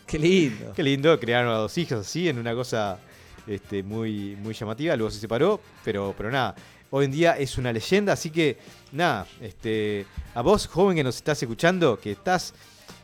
Qué 0.05 0.19
lindo. 0.19 0.73
Qué 0.73 0.83
lindo, 0.83 1.19
crearon 1.19 1.51
a 1.51 1.57
dos 1.57 1.77
hijos 1.77 1.99
así, 1.99 2.27
en 2.27 2.39
una 2.39 2.53
cosa 2.53 2.99
este, 3.47 3.83
muy, 3.83 4.35
muy 4.41 4.53
llamativa. 4.53 4.95
Luego 4.95 5.11
se 5.11 5.19
separó, 5.19 5.59
pero, 5.83 6.13
pero 6.17 6.31
nada. 6.31 6.55
Hoy 6.91 7.05
en 7.05 7.11
día 7.11 7.37
es 7.37 7.57
una 7.57 7.71
leyenda, 7.71 8.13
así 8.13 8.31
que 8.31 8.57
nada, 8.91 9.27
este, 9.41 10.05
a 10.33 10.41
vos, 10.41 10.67
joven 10.67 10.97
que 10.97 11.03
nos 11.03 11.17
estás 11.17 11.41
escuchando, 11.43 11.99
que 11.99 12.13
estás 12.13 12.53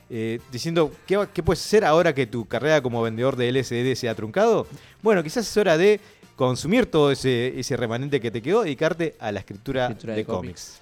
eh, 0.07 0.39
diciendo 0.51 0.91
¿qué, 1.07 1.27
qué 1.33 1.41
puedes 1.41 1.65
hacer 1.65 1.83
ahora 1.83 2.13
que 2.13 2.27
tu 2.27 2.45
carrera 2.45 2.79
como 2.81 3.01
vendedor 3.01 3.35
de 3.35 3.51
LSD 3.51 3.95
se 3.95 4.07
ha 4.07 4.13
truncado. 4.13 4.67
Bueno, 5.01 5.23
quizás 5.23 5.47
es 5.47 5.57
hora 5.57 5.77
de 5.77 5.99
consumir 6.36 6.86
todo 6.86 7.12
ese, 7.12 7.60
ese 7.60 7.78
remanente 7.78 8.19
que 8.19 8.32
te 8.32 8.41
quedó, 8.41 8.63
dedicarte 8.63 9.15
a 9.19 9.32
la 9.32 9.39
escritura, 9.39 9.86
Escritura 9.86 10.13
de, 10.13 10.19
de 10.19 10.26
cómics. 10.26 10.82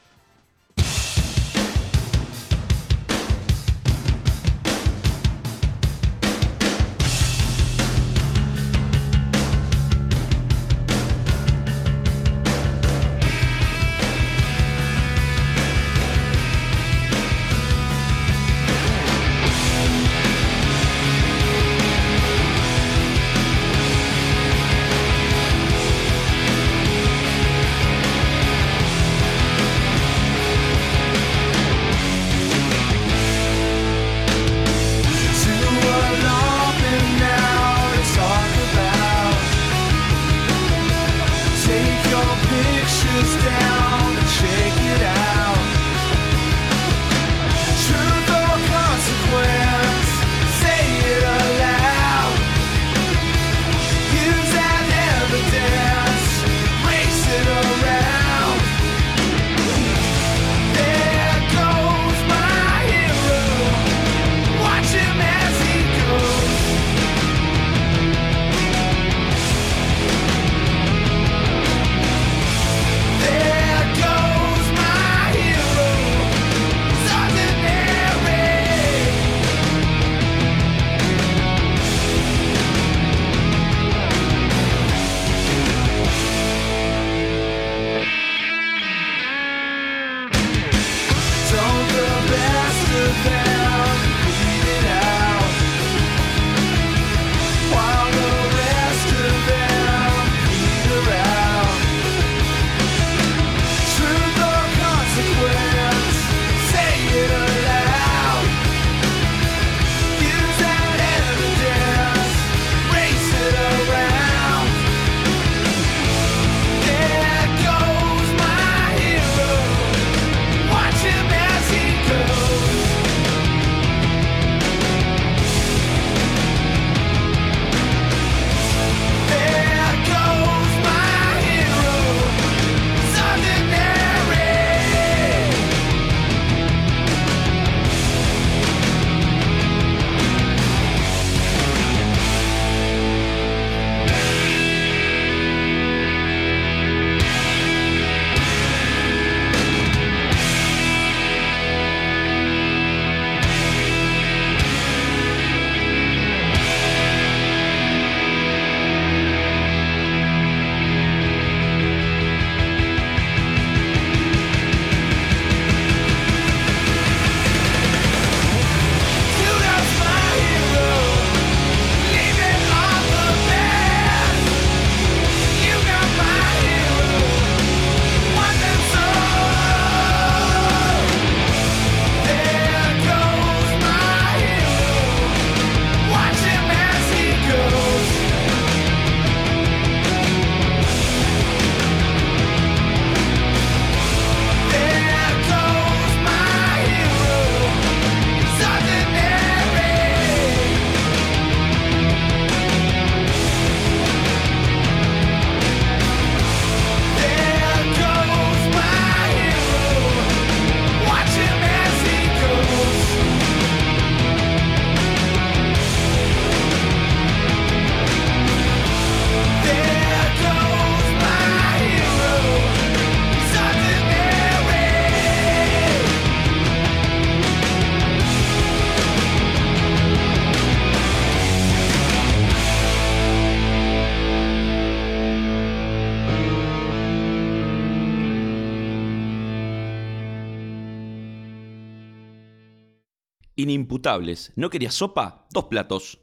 ¿No 244.56 244.70
querías 244.70 244.93
sopa? 244.93 245.45
Dos 245.49 245.66
platos. 245.66 246.20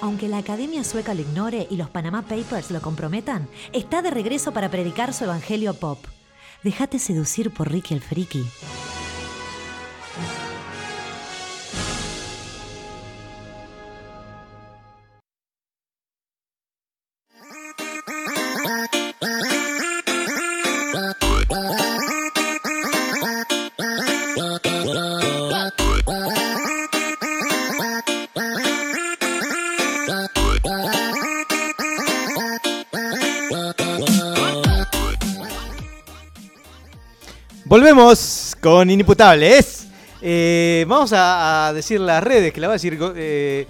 Aunque 0.00 0.28
la 0.28 0.38
Academia 0.38 0.82
Sueca 0.82 1.12
lo 1.12 1.20
ignore 1.20 1.66
y 1.70 1.76
los 1.76 1.90
Panama 1.90 2.22
Papers 2.22 2.70
lo 2.70 2.80
comprometan, 2.80 3.48
está 3.72 4.00
de 4.00 4.10
regreso 4.10 4.52
para 4.52 4.70
predicar 4.70 5.12
su 5.12 5.24
evangelio 5.24 5.74
pop. 5.74 5.98
Déjate 6.64 6.98
seducir 6.98 7.52
por 7.52 7.70
Ricky 7.70 7.94
el 7.94 8.00
Friki. 8.00 8.44
Volvemos 37.70 38.56
con 38.60 38.90
Inimputables. 38.90 39.86
Eh, 40.20 40.84
vamos 40.88 41.12
a, 41.12 41.68
a 41.68 41.72
decir 41.72 42.00
las 42.00 42.20
redes, 42.20 42.52
que 42.52 42.60
la 42.60 42.66
va 42.66 42.72
a 42.72 42.74
decir 42.74 42.98
eh, 43.14 43.68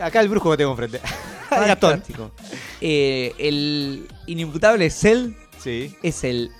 acá 0.00 0.22
el 0.22 0.30
brujo 0.30 0.50
que 0.52 0.56
tengo 0.56 0.70
enfrente. 0.70 0.98
Fantástico. 1.50 2.30
Eh, 2.80 3.34
el 3.36 4.08
inimputable 4.26 4.88
Cell 4.88 5.32
Sí. 5.58 5.94
es 6.02 6.24
el 6.24 6.52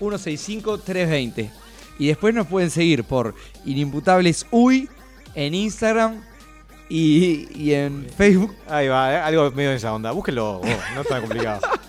099-165-320. 0.00 1.48
Y 2.00 2.08
después 2.08 2.34
nos 2.34 2.48
pueden 2.48 2.72
seguir 2.72 3.04
por 3.04 3.36
Inimputables 3.64 4.46
Uy 4.50 4.88
en 5.36 5.54
Instagram 5.54 6.24
y, 6.88 7.46
y 7.56 7.72
en 7.72 8.04
Facebook. 8.16 8.52
Ahí 8.68 8.88
va, 8.88 9.12
eh, 9.12 9.18
algo 9.18 9.48
medio 9.52 9.70
de 9.70 9.76
esa 9.76 9.94
onda. 9.94 10.10
Búsquenlo, 10.10 10.58
vos, 10.58 10.68
no 10.96 11.02
es 11.02 11.06
tan 11.06 11.20
complicado. 11.20 11.60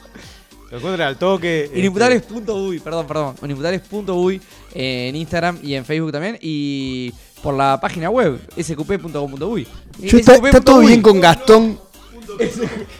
Lo 0.71 0.77
encuentran 0.77 1.07
al 1.07 1.17
toque. 1.17 1.65
este, 1.65 1.79
Inimputables.uy, 1.79 2.79
perdón, 2.79 3.07
perdón. 3.07 3.35
Inimputables.uy 3.41 4.41
en 4.73 5.15
Instagram 5.15 5.59
y 5.63 5.75
en 5.75 5.85
Facebook 5.85 6.11
también. 6.11 6.37
Y 6.41 7.13
por 7.41 7.55
la 7.55 7.79
página 7.79 8.09
web, 8.09 8.39
sqp.com.uy. 8.57 9.67
Yo 9.99 10.17
está, 10.17 10.35
está 10.35 10.61
todo 10.61 10.79
bien 10.79 11.01
con 11.01 11.19
Gastón. 11.19 11.79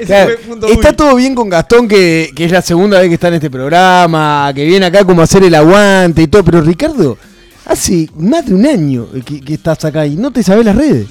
Claro, 0.03 0.34
está 0.70 0.95
todo 0.95 1.15
bien 1.15 1.36
con 1.36 1.47
Gastón, 1.49 1.88
que, 1.88 2.32
que 2.36 2.45
es 2.45 2.51
la 2.51 2.61
segunda 2.63 2.99
vez 2.99 3.07
que 3.09 3.15
está 3.15 3.28
en 3.28 3.36
este 3.36 3.51
programa, 3.51 4.51
que 4.55 4.65
viene 4.65 4.86
acá 4.86 5.03
como 5.05 5.22
a 5.22 5.26
hacer 5.26 5.43
el 5.43 5.53
aguante 5.53 6.24
y 6.24 6.28
todo. 6.28 6.43
Pero 6.43 6.61
Ricardo, 6.61 7.18
hace 7.65 8.09
más 8.15 8.47
de 8.47 8.55
un 8.55 8.65
año 8.65 9.07
que, 9.26 9.41
que 9.41 9.53
estás 9.55 9.86
acá 9.86 10.07
y 10.07 10.15
no 10.15 10.32
te 10.32 10.41
sabes 10.41 10.65
las 10.65 10.76
redes. 10.76 11.07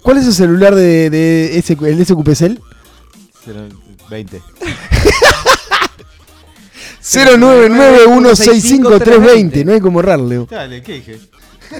¿Cuál 0.00 0.18
es 0.18 0.26
el 0.26 0.32
celular 0.32 0.74
de, 0.74 1.10
de 1.10 1.58
ese, 1.58 1.76
el 1.82 2.06
SQP 2.06 2.34
Cell? 2.34 2.58
20. 4.08 4.40
099165320, 7.02 9.64
no 9.64 9.72
hay 9.72 9.80
como 9.80 10.00
errarle. 10.00 10.46
Dale, 10.50 10.82
¿qué 10.82 10.94
dije? 10.94 11.20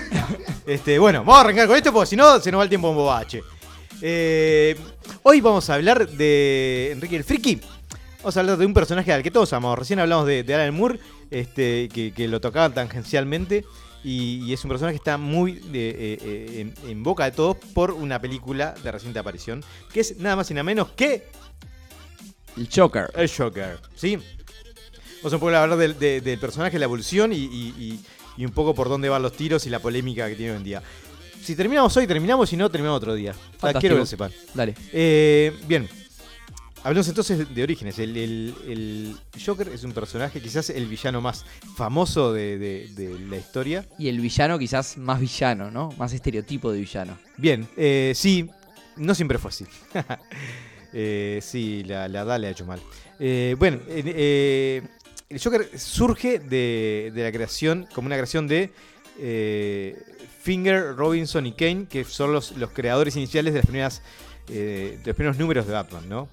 este, 0.66 0.98
bueno, 0.98 1.20
vamos 1.20 1.36
a 1.36 1.40
arrancar 1.40 1.66
con 1.66 1.76
esto 1.76 1.92
porque 1.92 2.10
si 2.10 2.16
no 2.16 2.38
se 2.40 2.50
nos 2.50 2.60
va 2.60 2.64
el 2.64 2.68
tiempo 2.68 2.90
en 2.90 2.96
bobache. 2.96 3.42
Eh, 4.00 4.76
hoy 5.22 5.40
vamos 5.40 5.68
a 5.70 5.74
hablar 5.74 6.08
de 6.08 6.90
Enrique 6.92 7.16
el 7.16 7.24
Friki. 7.24 7.60
Vamos 8.18 8.36
a 8.36 8.40
hablar 8.40 8.58
de 8.58 8.66
un 8.66 8.74
personaje 8.74 9.12
al 9.12 9.22
que 9.22 9.30
todos 9.30 9.52
amamos. 9.52 9.78
Recién 9.78 9.98
hablamos 10.00 10.26
de, 10.26 10.42
de 10.42 10.54
Alan 10.54 10.74
Moore, 10.74 10.98
este, 11.30 11.88
que, 11.88 12.12
que 12.12 12.28
lo 12.28 12.40
tocaban 12.40 12.74
tangencialmente. 12.74 13.64
Y, 14.04 14.44
y 14.44 14.52
es 14.52 14.62
un 14.64 14.68
personaje 14.68 14.94
que 14.94 14.98
está 14.98 15.18
muy 15.18 15.52
eh, 15.52 15.60
eh, 15.74 16.18
eh, 16.22 16.60
en, 16.60 16.74
en 16.88 17.02
boca 17.02 17.24
de 17.24 17.32
todos 17.32 17.56
por 17.74 17.90
una 17.90 18.20
película 18.20 18.74
de 18.82 18.92
reciente 18.92 19.18
aparición. 19.18 19.64
Que 19.92 20.00
es 20.00 20.18
nada 20.18 20.36
más 20.36 20.50
y 20.50 20.54
nada 20.54 20.64
menos 20.64 20.90
que 20.90 21.26
El 22.56 22.68
Joker. 22.72 23.10
el 23.16 23.28
Joker. 23.30 23.78
¿Sí? 23.96 24.18
Vamos 25.22 25.32
a 25.34 25.38
poder 25.38 25.56
hablar 25.56 25.78
del, 25.78 25.98
de- 25.98 26.20
del 26.20 26.38
personaje, 26.38 26.78
la 26.78 26.84
evolución 26.84 27.32
y, 27.32 27.36
y- 27.36 28.00
y- 28.36 28.44
un 28.44 28.52
poco 28.52 28.74
por 28.74 28.88
dónde 28.88 29.08
van 29.08 29.20
los 29.22 29.32
tiros 29.32 29.66
y 29.66 29.70
la 29.70 29.80
polémica 29.80 30.28
que 30.28 30.36
tiene 30.36 30.52
hoy 30.52 30.58
en 30.58 30.64
día. 30.64 30.82
Si 31.42 31.56
terminamos 31.56 31.96
hoy, 31.96 32.06
terminamos. 32.06 32.48
Si 32.50 32.56
no, 32.56 32.70
terminamos 32.70 32.98
otro 32.98 33.14
día. 33.14 33.32
O 33.32 33.34
sea, 33.34 33.42
Fantástico. 33.58 33.80
quiero 33.80 33.94
que 33.96 34.00
lo 34.00 34.06
sepan. 34.06 34.32
Dale. 34.54 34.74
Eh, 34.92 35.52
bien. 35.66 35.88
Hablemos 36.84 37.08
entonces 37.08 37.52
de 37.52 37.62
orígenes. 37.62 37.98
El, 37.98 38.16
el- 38.16 38.54
el 38.68 39.16
Joker 39.44 39.68
es 39.68 39.82
un 39.82 39.92
personaje, 39.92 40.40
quizás 40.40 40.70
el 40.70 40.86
villano 40.86 41.20
más 41.20 41.44
famoso 41.76 42.32
de, 42.32 42.56
de- 42.58 42.88
de 42.94 43.18
la 43.18 43.36
historia. 43.36 43.84
Y 43.98 44.08
el 44.08 44.20
villano 44.20 44.58
quizás 44.58 44.96
más 44.98 45.18
villano, 45.20 45.70
¿no? 45.72 45.90
Más 45.98 46.12
estereotipo 46.12 46.70
de 46.70 46.78
villano. 46.80 47.18
Bien, 47.36 47.66
eh, 47.76 48.12
sí, 48.14 48.48
no 48.96 49.14
siempre 49.16 49.38
fue 49.38 49.48
así. 49.50 49.64
Eh, 50.90 51.40
sí, 51.42 51.84
la, 51.84 52.08
la 52.08 52.22
edad 52.22 52.40
le 52.40 52.46
ha 52.46 52.50
hecho 52.50 52.64
mal. 52.64 52.80
Eh, 53.20 53.54
bueno, 53.58 53.78
el 55.28 55.40
Joker 55.40 55.68
surge 55.78 56.38
de, 56.38 57.12
de 57.14 57.22
la 57.22 57.32
creación, 57.32 57.86
como 57.94 58.06
una 58.06 58.16
creación 58.16 58.46
de 58.48 58.70
eh, 59.18 59.96
Finger, 60.42 60.94
Robinson 60.96 61.46
y 61.46 61.52
Kane, 61.52 61.86
que 61.88 62.04
son 62.04 62.32
los, 62.32 62.56
los 62.56 62.70
creadores 62.70 63.16
iniciales 63.16 63.52
de 63.52 63.58
las 63.60 63.66
primeras 63.66 64.02
eh, 64.48 64.98
de 65.02 65.06
los 65.06 65.16
primeros 65.16 65.38
números 65.38 65.66
de 65.66 65.72
Batman, 65.74 66.08
¿no? 66.08 66.28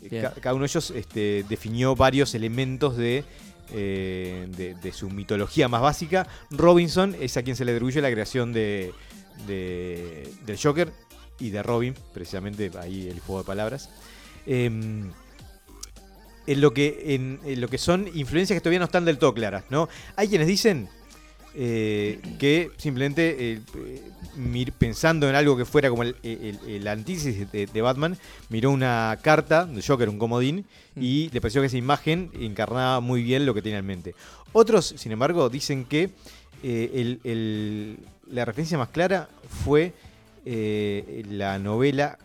Eh, 0.00 0.08
ca- 0.22 0.40
cada 0.40 0.54
uno 0.54 0.62
de 0.62 0.68
ellos 0.68 0.90
este, 0.92 1.44
definió 1.48 1.94
varios 1.96 2.34
elementos 2.34 2.96
de, 2.96 3.24
eh, 3.72 4.46
de, 4.56 4.74
de 4.76 4.92
su 4.92 5.10
mitología 5.10 5.68
más 5.68 5.82
básica. 5.82 6.26
Robinson 6.50 7.14
es 7.20 7.36
a 7.36 7.42
quien 7.42 7.56
se 7.56 7.64
le 7.64 7.72
atribuye 7.72 8.00
la 8.00 8.10
creación 8.10 8.52
de, 8.52 8.92
de- 9.46 10.32
del 10.46 10.56
Joker 10.58 10.90
y 11.40 11.50
de 11.50 11.62
Robin, 11.62 11.94
precisamente 12.14 12.70
ahí 12.80 13.08
el 13.08 13.20
juego 13.20 13.42
de 13.42 13.46
palabras. 13.46 13.90
En, 16.52 16.60
lo 16.60 16.72
que, 16.72 17.14
en, 17.14 17.38
en 17.44 17.60
lo 17.60 17.68
que 17.68 17.78
son 17.78 18.08
influencias 18.14 18.56
que 18.56 18.60
todavía 18.60 18.78
no 18.80 18.86
están 18.86 19.04
del 19.04 19.18
todo 19.18 19.34
claras, 19.34 19.64
¿no? 19.70 19.88
Hay 20.16 20.28
quienes 20.28 20.46
dicen 20.48 20.88
eh, 21.54 22.20
que 22.38 22.70
simplemente 22.76 23.36
eh, 23.54 23.60
mir- 24.36 24.72
pensando 24.72 25.28
en 25.28 25.34
algo 25.34 25.56
que 25.56 25.64
fuera 25.64 25.90
como 25.90 26.02
el, 26.04 26.16
el- 26.22 26.58
el 26.66 26.88
antítesis 26.88 27.50
de, 27.52 27.66
de 27.66 27.82
Batman, 27.82 28.16
miró 28.48 28.70
una 28.70 29.18
carta 29.22 29.66
de 29.66 29.82
Joker, 29.82 30.08
un 30.08 30.18
comodín, 30.18 30.64
y 30.96 31.28
le 31.32 31.40
pareció 31.40 31.60
que 31.60 31.66
esa 31.66 31.76
imagen 31.76 32.30
encarnaba 32.38 33.00
muy 33.00 33.22
bien 33.22 33.44
lo 33.46 33.54
que 33.54 33.62
tenía 33.62 33.78
en 33.78 33.86
mente. 33.86 34.14
Otros, 34.52 34.94
sin 34.96 35.12
embargo, 35.12 35.48
dicen 35.50 35.84
que 35.84 36.10
eh, 36.62 36.90
el- 36.94 37.20
el- 37.24 37.98
la 38.30 38.44
referencia 38.44 38.78
más 38.78 38.88
clara 38.88 39.28
fue 39.64 39.92
la 41.30 41.58
novela 41.58 42.18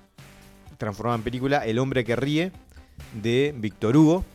transformada 0.78 1.18
en 1.18 1.24
película 1.24 1.66
El 1.66 1.78
hombre 1.80 2.04
que 2.04 2.16
ríe 2.16 2.52
de 3.22 3.54
Víctor 3.58 3.96
Hugo. 3.98 4.26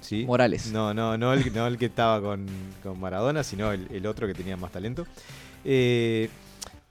¿sí? 0.00 0.24
Morales. 0.26 0.72
No, 0.72 0.92
no, 0.92 1.16
no 1.16 1.32
el, 1.32 1.52
no 1.54 1.66
el 1.66 1.78
que 1.78 1.86
estaba 1.86 2.20
con, 2.20 2.46
con 2.82 2.98
Maradona, 3.00 3.42
sino 3.44 3.72
el, 3.72 3.86
el 3.90 4.06
otro 4.06 4.26
que 4.26 4.34
tenía 4.34 4.56
más 4.56 4.72
talento. 4.72 5.06
Eh, 5.64 6.28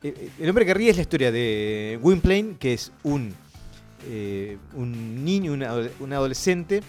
eh, 0.03 0.29
el 0.39 0.49
hombre 0.49 0.65
que 0.65 0.73
ríe 0.73 0.89
es 0.89 0.95
la 0.95 1.01
historia 1.01 1.31
de 1.31 1.99
Gwynplaine, 2.01 2.55
que 2.57 2.73
es 2.73 2.91
un, 3.03 3.33
eh, 4.07 4.57
un 4.73 5.25
niño, 5.25 5.53
un, 5.53 5.63
ado- 5.63 5.91
un 5.99 6.13
adolescente 6.13 6.81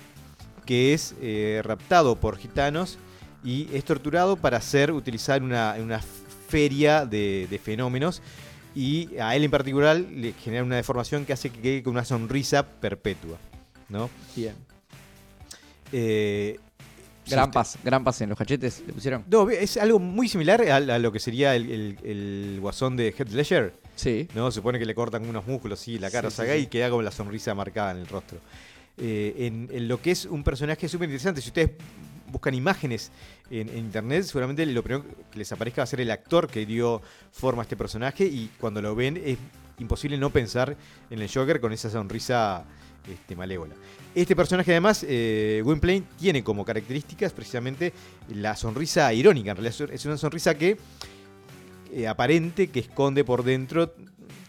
que 0.65 0.95
es 0.95 1.15
eh, 1.21 1.61
raptado 1.65 2.15
por 2.17 2.39
gitanos 2.39 2.99
y 3.43 3.69
es 3.73 3.85
torturado 3.85 4.37
para 4.37 4.61
ser 4.61 4.93
utilizado 4.93 5.39
en 5.39 5.45
una, 5.45 5.77
en 5.77 5.83
una 5.83 6.01
feria 6.49 7.05
de, 7.05 7.49
de 7.51 7.59
fenómenos. 7.59 8.23
Y 8.75 9.19
a 9.19 9.35
él 9.37 9.45
en 9.45 9.51
particular 9.51 9.97
le 9.97 10.33
genera 10.33 10.63
una 10.63 10.77
deformación 10.77 11.27
que 11.27 11.33
hace 11.33 11.51
que 11.51 11.61
quede 11.61 11.83
con 11.83 11.95
una 11.95 12.05
sonrisa 12.05 12.65
perpetua. 12.65 13.37
¿No? 13.93 14.11
Bien. 14.35 14.55
Eh, 15.93 16.59
Gran 17.29 17.47
si- 17.47 17.53
pas, 17.53 17.79
gran 17.85 18.03
pas 18.03 18.21
en 18.21 18.31
los 18.31 18.39
cachetes, 18.39 18.83
le 18.87 18.93
pusieron. 18.93 19.25
No, 19.31 19.49
es 19.49 19.77
algo 19.77 19.99
muy 20.01 20.29
similar 20.29 20.61
a, 20.69 20.77
a 20.77 20.99
lo 20.99 21.13
que 21.13 21.21
sería 21.21 21.55
el, 21.55 21.71
el- 21.71 21.99
el 22.03 22.59
guasón 22.61 22.97
de 22.97 23.15
Heath 23.17 23.31
Ledger. 23.31 23.75
Sí. 23.95 24.27
¿no? 24.35 24.51
Se 24.51 24.57
supone 24.57 24.79
que 24.79 24.87
le 24.87 24.95
cortan 24.95 25.29
unos 25.29 25.47
músculos, 25.47 25.79
sí, 25.79 25.99
la 25.99 26.11
cara 26.11 26.31
Sí, 26.31 26.37
saca 26.39 26.53
sí, 26.55 26.59
sí. 26.61 26.65
y 26.65 26.67
queda 26.69 26.91
como 26.91 27.03
la 27.03 27.13
sonrisa 27.13 27.55
marcada 27.55 27.93
en 27.93 27.99
el 27.99 28.09
rostro. 28.09 28.39
Eh, 28.99 29.35
en, 29.39 29.69
en 29.71 29.87
lo 29.87 30.01
que 30.03 30.11
es 30.11 30.25
un 30.25 30.43
personaje 30.43 30.89
súper 30.89 31.09
interesante, 31.09 31.41
si 31.41 31.49
ustedes 31.49 31.71
buscan 32.33 32.55
imágenes 32.55 33.11
en, 33.51 33.69
en 33.69 33.79
internet, 33.79 34.25
seguramente 34.25 34.65
lo 34.67 34.83
primero 34.83 35.05
que 35.31 35.39
les 35.39 35.53
aparezca 35.53 35.83
va 35.83 35.85
a 35.85 35.87
ser 35.87 36.01
el 36.01 36.11
actor 36.11 36.49
que 36.49 36.65
dio 36.67 37.03
forma 37.31 37.63
a 37.63 37.65
este 37.65 37.77
personaje 37.77 38.25
y 38.25 38.51
cuando 38.59 38.81
lo 38.83 38.95
ven 38.97 39.21
es 39.23 39.39
imposible 39.79 40.17
no 40.19 40.31
pensar 40.31 40.77
en 41.11 41.21
el 41.21 41.31
Joker 41.33 41.61
con 41.61 41.73
esa 41.73 41.91
sonrisa 41.91 42.65
este, 43.11 43.37
malévola. 43.37 43.75
Este 44.15 44.37
personaje 44.37 44.71
además, 44.73 45.05
eh, 45.09 45.61
Gwynplaine, 45.65 46.05
tiene 46.19 46.45
como 46.45 46.65
características 46.65 47.33
precisamente 47.33 47.93
la 48.35 48.57
sonrisa 48.57 49.13
irónica, 49.13 49.53
en 49.53 49.57
realidad 49.57 49.91
es 49.93 50.05
una 50.05 50.17
sonrisa 50.17 50.55
que 50.55 50.77
eh, 51.93 52.09
aparente 52.09 52.69
que 52.69 52.81
esconde 52.81 53.23
por 53.23 53.45
dentro 53.45 53.95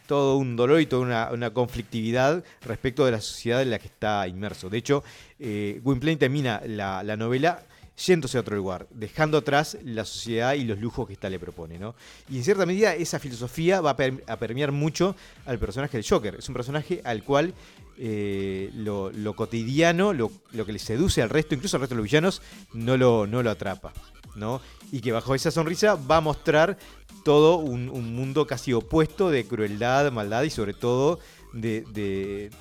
todo 0.08 0.38
un 0.38 0.56
dolor 0.56 0.80
y 0.80 0.86
toda 0.86 1.02
una, 1.02 1.30
una 1.32 1.50
conflictividad 1.52 2.44
respecto 2.62 3.06
de 3.06 3.12
la 3.12 3.22
sociedad 3.22 3.62
en 3.62 3.70
la 3.70 3.80
que 3.80 3.88
está 3.88 4.28
inmerso. 4.28 4.70
De 4.70 4.78
hecho, 4.78 5.04
eh, 5.40 5.80
Gwynplaine 5.84 6.18
termina 6.18 6.62
la, 6.66 7.04
la 7.04 7.18
novela 7.18 7.66
yéndose 7.98 8.38
a 8.38 8.42
otro 8.42 8.56
lugar, 8.56 8.88
dejando 8.92 9.38
atrás 9.38 9.78
la 9.84 10.06
sociedad 10.06 10.54
y 10.54 10.64
los 10.64 10.80
lujos 10.80 11.06
que 11.08 11.14
esta 11.14 11.30
le 11.30 11.40
propone, 11.40 11.78
¿no? 11.78 11.96
Y 12.30 12.38
en 12.38 12.44
cierta 12.44 12.66
medida 12.66 12.96
esa 12.96 13.20
filosofía 13.20 13.82
va 13.82 13.92
a 13.92 14.38
permear 14.38 14.72
mucho 14.72 15.16
al 15.46 15.60
personaje 15.60 15.98
del 15.98 16.08
Joker. 16.08 16.36
Es 16.36 16.48
un 16.48 16.56
personaje 16.56 17.02
al 17.04 17.24
cual 17.24 17.54
eh, 17.98 18.72
lo, 18.74 19.12
cotidiano, 19.36 20.14
lo, 20.14 20.32
que 20.66 20.74
le 20.74 20.80
seduce 20.80 21.22
al 21.22 21.30
resto, 21.30 21.56
incluso 21.56 21.78
al 21.78 21.82
resto 21.82 21.96
de 21.96 22.02
los 22.02 22.06
villanos, 22.06 22.42
no 22.74 22.98
lo, 22.98 23.28
no 23.28 23.44
lo 23.44 23.52
atrapa, 23.52 23.94
¿no? 24.36 24.62
Y 24.92 25.02
que 25.02 25.12
bajo 25.12 25.36
esa 25.36 25.52
sonrisa 25.52 25.96
va 25.96 26.18
a 26.18 26.22
mostrar 26.22 26.78
todo 27.24 27.58
un, 27.58 27.90
un 27.90 28.16
mundo 28.16 28.48
casi 28.48 28.74
opuesto 28.74 29.30
de 29.30 29.46
crueldad, 29.46 30.12
maldad 30.12 30.44
y 30.44 30.50
sobre 30.50 30.74
todo 30.74 31.20
de, 31.54 32.52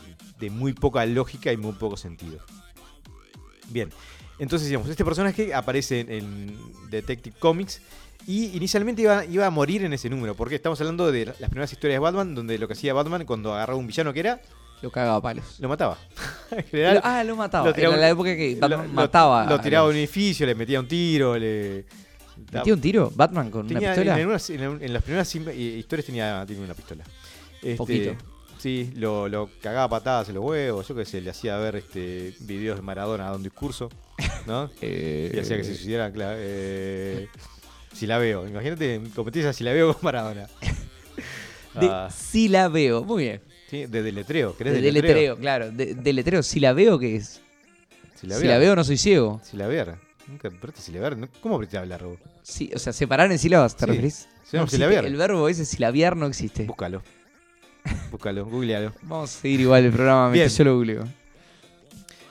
muy 0.51 0.73
poca 0.73 1.05
lógica 1.07 1.53
y 1.53 1.57
muy 1.57 1.73
poco 1.73 1.97
sentido. 1.97 2.39
Bien, 3.69 3.91
entonces 4.39 4.69
digamos, 4.69 4.89
este 4.89 5.05
personaje 5.05 5.55
aparece 5.55 6.01
en, 6.01 6.11
en 6.11 6.59
Detective 6.91 7.37
Comics 7.39 7.81
y 8.27 8.57
inicialmente 8.57 9.03
iba, 9.03 9.25
iba 9.25 9.47
a 9.47 9.51
morir 9.51 9.85
en 9.85 9.93
ese 9.93 10.09
número, 10.09 10.35
porque 10.35 10.55
estamos 10.55 10.81
hablando 10.81 11.11
de 11.11 11.27
las 11.27 11.51
primeras 11.51 11.73
historias 11.73 11.97
de 11.97 12.01
Batman, 12.01 12.35
donde 12.35 12.59
lo 12.59 12.67
que 12.69 12.75
hacía 12.75 12.95
Batman 12.95 13.25
cuando 13.25 13.55
agarraba 13.55 13.79
un 13.79 13.87
villano 13.87 14.13
que 14.13 14.21
era, 14.21 14.41
Lo 14.83 14.91
cagaba 14.91 15.17
a 15.17 15.23
palos. 15.23 15.59
lo 15.61 15.69
mataba. 15.69 15.97
en 16.51 16.65
general, 16.65 17.01
ah, 17.05 17.23
lo 17.25 17.37
mataba. 17.37 17.67
lo 17.67 17.73
tiraba 17.75 17.95
Era 17.95 18.03
la 18.03 18.11
época 18.11 18.37
que 18.37 18.57
Batman 18.57 18.87
lo- 18.89 18.93
mataba. 18.93 19.47
Lo, 19.47 19.55
a 19.55 19.61
tiraba 19.63 19.85
a 19.85 19.89
los- 19.89 19.95
un 19.95 19.99
edificio, 19.99 20.45
le 20.47 20.55
metía 20.55 20.81
un 20.81 20.89
tiro, 20.89 21.39
le... 21.39 21.85
¿Metía 22.53 22.75
un 22.75 22.81
tiro? 22.81 23.13
¿Batman 23.15 23.51
con 23.51 23.69
Tenía- 23.69 23.89
una 23.89 23.95
pistola? 23.95 24.13
En, 24.15 24.21
algunas- 24.21 24.51
en- 24.51 24.83
en 24.83 24.93
las 24.93 25.03
primeras 25.03 25.35
im- 25.37 25.49
eh, 25.49 25.55
historias 25.79 26.07
tenía, 26.07 26.45
tenía 26.47 26.65
una 26.65 26.75
pistola. 26.75 27.05
Este, 27.57 27.77
Poquito. 27.77 28.15
Sí, 28.59 28.93
lo, 28.97 29.29
lo 29.29 29.51
cagaba 29.61 29.85
a 29.85 29.89
patadas 29.89 30.29
en 30.29 30.37
los 30.37 30.45
huevos, 30.45 30.87
yo 30.87 30.95
qué 30.95 31.05
sé, 31.05 31.21
le 31.21 31.31
hacía 31.31 31.57
ver 31.59 31.77
este 31.77 32.35
videos 32.41 32.77
de 32.77 32.83
Maradona 32.83 33.25
dando 33.25 33.39
discurso, 33.39 33.89
¿no? 34.47 34.71
Eh, 34.81 35.33
Y 35.35 35.39
hacía 35.39 35.57
que 35.57 35.65
se 35.65 35.75
suicidaran, 35.75 36.13
claro. 36.13 36.37
eh, 36.41 37.29
si 37.93 38.07
la 38.07 38.19
veo, 38.19 38.47
imagínate 38.49 39.01
competir 39.15 39.47
a 39.47 39.53
si 39.53 39.63
la 39.65 39.73
veo 39.73 39.93
con 39.95 40.03
Maradona. 40.05 40.47
de- 41.81 41.89
Ah, 41.89 42.09
sí 42.15 42.49
la 42.49 42.69
veo. 42.69 43.03
Muy 43.05 43.25
bien. 43.25 43.43
Sí, 43.73 43.87
de 43.87 44.03
deletreo, 44.03 44.55
¿querés 44.57 44.75
De 44.75 44.81
deletreo? 44.83 45.15
deletreo, 45.15 45.37
claro. 45.39 45.71
De, 45.71 45.95
deletreo, 45.95 46.43
si 46.43 46.61
la 46.61 46.73
veo, 46.75 46.99
¿qué 46.99 47.17
es? 47.17 47.41
Si 48.21 48.27
la, 48.27 48.37
si 48.39 48.47
la 48.47 48.59
veo, 48.59 48.77
no 48.77 48.85
soy 48.85 48.99
ciego. 48.99 49.41
Si 49.43 49.57
la 49.57 49.67
ver. 49.67 49.95
Nunca. 50.29 50.51
¿Cómo 51.41 51.55
apretaste 51.57 51.77
a 51.79 51.81
hablar 51.81 52.05
vos? 52.05 52.19
Sí, 52.43 52.71
o 52.75 52.79
sea, 52.79 52.93
separar 52.93 53.33
en 53.33 53.39
sílabas, 53.39 53.75
¿te 53.77 53.85
Sí. 53.87 53.91
referís? 53.91 54.15
Se 54.15 54.27
llama 54.29 54.37
No 54.53 54.63
existe. 54.65 54.77
silabear. 54.77 55.07
El 55.07 55.17
verbo 55.17 55.49
ese 55.49 55.65
silabiar 55.65 56.17
no 56.17 56.27
existe. 56.27 56.65
Búscalo. 56.65 57.03
Búscalo, 58.11 58.45
googlealo. 58.47 58.93
Vamos 59.03 59.35
a 59.37 59.41
seguir 59.41 59.61
igual 59.63 59.85
el 59.87 59.91
programa 59.93 60.27
Bien. 60.29 60.33
mientras 60.45 60.57
yo 60.59 60.65
lo 60.65 60.77
googleo. 60.77 61.05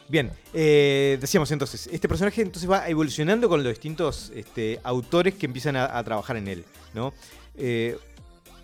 Bien, 0.08 0.30
eh, 0.54 1.18
decíamos 1.22 1.50
entonces, 1.52 1.88
este 1.92 2.08
personaje 2.08 2.42
entonces 2.42 2.70
va 2.70 2.88
evolucionando 2.90 3.48
con 3.50 3.64
los 3.64 3.72
distintos 3.74 4.32
este, 4.36 4.80
autores 4.84 5.36
que 5.36 5.46
empiezan 5.46 5.76
a, 5.78 5.98
a 5.98 6.04
trabajar 6.04 6.36
en 6.38 6.48
él, 6.50 6.66
¿no? 6.94 7.14
Eh, 7.58 7.98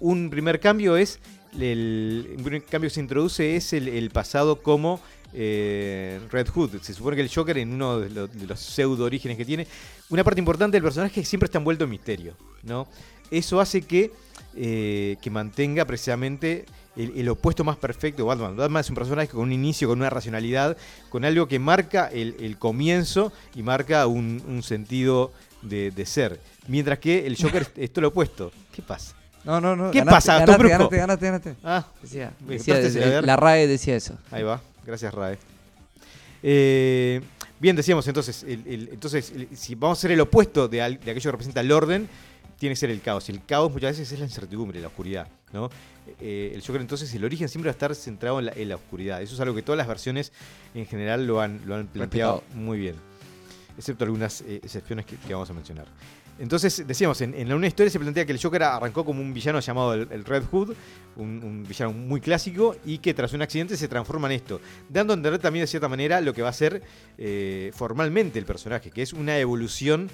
un 0.01 0.29
primer 0.29 0.59
cambio 0.59 0.97
es, 0.97 1.19
el, 1.61 2.63
cambio 2.69 2.89
que 2.89 2.93
se 2.95 2.99
introduce 2.99 3.55
es 3.55 3.73
el, 3.73 3.87
el 3.87 4.09
pasado 4.11 4.61
como 4.61 4.99
eh, 5.33 6.19
Red 6.31 6.47
Hood. 6.49 6.81
Se 6.81 6.93
supone 6.93 7.15
que 7.15 7.21
el 7.23 7.29
Joker, 7.33 7.57
en 7.57 7.73
uno 7.73 7.99
de, 7.99 8.09
los- 8.09 8.33
de 8.33 8.47
los 8.47 8.59
pseudo 8.59 9.05
orígenes 9.05 9.37
que 9.37 9.45
tiene, 9.45 9.67
una 10.09 10.23
parte 10.23 10.39
importante 10.39 10.75
del 10.77 10.83
personaje 10.83 11.23
siempre 11.25 11.45
está 11.45 11.57
envuelto 11.57 11.83
en 11.83 11.89
misterio, 11.89 12.33
¿no? 12.63 12.87
Eso 13.29 13.59
hace 13.59 13.81
que, 13.81 14.11
eh, 14.55 15.17
que 15.21 15.29
mantenga 15.29 15.83
precisamente 15.83 16.65
el, 16.95 17.11
el 17.17 17.27
opuesto 17.27 17.65
más 17.65 17.75
perfecto 17.75 18.23
de 18.23 18.27
Batman. 18.29 18.55
Batman 18.55 18.79
es 18.79 18.89
un 18.89 18.95
personaje 18.95 19.27
con 19.27 19.41
un 19.41 19.51
inicio, 19.51 19.89
con 19.89 19.99
una 19.99 20.09
racionalidad, 20.09 20.77
con 21.09 21.25
algo 21.25 21.45
que 21.47 21.59
marca 21.59 22.07
el, 22.07 22.35
el 22.39 22.57
comienzo 22.57 23.33
y 23.53 23.63
marca 23.63 24.07
un, 24.07 24.41
un 24.47 24.63
sentido 24.63 25.33
de, 25.61 25.91
de 25.91 26.05
ser. 26.05 26.39
Mientras 26.69 26.99
que 26.99 27.27
el 27.27 27.35
Joker 27.35 27.63
es, 27.75 27.83
es 27.83 27.91
todo 27.91 28.03
lo 28.03 28.07
opuesto. 28.09 28.51
¿Qué 28.71 28.81
pasa? 28.81 29.16
No, 29.47 29.59
no, 29.61 29.75
no. 29.75 29.89
¿Qué 29.91 29.99
ganaste, 29.99 30.15
pasa, 30.15 30.33
Ganaste, 30.33 30.51
Gastón 30.51 30.67
Brusco? 30.67 30.89
ganaste, 30.95 31.25
ganaste, 31.25 31.25
ganaste. 31.25 31.55
Ah, 31.63 31.85
Decía, 32.01 33.21
la 33.21 33.35
RAE 33.37 33.65
decía 33.67 33.95
eso. 33.95 34.17
Ahí 34.29 34.43
va, 34.43 34.61
gracias 34.85 35.13
Rae. 35.13 35.39
Eh, 36.43 37.21
bien, 37.59 37.75
decíamos 37.75 38.07
entonces, 38.07 38.43
el- 38.43 38.63
el- 38.67 38.89
entonces 38.93 39.31
el- 39.31 39.47
si 39.57 39.75
vamos 39.75 39.97
a 39.97 40.01
ser 40.01 40.11
el 40.11 40.19
opuesto 40.21 40.67
de, 40.67 40.81
al- 40.81 40.99
de 40.99 41.11
aquello 41.11 41.21
que 41.29 41.31
representa 41.31 41.61
el 41.61 41.71
orden, 41.71 42.07
tiene 42.59 42.73
que 42.73 42.79
ser 42.79 42.89
el 42.89 43.01
caos. 43.01 43.29
Y 43.29 43.31
el 43.31 43.43
caos 43.45 43.71
muchas 43.71 43.91
veces 43.97 44.11
es 44.11 44.19
la 44.19 44.25
incertidumbre, 44.25 44.79
la 44.79 44.87
oscuridad. 44.87 45.27
¿no? 45.53 45.69
Eh, 46.19 46.51
el 46.53 46.61
Joker 46.61 46.81
entonces, 46.81 47.13
el 47.13 47.23
origen 47.23 47.47
siempre 47.47 47.69
va 47.69 47.71
a 47.71 47.75
estar 47.77 47.95
centrado 47.95 48.39
en 48.39 48.47
la, 48.47 48.51
en 48.53 48.69
la 48.69 48.75
oscuridad. 48.75 49.21
Eso 49.21 49.33
es 49.35 49.39
algo 49.39 49.55
que 49.55 49.61
todas 49.61 49.77
las 49.77 49.87
versiones 49.87 50.31
en 50.75 50.85
general 50.85 51.25
lo 51.25 51.39
han, 51.41 51.61
lo 51.65 51.75
han 51.75 51.87
planteado 51.87 52.43
muy 52.53 52.77
bien. 52.79 52.95
Excepto 53.77 54.03
algunas 54.05 54.41
eh, 54.41 54.59
excepciones 54.63 55.05
que, 55.05 55.15
que 55.17 55.33
vamos 55.33 55.49
a 55.49 55.53
mencionar. 55.53 55.85
Entonces, 56.39 56.85
decíamos, 56.85 57.19
en, 57.21 57.33
en 57.33 57.51
una 57.51 57.67
historia 57.67 57.89
se 57.89 57.99
plantea 57.99 58.25
que 58.25 58.31
el 58.31 58.39
Joker 58.41 58.61
arrancó 58.63 59.03
como 59.03 59.21
un 59.21 59.33
villano 59.33 59.59
llamado 59.59 59.93
el, 59.93 60.23
Red 60.25 60.43
Hood, 60.51 60.75
un, 61.15 61.65
villano 61.67 61.93
muy 61.93 62.21
clásico, 62.21 62.75
y 62.85 62.99
que 62.99 63.13
tras 63.13 63.33
un 63.33 63.41
accidente 63.41 63.75
se 63.75 63.87
transforma 63.87 64.27
en 64.27 64.33
esto, 64.33 64.61
dando 64.87 65.13
a 65.13 65.15
entender 65.17 65.41
también 65.41 65.63
de 65.63 65.67
cierta 65.67 65.87
manera 65.87 66.21
lo 66.21 66.33
que 66.33 66.43
va 66.43 66.49
a 66.49 66.53
ser 66.53 66.83
eh, 67.17 67.71
formalmente 67.73 68.37
el 68.37 68.45
personaje, 68.45 68.91
que 68.91 69.01
es 69.01 69.13
una 69.13 69.39
evolución 69.39 70.09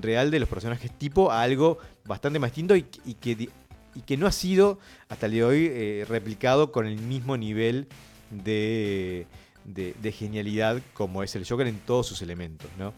real 0.00 0.30
de 0.30 0.40
los 0.40 0.48
personajes 0.48 0.90
tipo 0.96 1.30
a 1.30 1.42
algo 1.42 1.78
bastante 2.06 2.38
más 2.38 2.50
distinto 2.50 2.74
y, 2.74 2.82
que, 2.82 4.16
no 4.16 4.26
ha 4.26 4.32
sido 4.32 4.78
hasta 5.08 5.26
el 5.26 5.32
día 5.32 5.42
de 5.42 5.48
hoy 5.48 5.70
eh, 5.70 6.06
replicado 6.08 6.72
con 6.72 6.86
el 6.86 6.98
mismo 6.98 7.36
nivel 7.36 7.86
de- 8.30 9.26
de 9.64 10.12
genialidad 10.12 10.80
como 10.94 11.22
es 11.22 11.34
el 11.36 11.46
Joker 11.46 11.66
en 11.66 11.78
todos 11.80 12.06
sus 12.06 12.22
elementos, 12.22 12.70
¿no? 12.78 12.92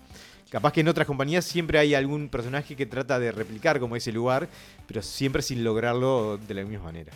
Capaz 0.50 0.72
que 0.72 0.80
en 0.80 0.88
otras 0.88 1.06
compañías 1.06 1.44
siempre 1.44 1.78
hay 1.78 1.94
algún 1.94 2.28
personaje 2.28 2.74
que 2.74 2.86
trata 2.86 3.18
de 3.18 3.32
replicar 3.32 3.80
como 3.80 3.96
ese 3.96 4.12
lugar, 4.12 4.48
pero 4.86 5.02
siempre 5.02 5.42
sin 5.42 5.62
lograrlo 5.62 6.38
de 6.38 6.54
la 6.54 6.64
misma 6.64 6.84
manera. 6.84 7.12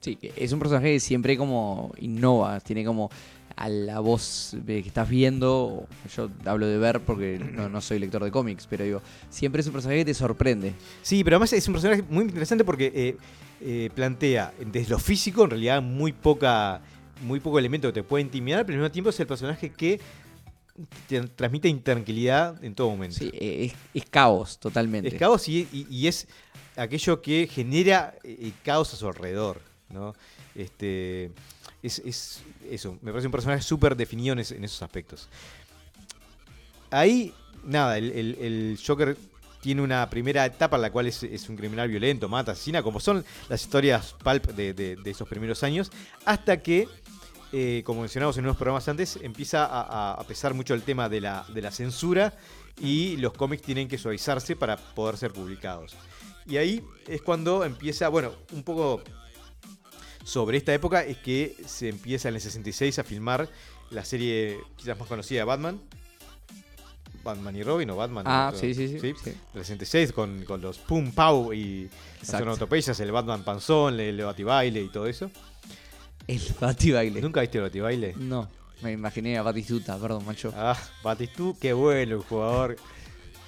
Sí, 0.00 0.18
es 0.36 0.52
un 0.52 0.58
personaje 0.58 0.94
que 0.94 1.00
siempre 1.00 1.36
como 1.36 1.92
innova, 2.00 2.60
tiene 2.60 2.84
como 2.84 3.10
a 3.56 3.68
la 3.68 4.00
voz 4.00 4.56
que 4.66 4.78
estás 4.80 5.08
viendo, 5.08 5.86
yo 6.16 6.30
hablo 6.46 6.66
de 6.66 6.78
ver 6.78 7.00
porque 7.00 7.38
no, 7.38 7.68
no 7.68 7.80
soy 7.80 7.98
lector 7.98 8.24
de 8.24 8.30
cómics, 8.30 8.66
pero 8.68 8.84
digo, 8.84 9.02
siempre 9.28 9.60
es 9.60 9.66
un 9.66 9.74
personaje 9.74 10.00
que 10.00 10.06
te 10.06 10.14
sorprende. 10.14 10.72
Sí, 11.02 11.22
pero 11.22 11.36
además 11.36 11.52
es 11.52 11.68
un 11.68 11.74
personaje 11.74 12.02
muy 12.08 12.24
interesante 12.24 12.64
porque 12.64 12.90
eh, 12.94 13.16
eh, 13.60 13.90
plantea 13.94 14.52
desde 14.72 14.90
lo 14.90 14.98
físico 14.98 15.44
en 15.44 15.50
realidad 15.50 15.82
muy 15.82 16.12
poca 16.12 16.80
muy 17.22 17.38
poco 17.38 17.58
elemento 17.58 17.88
que 17.88 17.92
te 17.92 18.02
puede 18.02 18.22
intimidar, 18.22 18.66
pero 18.66 18.78
al 18.78 18.80
mismo 18.80 18.92
tiempo 18.92 19.10
es 19.10 19.20
el 19.20 19.26
personaje 19.28 19.70
que 19.70 20.00
transmite 21.36 21.68
intranquilidad 21.68 22.62
en 22.64 22.74
todo 22.74 22.90
momento. 22.90 23.16
Sí, 23.18 23.30
eh, 23.34 23.66
es, 23.66 23.74
es 24.02 24.08
caos 24.10 24.58
totalmente. 24.58 25.08
Es 25.08 25.14
caos 25.14 25.48
y, 25.48 25.68
y- 25.72 25.86
y 25.90 26.06
es 26.08 26.26
aquello 26.76 27.20
que 27.22 27.46
genera 27.50 28.14
eh, 28.24 28.52
caos 28.64 28.92
a 28.94 28.96
su 28.96 29.06
alrededor, 29.06 29.60
¿no? 29.90 30.14
Este, 30.54 31.30
es, 31.82 31.98
es 32.00 32.42
eso, 32.70 32.98
me 33.02 33.10
parece 33.10 33.26
un 33.28 33.32
personaje 33.32 33.62
súper 33.62 33.96
definido 33.96 34.32
en, 34.34 34.38
es- 34.40 34.52
en 34.52 34.64
esos 34.64 34.82
aspectos. 34.82 35.28
Ahí, 36.90 37.32
nada, 37.64 37.96
el, 37.98 38.10
el- 38.12 38.38
el 38.40 38.78
Joker 38.84 39.16
tiene 39.62 39.80
una 39.80 40.08
primera 40.10 40.44
etapa 40.44 40.76
en 40.76 40.82
la 40.82 40.90
cual 40.90 41.06
es, 41.06 41.22
es 41.22 41.48
un 41.48 41.56
criminal 41.56 41.88
violento, 41.88 42.28
mata, 42.28 42.52
asesina, 42.52 42.82
como 42.82 42.98
son 43.00 43.24
las 43.48 43.62
historias 43.62 44.14
pulp 44.22 44.46
de, 44.48 44.74
de- 44.74 44.96
de 44.96 45.10
esos 45.10 45.28
primeros 45.28 45.62
años, 45.62 45.90
hasta 46.24 46.60
que, 46.62 46.88
eh, 47.52 47.82
como 47.84 48.00
mencionamos 48.00 48.38
en 48.38 48.44
unos 48.44 48.56
programas 48.56 48.88
antes, 48.88 49.18
empieza 49.22 49.66
a, 49.68 50.22
pesar 50.24 50.54
mucho 50.54 50.72
el 50.72 50.82
tema 50.82 51.08
de 51.08 51.20
la, 51.20 51.44
de 51.52 51.60
la 51.60 51.70
censura 51.70 52.34
y 52.80 53.18
los 53.18 53.34
cómics 53.34 53.62
tienen 53.62 53.88
que 53.88 53.98
suavizarse 53.98 54.56
para 54.56 54.76
poder 54.76 55.18
ser 55.18 55.32
publicados. 55.32 55.94
Y 56.46 56.56
ahí 56.56 56.82
es 57.06 57.20
cuando 57.22 57.64
empieza, 57.64 58.08
bueno, 58.08 58.32
un 58.52 58.62
poco 58.62 59.02
sobre 60.24 60.56
esta 60.56 60.72
época 60.72 61.04
es 61.04 61.18
que 61.18 61.56
se 61.66 61.88
empieza 61.88 62.28
en 62.28 62.36
el 62.36 62.40
66 62.40 62.98
a 62.98 63.04
filmar 63.04 63.48
la 63.90 64.04
serie 64.04 64.58
quizás 64.76 64.98
más 64.98 65.08
conocida 65.08 65.40
de 65.40 65.44
Batman. 65.44 65.80
Batman 67.22 67.54
y 67.54 67.62
Robin 67.62 67.90
o 67.90 67.96
Batman. 67.96 68.24
Ah, 68.26 68.50
¿no? 68.52 68.58
sí, 68.58 68.74
sí, 68.74 68.98
sí, 68.98 69.14
sí. 69.22 69.30
Del 69.52 69.64
66 69.64 70.12
con, 70.12 70.44
con 70.44 70.60
los 70.60 70.78
Pum 70.78 71.12
Pau 71.12 71.52
y 71.52 71.88
las 72.20 72.34
onomatopeyas, 72.40 72.98
el 72.98 73.12
Batman 73.12 73.44
Panzón, 73.44 73.94
el, 73.94 74.18
el 74.18 74.24
Batibaile 74.24 74.80
y 74.80 74.88
todo 74.88 75.06
eso. 75.06 75.30
El 76.26 76.40
Batibaile. 76.60 77.20
¿Nunca 77.20 77.40
viste 77.40 77.58
el 77.58 77.64
Batibaile? 77.64 78.14
No, 78.18 78.48
me 78.82 78.92
imaginé 78.92 79.36
a 79.38 79.42
Batistuta, 79.42 79.96
perdón, 79.98 80.24
macho. 80.24 80.52
Ah, 80.56 80.76
Batistú, 81.02 81.56
qué 81.60 81.72
bueno 81.72 82.16
el 82.16 82.22
jugador. 82.22 82.76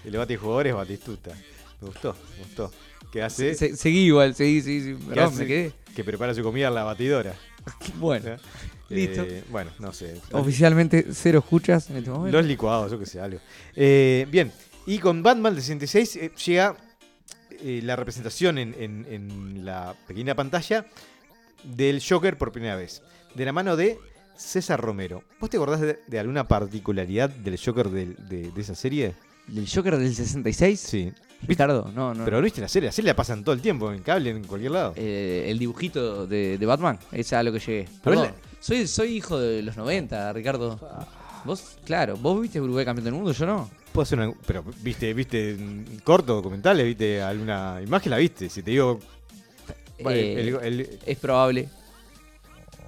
El 0.04 0.16
batijugador 0.16 0.66
es 0.66 0.74
Batistuta. 0.74 1.34
Me 1.80 1.88
gustó, 1.88 2.14
me 2.36 2.44
gustó. 2.44 2.72
¿Qué 3.12 3.22
hace? 3.22 3.54
Se- 3.54 3.76
seguí 3.76 4.00
igual, 4.06 4.34
seguí, 4.34 4.60
sí. 4.60 4.96
¿Qué 4.98 5.06
Perdón, 5.08 5.32
hace? 5.32 5.38
me 5.42 5.46
quedé. 5.46 5.72
Que 5.94 6.04
prepara 6.04 6.34
su 6.34 6.42
comida 6.42 6.68
en 6.68 6.74
la 6.74 6.84
batidora. 6.84 7.34
Bueno, 7.98 8.30
¿eh? 8.32 8.36
Listo. 8.90 9.22
Eh, 9.22 9.42
bueno, 9.50 9.70
no 9.78 9.92
sé. 9.94 10.20
oficialmente 10.32 11.06
cero 11.12 11.38
escuchas 11.38 11.88
en 11.88 11.96
este 11.96 12.10
momento. 12.10 12.36
Los 12.36 12.46
licuados, 12.46 12.92
yo 12.92 12.98
que 12.98 13.06
sé, 13.06 13.18
algo. 13.20 13.40
Eh, 13.74 14.26
bien, 14.30 14.52
y 14.86 14.98
con 14.98 15.22
Batman 15.22 15.54
del 15.54 15.62
66 15.62 16.16
eh, 16.16 16.32
llega 16.44 16.76
la 17.62 17.96
representación 17.96 18.58
en, 18.58 18.74
en- 18.78 19.06
en 19.08 19.64
la 19.64 19.94
pequeña 20.06 20.34
pantalla 20.34 20.84
del 21.64 22.02
Joker 22.06 22.38
por 22.38 22.52
primera 22.52 22.76
vez. 22.76 23.02
De 23.34 23.44
la 23.44 23.52
mano 23.52 23.76
de 23.76 23.98
César 24.36 24.80
Romero. 24.80 25.24
¿Vos 25.40 25.50
te 25.50 25.56
acordás 25.56 25.80
de, 25.80 25.98
de 26.06 26.18
alguna 26.18 26.46
particularidad 26.46 27.30
del 27.30 27.58
Joker 27.58 27.90
de, 27.90 28.06
de 28.06 28.60
esa 28.60 28.74
serie? 28.74 29.14
¿Del 29.46 29.68
Joker 29.68 29.98
del 29.98 30.14
66? 30.14 30.80
Sí. 30.80 31.12
Ricardo, 31.46 31.90
no, 31.94 32.14
no. 32.14 32.24
Pero 32.24 32.38
no 32.38 32.42
viste 32.42 32.60
la 32.60 32.68
serie, 32.68 32.88
la 32.88 32.92
serie 32.92 33.08
la 33.08 33.16
pasan 33.16 33.44
todo 33.44 33.54
el 33.54 33.60
tiempo, 33.60 33.92
en 33.92 34.02
cable, 34.02 34.30
en 34.30 34.44
cualquier 34.44 34.72
lado. 34.72 34.94
Eh, 34.96 35.46
el 35.48 35.58
dibujito 35.58 36.26
de, 36.26 36.58
de 36.58 36.66
Batman, 36.66 36.98
es 37.12 37.32
a 37.32 37.42
lo 37.42 37.52
que 37.52 37.58
llegué. 37.58 37.88
Pero 38.02 38.28
soy, 38.60 38.86
soy 38.86 39.16
hijo 39.16 39.38
de 39.38 39.62
los 39.62 39.76
90, 39.76 40.32
Ricardo. 40.32 40.80
Vos, 41.44 41.76
claro, 41.84 42.16
vos 42.16 42.40
viste 42.40 42.60
Uruguay 42.60 42.84
campeón 42.84 43.04
del 43.04 43.14
mundo, 43.14 43.32
yo 43.32 43.44
no. 43.44 43.68
Puedo 43.92 44.04
hacer 44.04 44.18
una. 44.18 44.32
Pero, 44.46 44.64
¿viste, 44.80 45.12
viste 45.12 45.54
mm, 45.54 45.98
corto, 46.02 46.34
documentales? 46.34 46.86
¿Viste 46.86 47.20
alguna 47.20 47.80
imagen? 47.84 48.10
¿La 48.10 48.16
viste? 48.16 48.48
Si 48.48 48.62
te 48.62 48.70
digo. 48.70 48.98
Vale, 50.02 50.32
Eh, 50.32 50.40
el- 50.40 50.80
el- 50.80 50.98
Es 51.06 51.18
probable. 51.18 51.68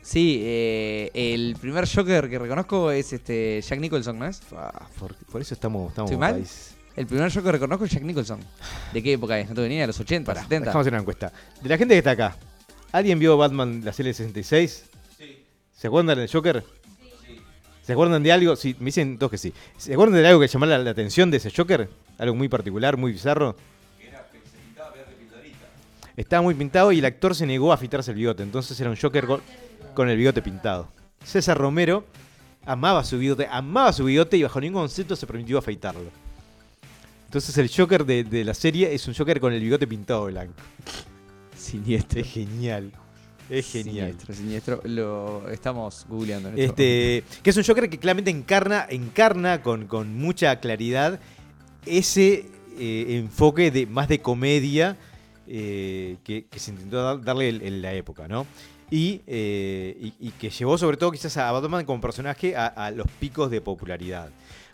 Sí, 0.02 0.40
eh, 0.44 1.10
el 1.14 1.56
primer 1.60 1.88
Joker 1.88 2.28
que 2.30 2.38
reconozco 2.38 2.90
es 2.92 3.12
este 3.12 3.60
Jack 3.60 3.80
Nicholson, 3.80 4.18
¿no 4.18 4.26
es? 4.26 4.40
ah, 4.56 4.88
por, 4.98 5.14
por 5.16 5.40
eso 5.40 5.54
estamos. 5.54 5.90
estamos 5.90 6.10
¿Estoy 6.10 6.20
mal? 6.20 6.34
país. 6.34 6.74
El 6.94 7.06
primer 7.06 7.28
Joker 7.28 7.44
que 7.44 7.52
reconozco 7.52 7.84
es 7.84 7.90
Jack 7.90 8.02
Nicholson. 8.04 8.40
¿De 8.92 9.02
qué 9.02 9.14
época 9.14 9.38
es? 9.38 9.48
¿No 9.48 9.54
te 9.56 9.60
venía? 9.62 9.80
¿De 9.82 9.88
los 9.88 9.98
80, 9.98 10.26
Pará, 10.32 10.42
70? 10.42 10.66
Dejamos 10.66 10.82
hacer 10.84 10.92
una 10.92 11.00
encuesta. 11.00 11.32
De 11.60 11.68
la 11.68 11.76
gente 11.76 11.94
que 11.94 11.98
está 11.98 12.12
acá, 12.12 12.36
¿alguien 12.92 13.18
vio 13.18 13.36
Batman 13.36 13.82
la 13.84 13.92
serie 13.92 14.10
del 14.10 14.14
66? 14.16 14.84
Sí. 15.18 15.44
¿Se 15.76 15.86
acuerdan 15.88 16.16
del 16.18 16.30
Joker? 16.30 16.64
Sí. 17.26 17.36
¿Se 17.82 17.92
acuerdan 17.92 18.22
de 18.22 18.32
algo? 18.32 18.54
Sí, 18.56 18.76
me 18.78 18.86
dicen 18.86 19.18
todos 19.18 19.32
que 19.32 19.38
sí. 19.38 19.52
¿Se 19.76 19.92
acuerdan 19.92 20.22
de 20.22 20.28
algo 20.28 20.40
que 20.40 20.46
llamó 20.46 20.66
la, 20.66 20.78
la 20.78 20.90
atención 20.90 21.30
de 21.32 21.38
ese 21.38 21.50
Joker? 21.50 21.90
Algo 22.18 22.34
muy 22.36 22.48
particular, 22.48 22.96
muy 22.96 23.10
bizarro. 23.12 23.56
Estaba 26.16 26.42
muy 26.42 26.54
pintado 26.54 26.92
y 26.92 26.98
el 26.98 27.04
actor 27.04 27.34
se 27.34 27.46
negó 27.46 27.72
a 27.72 27.74
afitarse 27.74 28.10
el 28.10 28.16
bigote. 28.16 28.42
Entonces 28.42 28.78
era 28.80 28.90
un 28.90 28.96
Joker 28.96 29.26
con, 29.26 29.40
con 29.94 30.08
el 30.08 30.16
bigote 30.16 30.40
pintado. 30.42 30.88
César 31.24 31.58
Romero 31.58 32.06
amaba 32.64 33.04
su 33.04 33.18
bigote, 33.18 33.46
amaba 33.50 33.92
su 33.92 34.04
bigote 34.04 34.36
y 34.36 34.42
bajo 34.42 34.60
ningún 34.60 34.82
concepto 34.82 35.14
se 35.14 35.26
permitió 35.26 35.58
afeitarlo. 35.58 36.10
Entonces 37.26 37.56
el 37.58 37.70
Joker 37.70 38.04
de, 38.06 38.24
de 38.24 38.44
la 38.44 38.54
serie 38.54 38.94
es 38.94 39.06
un 39.08 39.14
Joker 39.14 39.40
con 39.40 39.52
el 39.52 39.60
bigote 39.60 39.86
pintado 39.86 40.26
blanco. 40.26 40.54
Siniestro. 41.56 42.20
Es 42.20 42.32
genial. 42.32 42.92
Es 43.50 43.70
genial. 43.70 44.12
Siniestro, 44.12 44.34
siniestro. 44.34 44.80
Lo 44.84 45.50
estamos 45.50 46.06
googleando. 46.08 46.48
en 46.48 46.58
este 46.58 47.18
Este, 47.18 47.42
que 47.42 47.50
es 47.50 47.56
un 47.56 47.64
Joker 47.64 47.90
que 47.90 47.98
claramente 47.98 48.30
encarna, 48.30 48.86
encarna 48.88 49.62
con, 49.62 49.86
con 49.86 50.16
mucha 50.16 50.58
claridad 50.60 51.20
ese 51.84 52.46
eh, 52.78 53.18
enfoque 53.18 53.70
de 53.70 53.86
más 53.86 54.08
de 54.08 54.20
comedia 54.20 54.96
eh, 55.48 56.16
que, 56.24 56.46
se 56.56 56.70
intentó 56.70 57.02
dar- 57.02 57.22
darle 57.22 57.48
en, 57.48 57.82
la 57.82 57.92
época, 57.92 58.28
¿no? 58.28 58.46
Y, 58.90 59.20
eh, 59.26 60.12
y- 60.20 60.30
que 60.32 60.50
llevó 60.50 60.78
sobre 60.78 60.96
todo 60.96 61.10
quizás 61.10 61.36
a 61.36 61.50
Batman 61.50 61.84
como 61.84 62.00
personaje 62.00 62.56
a, 62.56 62.90
los 62.90 63.06
picos 63.20 63.50
de 63.50 63.60
popularidad. 63.60 64.30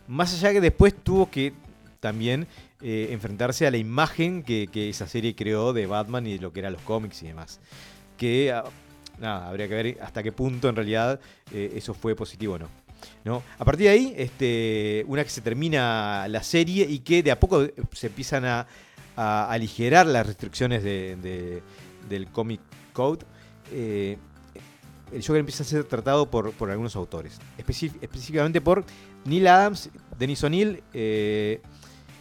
Más 0.07 0.35
allá 0.35 0.53
que 0.53 0.61
después 0.61 0.95
tuvo 0.95 1.31
que 1.31 1.53
también 2.01 2.47
eh, 2.81 3.09
enfrentarse 3.11 3.67
a 3.67 3.71
la 3.71 3.77
imagen 3.77 4.43
que, 4.43 4.69
esa 4.91 5.07
serie 5.07 5.35
creó 5.35 5.73
de 5.73 5.87
Batman 5.87 6.27
y 6.27 6.35
de 6.35 6.41
lo 6.41 6.53
que 6.53 6.61
eran 6.61 6.75
los 6.75 6.83
cómics 6.83 7.23
y 7.23 7.29
demás. 7.29 7.61
Que 8.17 8.53
ah, 8.53 8.65
nada, 9.19 9.49
habría 9.49 9.69
que 9.69 9.75
ver 9.75 9.99
hasta 10.03 10.23
qué 10.23 10.33
punto 10.33 10.69
en 10.69 10.77
realidad 10.77 11.21
eso 11.53 11.95
fue 11.95 12.15
positivo 12.15 12.55
o 12.55 12.59
no. 12.59 12.83
¿no? 13.25 13.43
A 13.59 13.65
partir 13.65 13.87
de 13.87 13.93
ahí, 13.93 14.15
este, 14.17 15.05
una 15.09 15.25
que 15.25 15.31
se 15.31 15.41
termina 15.41 16.27
la 16.29 16.43
serie 16.43 16.87
y 16.89 17.01
que 17.01 17.23
de 17.23 17.31
a 17.31 17.39
poco 17.39 17.67
se 17.93 18.09
empiezan 18.09 18.45
a, 18.45 18.67
a 19.17 19.51
aligerar 19.51 20.07
las 20.07 20.27
restricciones 20.27 20.83
de- 20.83 21.17
de- 21.17 21.63
del 22.09 22.27
Comic 22.29 22.61
Code, 22.93 23.25
eh, 23.71 24.17
el 25.13 25.21
Joker 25.21 25.41
empieza 25.41 25.63
a 25.63 25.67
ser 25.67 25.85
tratado 25.85 26.31
por, 26.31 26.55
algunos 26.71 26.97
autores. 26.97 27.39
Específicamente 27.59 28.61
por 28.61 28.85
Neil 29.25 29.47
Adams, 29.47 29.91
Denis 30.19 30.43
O'Neill, 30.43 30.83
eh, 30.95 31.61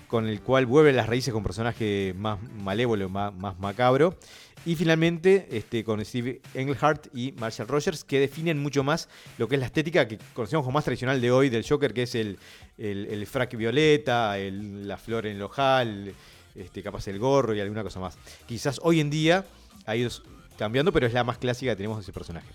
con 0.07 0.27
el 0.27 0.41
cual 0.41 0.65
vuelve 0.65 0.91
las 0.91 1.07
raíces 1.07 1.33
con 1.33 1.41
personaje 1.41 2.13
más 2.17 2.37
malévolo, 2.61 3.07
más, 3.07 3.33
más 3.33 3.57
macabro. 3.59 4.17
Y 4.65 4.75
finalmente 4.75 5.47
este, 5.49 5.83
con 5.83 6.03
Steve 6.05 6.41
Englehart 6.53 7.07
y 7.15 7.31
Marshall 7.31 7.67
Rogers, 7.67 8.03
que 8.03 8.19
definen 8.19 8.61
mucho 8.61 8.83
más 8.83 9.07
lo 9.39 9.47
que 9.47 9.55
es 9.55 9.59
la 9.59 9.65
estética 9.65 10.07
que 10.07 10.19
conocemos 10.33 10.63
como 10.65 10.75
más 10.75 10.83
tradicional 10.85 11.19
de 11.19 11.31
hoy 11.31 11.49
del 11.49 11.65
Joker, 11.67 11.93
que 11.93 12.03
es 12.03 12.13
el, 12.13 12.37
el, 12.77 13.07
el 13.07 13.25
frac 13.25 13.55
violeta, 13.55 14.35
la 14.37 14.97
flor 14.97 15.25
en 15.25 15.37
el 15.37 15.41
ojal, 15.41 16.13
este, 16.55 16.83
capaz 16.83 17.07
el 17.07 17.19
gorro 17.19 17.53
y 17.53 17.59
alguna 17.59 17.83
cosa 17.83 17.99
más. 17.99 18.17
Quizás 18.45 18.79
hoy 18.83 18.99
en 18.99 19.09
día 19.09 19.45
ha 19.85 19.95
ido 19.95 20.09
cambiando, 20.57 20.91
pero 20.91 21.07
es 21.07 21.13
la 21.13 21.23
más 21.23 21.37
clásica 21.37 21.71
que 21.71 21.77
tenemos 21.77 21.97
de 21.97 22.03
ese 22.03 22.13
personaje. 22.13 22.47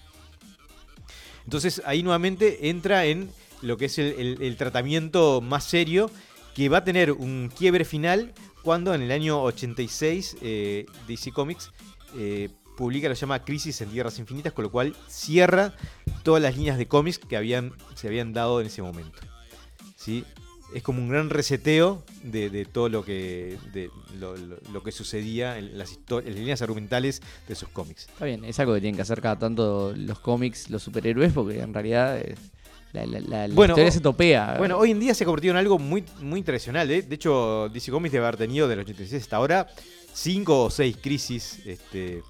Entonces 1.45 1.83
ahí 1.85 2.03
nuevamente 2.03 2.69
entra 2.69 3.05
en 3.05 3.31
lo 3.63 3.77
que 3.77 3.87
es 3.87 3.99
el, 3.99 4.57
tratamiento 4.59 5.41
más 5.41 5.65
serio, 5.65 6.11
que 6.55 6.69
va 6.69 6.79
a 6.79 6.85
tener 6.85 7.13
un 7.13 7.51
quiebre 7.57 7.85
final 7.85 8.33
cuando 8.63 8.95
en 8.95 9.03
el 9.03 9.11
año 9.11 9.43
86 9.43 10.39
eh, 10.43 10.87
DC 11.07 11.33
Comics 11.33 11.71
eh, 12.17 12.49
publica 12.77 13.09
lo 13.09 13.15
que 13.15 13.21
llama 13.21 13.45
Crisis 13.45 13.81
en 13.81 13.91
Tierras 13.91 14.19
Infinitas, 14.19 14.53
con 14.53 14.65
lo 14.65 14.71
cual 14.71 14.95
cierra 15.09 15.75
todas 16.23 16.43
las 16.43 16.57
líneas 16.57 16.79
de 16.79 16.87
cómics 16.87 17.19
que 17.19 17.37
habían, 17.37 17.73
se 17.95 18.09
habían 18.09 18.33
dado 18.33 18.61
en 18.61 18.67
ese 18.67 18.83
momento. 18.83 19.19
¿Sí? 19.97 20.25
Es 20.75 20.83
como 20.83 21.01
un 21.01 21.09
gran 21.09 21.31
reseteo 21.31 22.03
de, 22.23 22.51
de 22.51 22.65
todo 22.65 22.89
lo 22.89 23.05
que, 23.05 23.57
de 23.73 23.89
lo, 24.19 24.37
lo- 24.37 24.59
lo 24.73 24.83
que 24.83 24.91
sucedía 24.93 25.59
en 25.59 25.79
las, 25.79 25.93
en 26.11 26.25
las 26.27 26.35
líneas 26.35 26.61
argumentales 26.61 27.23
de 27.49 27.55
sus 27.55 27.69
cómics. 27.69 28.09
Está 28.09 28.25
bien, 28.25 28.45
es 28.45 28.59
algo 28.59 28.75
que 28.75 28.81
tienen 28.81 28.97
que 28.97 29.03
hacer 29.03 29.21
cada 29.23 29.39
tanto 29.39 29.95
los 29.97 30.19
cómics, 30.19 30.69
los 30.69 30.83
superhéroes, 30.83 31.33
porque 31.33 31.61
en 31.61 31.73
realidad 31.73 32.19
eh, 32.19 32.35
la, 32.93 33.07
la- 33.07 33.21
la- 33.21 33.49
la 33.49 33.55
Bueno, 33.55 33.73
historia 33.75 33.93
se 33.93 34.01
topea. 34.01 34.57
Bueno, 34.59 34.77
hoy 34.77 34.91
en 34.91 34.99
día 35.01 35.15
se 35.15 35.23
ha 35.23 35.27
convertido 35.27 35.53
en 35.53 35.59
algo 35.59 35.79
muy, 35.79 36.05
muy 36.21 36.43
tradicional. 36.43 36.91
¿eh? 36.91 37.03
De 37.03 37.15
hecho, 37.15 37.69
DC 37.73 37.91
Comics 37.93 38.13
debe 38.13 38.27
haber 38.27 38.37
tenido 38.37 38.67
del 38.67 38.81
86 38.81 39.23
hasta 39.23 39.37
ahora 39.37 39.69
cinco 40.13 40.65
o 40.65 40.71
seis 40.71 40.97
crisis 41.01 41.61
este, 41.65 42.23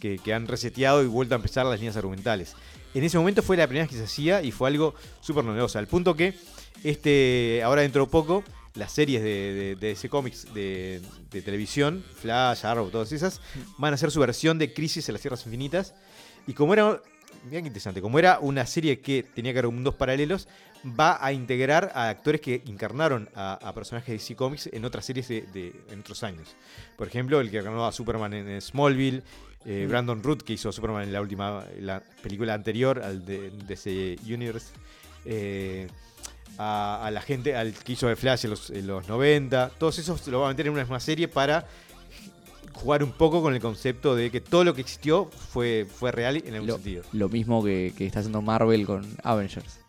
que, 0.00 0.18
que 0.18 0.32
han 0.32 0.46
reseteado 0.46 1.02
y 1.02 1.06
vuelto 1.06 1.34
a 1.34 1.36
empezar 1.36 1.66
las 1.66 1.78
líneas 1.80 1.96
argumentales. 1.96 2.54
En 2.94 3.04
ese 3.04 3.18
momento 3.18 3.42
fue 3.42 3.56
la 3.56 3.66
primera 3.66 3.84
vez 3.84 3.90
que 3.90 3.98
se 3.98 4.04
hacía 4.04 4.42
y 4.42 4.50
fue 4.50 4.68
algo 4.68 4.94
súper 5.20 5.44
novedoso. 5.44 5.78
Al 5.78 5.86
punto 5.86 6.14
que 6.14 6.34
este, 6.82 7.62
ahora 7.62 7.82
dentro 7.82 8.04
de 8.04 8.10
poco 8.10 8.44
las 8.74 8.92
series 8.92 9.22
de, 9.22 9.28
de, 9.28 9.76
de 9.76 9.88
DC 9.88 10.08
Comics 10.08 10.52
de, 10.54 11.00
de 11.30 11.42
televisión, 11.42 12.04
Flash, 12.20 12.64
Arrow, 12.64 12.90
todas 12.90 13.12
esas, 13.12 13.40
van 13.78 13.92
a 13.92 13.94
hacer 13.94 14.10
su 14.10 14.20
versión 14.20 14.58
de 14.58 14.72
Crisis 14.72 15.08
en 15.08 15.14
las 15.14 15.22
Tierras 15.22 15.44
Infinitas. 15.44 15.94
Y 16.46 16.54
como 16.54 16.72
era, 16.72 17.00
mira 17.44 17.60
qué 17.60 17.68
interesante, 17.68 18.00
como 18.00 18.18
era 18.18 18.38
una 18.40 18.66
serie 18.66 19.00
que 19.00 19.22
tenía 19.22 19.52
que 19.52 19.58
haber 19.58 19.72
mundos 19.72 19.94
paralelos, 19.94 20.48
va 20.98 21.24
a 21.24 21.32
integrar 21.32 21.92
a 21.94 22.08
actores 22.08 22.40
que 22.40 22.62
encarnaron 22.66 23.28
a, 23.34 23.72
personajes 23.74 24.08
de 24.08 24.12
DC 24.14 24.36
Comics 24.36 24.68
en 24.72 24.84
otras 24.84 25.04
series 25.04 25.28
de, 25.28 25.74
en 25.90 26.00
otros 26.00 26.22
años. 26.22 26.56
Por 26.96 27.06
ejemplo, 27.06 27.40
el 27.40 27.50
que 27.50 27.58
encarnó 27.58 27.86
a 27.86 27.92
Superman 27.92 28.32
en 28.32 28.60
Smallville, 28.60 29.22
eh, 29.64 29.86
Brandon 29.88 30.22
Root, 30.22 30.42
que 30.42 30.54
hizo 30.54 30.72
Superman 30.72 31.02
en 31.04 31.12
la 31.12 31.20
última 31.20 31.64
la 31.80 32.02
película 32.22 32.54
anterior 32.54 33.02
al 33.02 33.24
de, 33.24 33.50
de 33.50 33.74
ese 33.74 34.16
Universe. 34.24 34.68
eh, 35.24 35.86
a, 36.58 37.06
a 37.06 37.10
la 37.10 37.22
gente, 37.22 37.54
al 37.56 37.72
que 37.72 37.92
hizo 37.92 38.06
de 38.08 38.16
Flash 38.16 38.44
en 38.44 38.50
los, 38.50 38.70
en 38.70 38.86
los 38.86 39.08
90. 39.08 39.70
Todos 39.78 39.98
esos 39.98 40.26
lo 40.28 40.40
va 40.40 40.46
a 40.46 40.50
meter 40.50 40.66
en 40.66 40.72
una 40.72 40.82
misma 40.82 41.00
serie 41.00 41.26
para 41.28 41.66
jugar 42.74 43.02
un 43.02 43.12
poco 43.12 43.42
con 43.42 43.54
el 43.54 43.60
concepto 43.60 44.14
de 44.14 44.30
que 44.30 44.40
todo 44.40 44.64
lo 44.64 44.74
que 44.74 44.80
existió 44.82 45.26
fue, 45.26 45.86
fue 45.90 46.12
real 46.12 46.36
en 46.36 46.54
algún 46.54 46.68
lo, 46.68 46.74
sentido. 46.74 47.04
lo 47.12 47.28
mismo 47.28 47.62
que, 47.64 47.92
que 47.96 48.06
está 48.06 48.20
haciendo 48.20 48.42
Marvel 48.42 48.86
con 48.86 49.06
Avengers. 49.22 49.80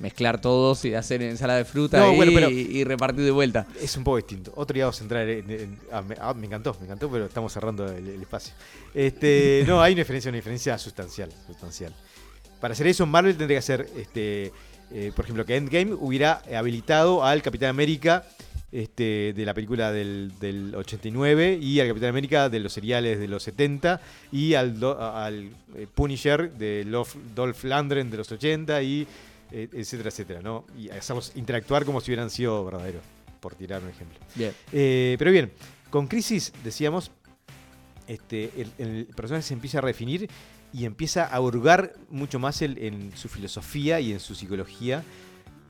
Mezclar 0.00 0.40
todos 0.40 0.84
y 0.86 0.94
hacer 0.94 1.22
ensalada 1.22 1.58
de 1.58 1.64
fruta 1.64 1.98
No, 1.98 2.06
ahí 2.10 2.16
bueno, 2.16 2.32
pero- 2.34 2.50
y, 2.50 2.54
y 2.78 2.84
repartir 2.84 3.22
de 3.24 3.30
vuelta. 3.30 3.66
Es 3.80 3.96
un 3.96 4.02
poco 4.04 4.16
distinto. 4.16 4.50
Otro 4.56 4.74
día 4.74 4.84
vamos 4.86 4.98
a 5.00 5.02
entrar 5.04 5.28
en. 5.28 5.50
en- 5.50 5.78
ah, 5.92 6.02
me, 6.02 6.16
ah, 6.20 6.32
me 6.34 6.46
encantó, 6.46 6.74
me 6.80 6.86
encantó, 6.86 7.10
pero 7.10 7.26
estamos 7.26 7.52
cerrando 7.52 7.86
el, 7.86 8.08
el 8.08 8.20
espacio. 8.22 8.54
Este, 8.94 9.62
no, 9.68 9.80
hay 9.82 9.92
una 9.92 10.00
diferencia, 10.00 10.30
una 10.30 10.36
diferencia 10.36 10.76
sustancial, 10.78 11.30
sustancial. 11.46 11.92
Para 12.60 12.72
hacer 12.72 12.86
eso, 12.86 13.06
Marvel 13.06 13.36
tendría 13.36 13.56
que 13.56 13.58
hacer, 13.58 13.88
este, 13.96 14.52
eh, 14.90 15.12
por 15.14 15.24
ejemplo, 15.26 15.44
que 15.44 15.56
Endgame 15.56 15.92
hubiera 15.94 16.42
habilitado 16.56 17.24
al 17.24 17.42
Capitán 17.42 17.70
América 17.70 18.24
este, 18.72 19.32
de 19.34 19.44
la 19.44 19.52
película 19.54 19.92
del, 19.92 20.32
del 20.40 20.74
89 20.74 21.58
y 21.60 21.80
al 21.80 21.88
Capitán 21.88 22.10
América 22.10 22.48
de 22.48 22.60
los 22.60 22.72
seriales 22.72 23.18
de 23.18 23.28
los 23.28 23.42
70 23.42 24.00
y 24.32 24.54
al, 24.54 24.78
do- 24.78 24.98
al 25.00 25.50
eh, 25.74 25.86
Punisher 25.94 26.52
de 26.52 26.84
Dolph 27.34 27.64
Lundgren 27.64 28.10
de 28.10 28.16
los 28.16 28.30
80 28.30 28.82
y 28.82 29.06
etcétera, 29.52 30.08
etcétera, 30.10 30.40
¿no? 30.42 30.64
Y 30.78 30.90
hacerlos 30.90 31.32
interactuar 31.34 31.84
como 31.84 32.00
si 32.00 32.10
hubieran 32.10 32.30
sido 32.30 32.64
verdaderos, 32.64 33.02
por 33.40 33.54
tirar 33.54 33.82
un 33.82 33.88
ejemplo. 33.90 34.18
Bien. 34.34 34.52
Eh, 34.72 35.16
pero 35.18 35.30
bien, 35.30 35.52
con 35.90 36.06
Crisis, 36.06 36.52
decíamos, 36.62 37.10
este, 38.06 38.50
el, 38.56 38.72
el 38.78 39.06
personaje 39.14 39.42
se 39.46 39.54
empieza 39.54 39.78
a 39.78 39.80
redefinir 39.82 40.28
y 40.72 40.84
empieza 40.84 41.24
a 41.26 41.40
hurgar 41.40 41.94
mucho 42.10 42.38
más 42.38 42.62
el- 42.62 42.78
en 42.78 43.16
su 43.16 43.28
filosofía 43.28 44.00
y 44.00 44.12
en 44.12 44.20
su 44.20 44.34
psicología 44.34 45.02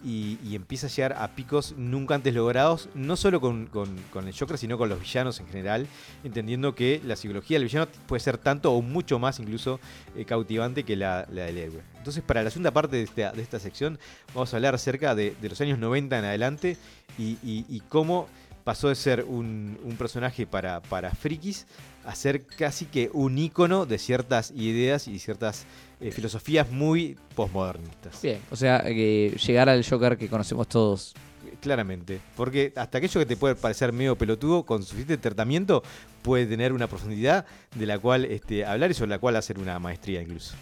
y, 0.02 0.38
y 0.44 0.54
empieza 0.54 0.86
a 0.86 0.90
llegar 0.90 1.12
a 1.14 1.28
picos 1.34 1.74
nunca 1.76 2.14
antes 2.14 2.32
logrados, 2.34 2.88
no 2.94 3.16
solo 3.16 3.40
con, 3.40 3.66
con- 3.66 3.94
con 4.10 4.26
el 4.26 4.34
Joker, 4.38 4.56
sino 4.56 4.78
con 4.78 4.88
los 4.88 4.98
villanos 5.00 5.40
en 5.40 5.46
general, 5.48 5.86
entendiendo 6.24 6.74
que 6.74 7.02
la 7.04 7.16
psicología 7.16 7.56
del 7.58 7.64
villano 7.68 7.86
puede 8.06 8.20
ser 8.20 8.38
tanto 8.38 8.72
o 8.72 8.80
mucho 8.80 9.18
más 9.18 9.38
incluso 9.40 9.78
eh, 10.16 10.24
cautivante 10.24 10.84
que 10.84 10.96
la, 10.96 11.26
la 11.30 11.44
del 11.44 11.58
héroe. 11.58 11.82
Entonces, 12.00 12.22
para 12.22 12.42
la 12.42 12.50
segunda 12.50 12.72
parte 12.72 12.96
de 12.96 13.02
esta, 13.04 13.30
de 13.32 13.42
esta 13.42 13.60
sección, 13.60 13.98
vamos 14.34 14.52
a 14.52 14.56
hablar 14.56 14.74
acerca 14.74 15.14
de, 15.14 15.36
de 15.40 15.48
los 15.48 15.60
años 15.60 15.78
90 15.78 16.18
en 16.18 16.24
adelante 16.24 16.76
y, 17.18 17.38
y- 17.44 17.64
y 17.68 17.80
cómo 17.88 18.26
pasó 18.64 18.88
de 18.88 18.94
ser 18.94 19.24
un, 19.24 19.78
un 19.84 19.96
personaje 19.96 20.46
para, 20.46 20.80
para 20.82 21.10
frikis 21.12 21.66
a 22.04 22.14
ser 22.14 22.44
casi 22.46 22.86
que 22.86 23.10
un 23.12 23.36
ícono 23.38 23.84
de 23.86 23.98
ciertas 23.98 24.50
ideas 24.52 25.08
y 25.08 25.18
ciertas 25.18 25.66
eh, 26.00 26.10
filosofías 26.10 26.70
muy 26.70 27.16
postmodernistas. 27.34 28.20
Bien, 28.22 28.38
o 28.50 28.56
sea, 28.56 28.82
que 28.82 29.36
llegar 29.46 29.68
al 29.68 29.84
Joker 29.86 30.16
que 30.16 30.28
conocemos 30.28 30.68
todos. 30.68 31.14
Claramente. 31.60 32.20
Porque 32.36 32.72
hasta 32.76 32.98
aquello 32.98 33.20
que 33.20 33.26
te 33.26 33.36
puede 33.36 33.54
parecer 33.54 33.92
medio 33.92 34.16
pelotudo, 34.16 34.64
con 34.64 34.82
suficiente 34.82 35.18
tratamiento, 35.18 35.82
puede 36.22 36.46
tener 36.46 36.72
una 36.72 36.86
profundidad 36.86 37.44
de 37.74 37.86
la 37.86 37.98
cual 37.98 38.24
este, 38.24 38.64
hablar 38.64 38.90
y 38.90 38.94
sobre 38.94 39.10
la 39.10 39.18
cual 39.18 39.36
hacer 39.36 39.58
una 39.58 39.78
maestría 39.78 40.22
incluso. 40.22 40.54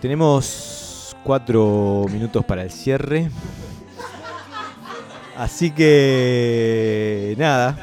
Tenemos 0.00 1.16
cuatro 1.24 2.06
minutos 2.10 2.44
para 2.44 2.62
el 2.62 2.70
cierre. 2.70 3.30
Así 5.36 5.70
que 5.70 7.34
nada, 7.38 7.78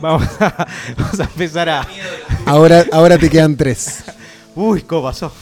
vamos 0.00 0.22
a, 0.40 0.66
vamos 0.96 1.20
a 1.20 1.24
empezar 1.24 1.68
a... 1.68 1.86
Ahora, 2.46 2.84
ahora 2.92 3.18
te 3.18 3.28
quedan 3.28 3.56
tres. 3.56 4.04
Uy, 4.54 4.82
¿cómo 4.82 5.02
pasó? 5.02 5.32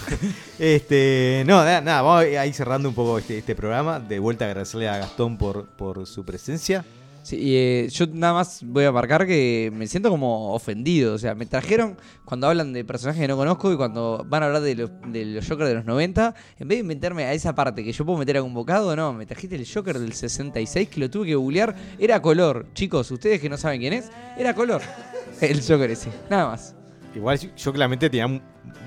Este, 0.59 1.45
no, 1.47 1.57
nada, 1.65 1.81
nada, 1.83 2.03
vamos 2.03 2.25
a 2.25 2.47
ir 2.47 2.55
cerrando 2.55 2.89
un 2.89 2.95
poco 2.95 3.19
este, 3.19 3.39
este 3.39 3.55
programa. 3.55 4.01
De 4.01 4.19
vuelta 4.19 4.47
agradecerle 4.47 4.89
a 4.89 4.97
Gastón 4.97 5.37
por, 5.37 5.67
por 5.67 6.07
su 6.07 6.25
presencia. 6.25 6.85
Sí, 7.23 7.37
y, 7.37 7.55
eh, 7.57 7.89
yo 7.91 8.07
nada 8.12 8.33
más 8.35 8.62
voy 8.64 8.85
a 8.85 8.91
marcar 8.91 9.27
que 9.29 9.70
me 9.73 9.87
siento 9.87 10.11
como 10.11 10.53
ofendido. 10.55 11.14
O 11.14 11.18
sea, 11.18 11.37
me 11.37 11.47
trajeron 11.47 11.97
cuando 12.25 12.49
hablan 12.49 12.73
de 12.73 12.85
personajes 12.85 13.20
que 13.20 13.29
no 13.29 13.37
conozco 13.37 13.73
y 13.73 13.77
cuando 13.77 14.27
van 14.29 14.43
a 14.43 14.47
hablar 14.47 14.62
de 14.62 14.75
los, 14.75 14.91
de 15.07 15.25
los 15.27 15.49
Joker 15.49 15.66
de 15.68 15.75
los 15.75 15.85
90, 15.85 16.35
en 16.59 16.66
vez 16.68 16.79
de 16.79 16.83
meterme 16.85 17.23
a 17.25 17.33
esa 17.33 17.55
parte 17.55 17.85
que 17.85 17.93
yo 17.93 18.05
puedo 18.05 18.18
meter 18.18 18.39
a 18.39 18.43
un 18.43 18.53
bocado, 18.53 18.97
no, 18.97 19.12
me 19.12 19.25
trajiste 19.25 19.55
el 19.55 19.66
Joker 19.73 20.01
del 20.01 20.12
66 20.14 20.89
que 20.89 20.99
lo 21.01 21.09
tuve 21.11 21.27
que 21.29 21.35
googlear. 21.37 21.77
Era 21.99 22.20
color. 22.20 22.66
Chicos, 22.75 23.09
ustedes 23.12 23.41
que 23.41 23.49
no 23.49 23.57
saben 23.57 23.81
quién 23.81 23.93
es, 23.93 24.11
era 24.37 24.53
color. 24.55 24.83
El 25.41 25.61
Joker 25.61 25.91
ese, 25.91 26.09
nada 26.29 26.47
más. 26.49 26.75
Igual 27.14 27.39
yo- 27.57 27.73
claramente 27.73 28.09
tenía 28.11 28.27
mu- 28.27 28.41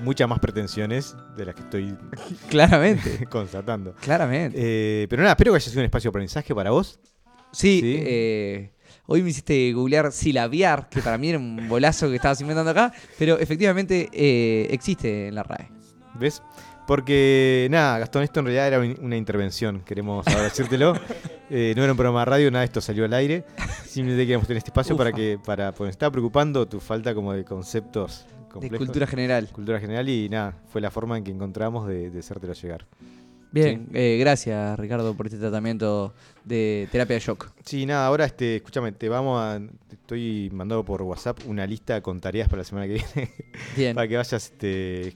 muchas 0.04 0.28
más 0.28 0.40
pretensiones 0.40 1.16
de 1.38 1.46
las 1.46 1.56
que 1.56 1.62
estoy 1.62 1.96
Claramente, 2.50 3.26
constatando. 3.30 3.94
claramente. 4.02 4.58
Eh, 4.60 5.08
pero 5.10 5.22
nada, 5.22 5.34
espero 5.34 5.52
que 5.54 5.58
haya 5.58 5.70
sido 5.70 5.80
un 5.82 5.86
espacio 5.86 6.10
de 6.10 6.12
aprendizaje 6.12 6.54
para 6.54 6.72
vos. 6.72 7.00
Sí, 7.56 7.80
Sí. 7.82 7.96
eh, 8.06 8.72
hoy 9.08 9.22
me 9.24 9.30
hiciste 9.30 9.72
googlear 9.74 10.12
silabiar, 10.12 10.90
que 10.90 11.02
para 11.02 11.18
mí 11.18 11.30
era 11.30 11.40
un 11.40 11.68
bolazo 11.70 12.10
que 12.10 12.16
estabas 12.16 12.40
inventando 12.42 12.72
acá, 12.72 12.92
pero 13.18 13.40
efectivamente 13.40 14.10
eh, 14.12 14.68
existe 14.72 15.28
en 15.30 15.36
la 15.36 15.44
RAE. 15.44 15.70
¿Ves? 16.20 16.42
Porque, 16.88 17.68
nada, 17.72 17.98
Gastón, 18.00 18.24
esto 18.24 18.40
en 18.42 18.46
realidad 18.46 18.68
era 18.68 18.80
un- 18.80 18.98
una 19.02 19.18
intervención, 19.18 19.82
queremos 19.86 20.28
ahora 20.28 20.44
decírtelo. 20.44 20.94
Eh, 21.48 21.74
no 21.78 21.84
era 21.84 21.92
un 21.94 21.98
programa 21.98 22.22
de 22.22 22.26
radio, 22.26 22.50
nada 22.50 22.62
de 22.62 22.66
esto 22.66 22.82
salió 22.82 23.06
al 23.06 23.14
aire. 23.14 23.44
Simplemente 23.86 24.24
queríamos 24.24 24.48
tener 24.48 24.58
este 24.58 24.72
espacio 24.72 24.98
para 24.98 25.12
que, 25.12 25.38
para, 25.46 25.72
porque 25.74 25.84
me 25.84 25.90
estaba 25.92 26.10
preocupando 26.12 26.68
tu 26.68 26.80
falta 26.80 27.14
como 27.14 27.34
de 27.34 27.46
conceptos 27.46 28.26
De 28.60 28.72
cultura 28.72 29.06
general. 29.06 29.48
Cultura 29.52 29.80
general 29.80 30.10
y 30.10 30.28
nada, 30.28 30.56
fue 30.72 30.82
la 30.82 30.90
forma 30.90 31.20
en 31.20 31.24
que 31.24 31.30
encontramos 31.30 31.88
de, 31.88 32.10
de 32.10 32.20
hacértelo 32.20 32.54
llegar. 32.54 32.88
Bien, 33.56 33.88
eh, 33.94 34.18
gracias 34.20 34.78
Ricardo 34.78 35.14
por 35.16 35.28
este 35.28 35.40
tratamiento 35.40 36.14
de 36.44 36.88
terapia 36.92 37.16
de 37.16 37.20
shock. 37.22 37.50
Sí, 37.64 37.86
nada, 37.86 38.06
ahora 38.06 38.26
este, 38.26 38.58
escúchame, 38.58 38.92
te 38.92 39.08
vamos 39.10 39.40
a. 39.42 39.60
te 39.88 39.96
estoy 39.96 40.50
mandando 40.54 40.84
por 40.84 41.02
WhatsApp 41.02 41.40
una 41.48 41.66
lista 41.66 42.02
con 42.02 42.20
tareas 42.20 42.48
para 42.50 42.60
la 42.60 42.64
semana 42.66 42.86
que 42.88 42.94
viene. 42.94 43.32
Bien. 43.78 43.96
para 43.96 44.08
que 44.08 44.18
vayas 44.18 44.34
este, 44.34 45.16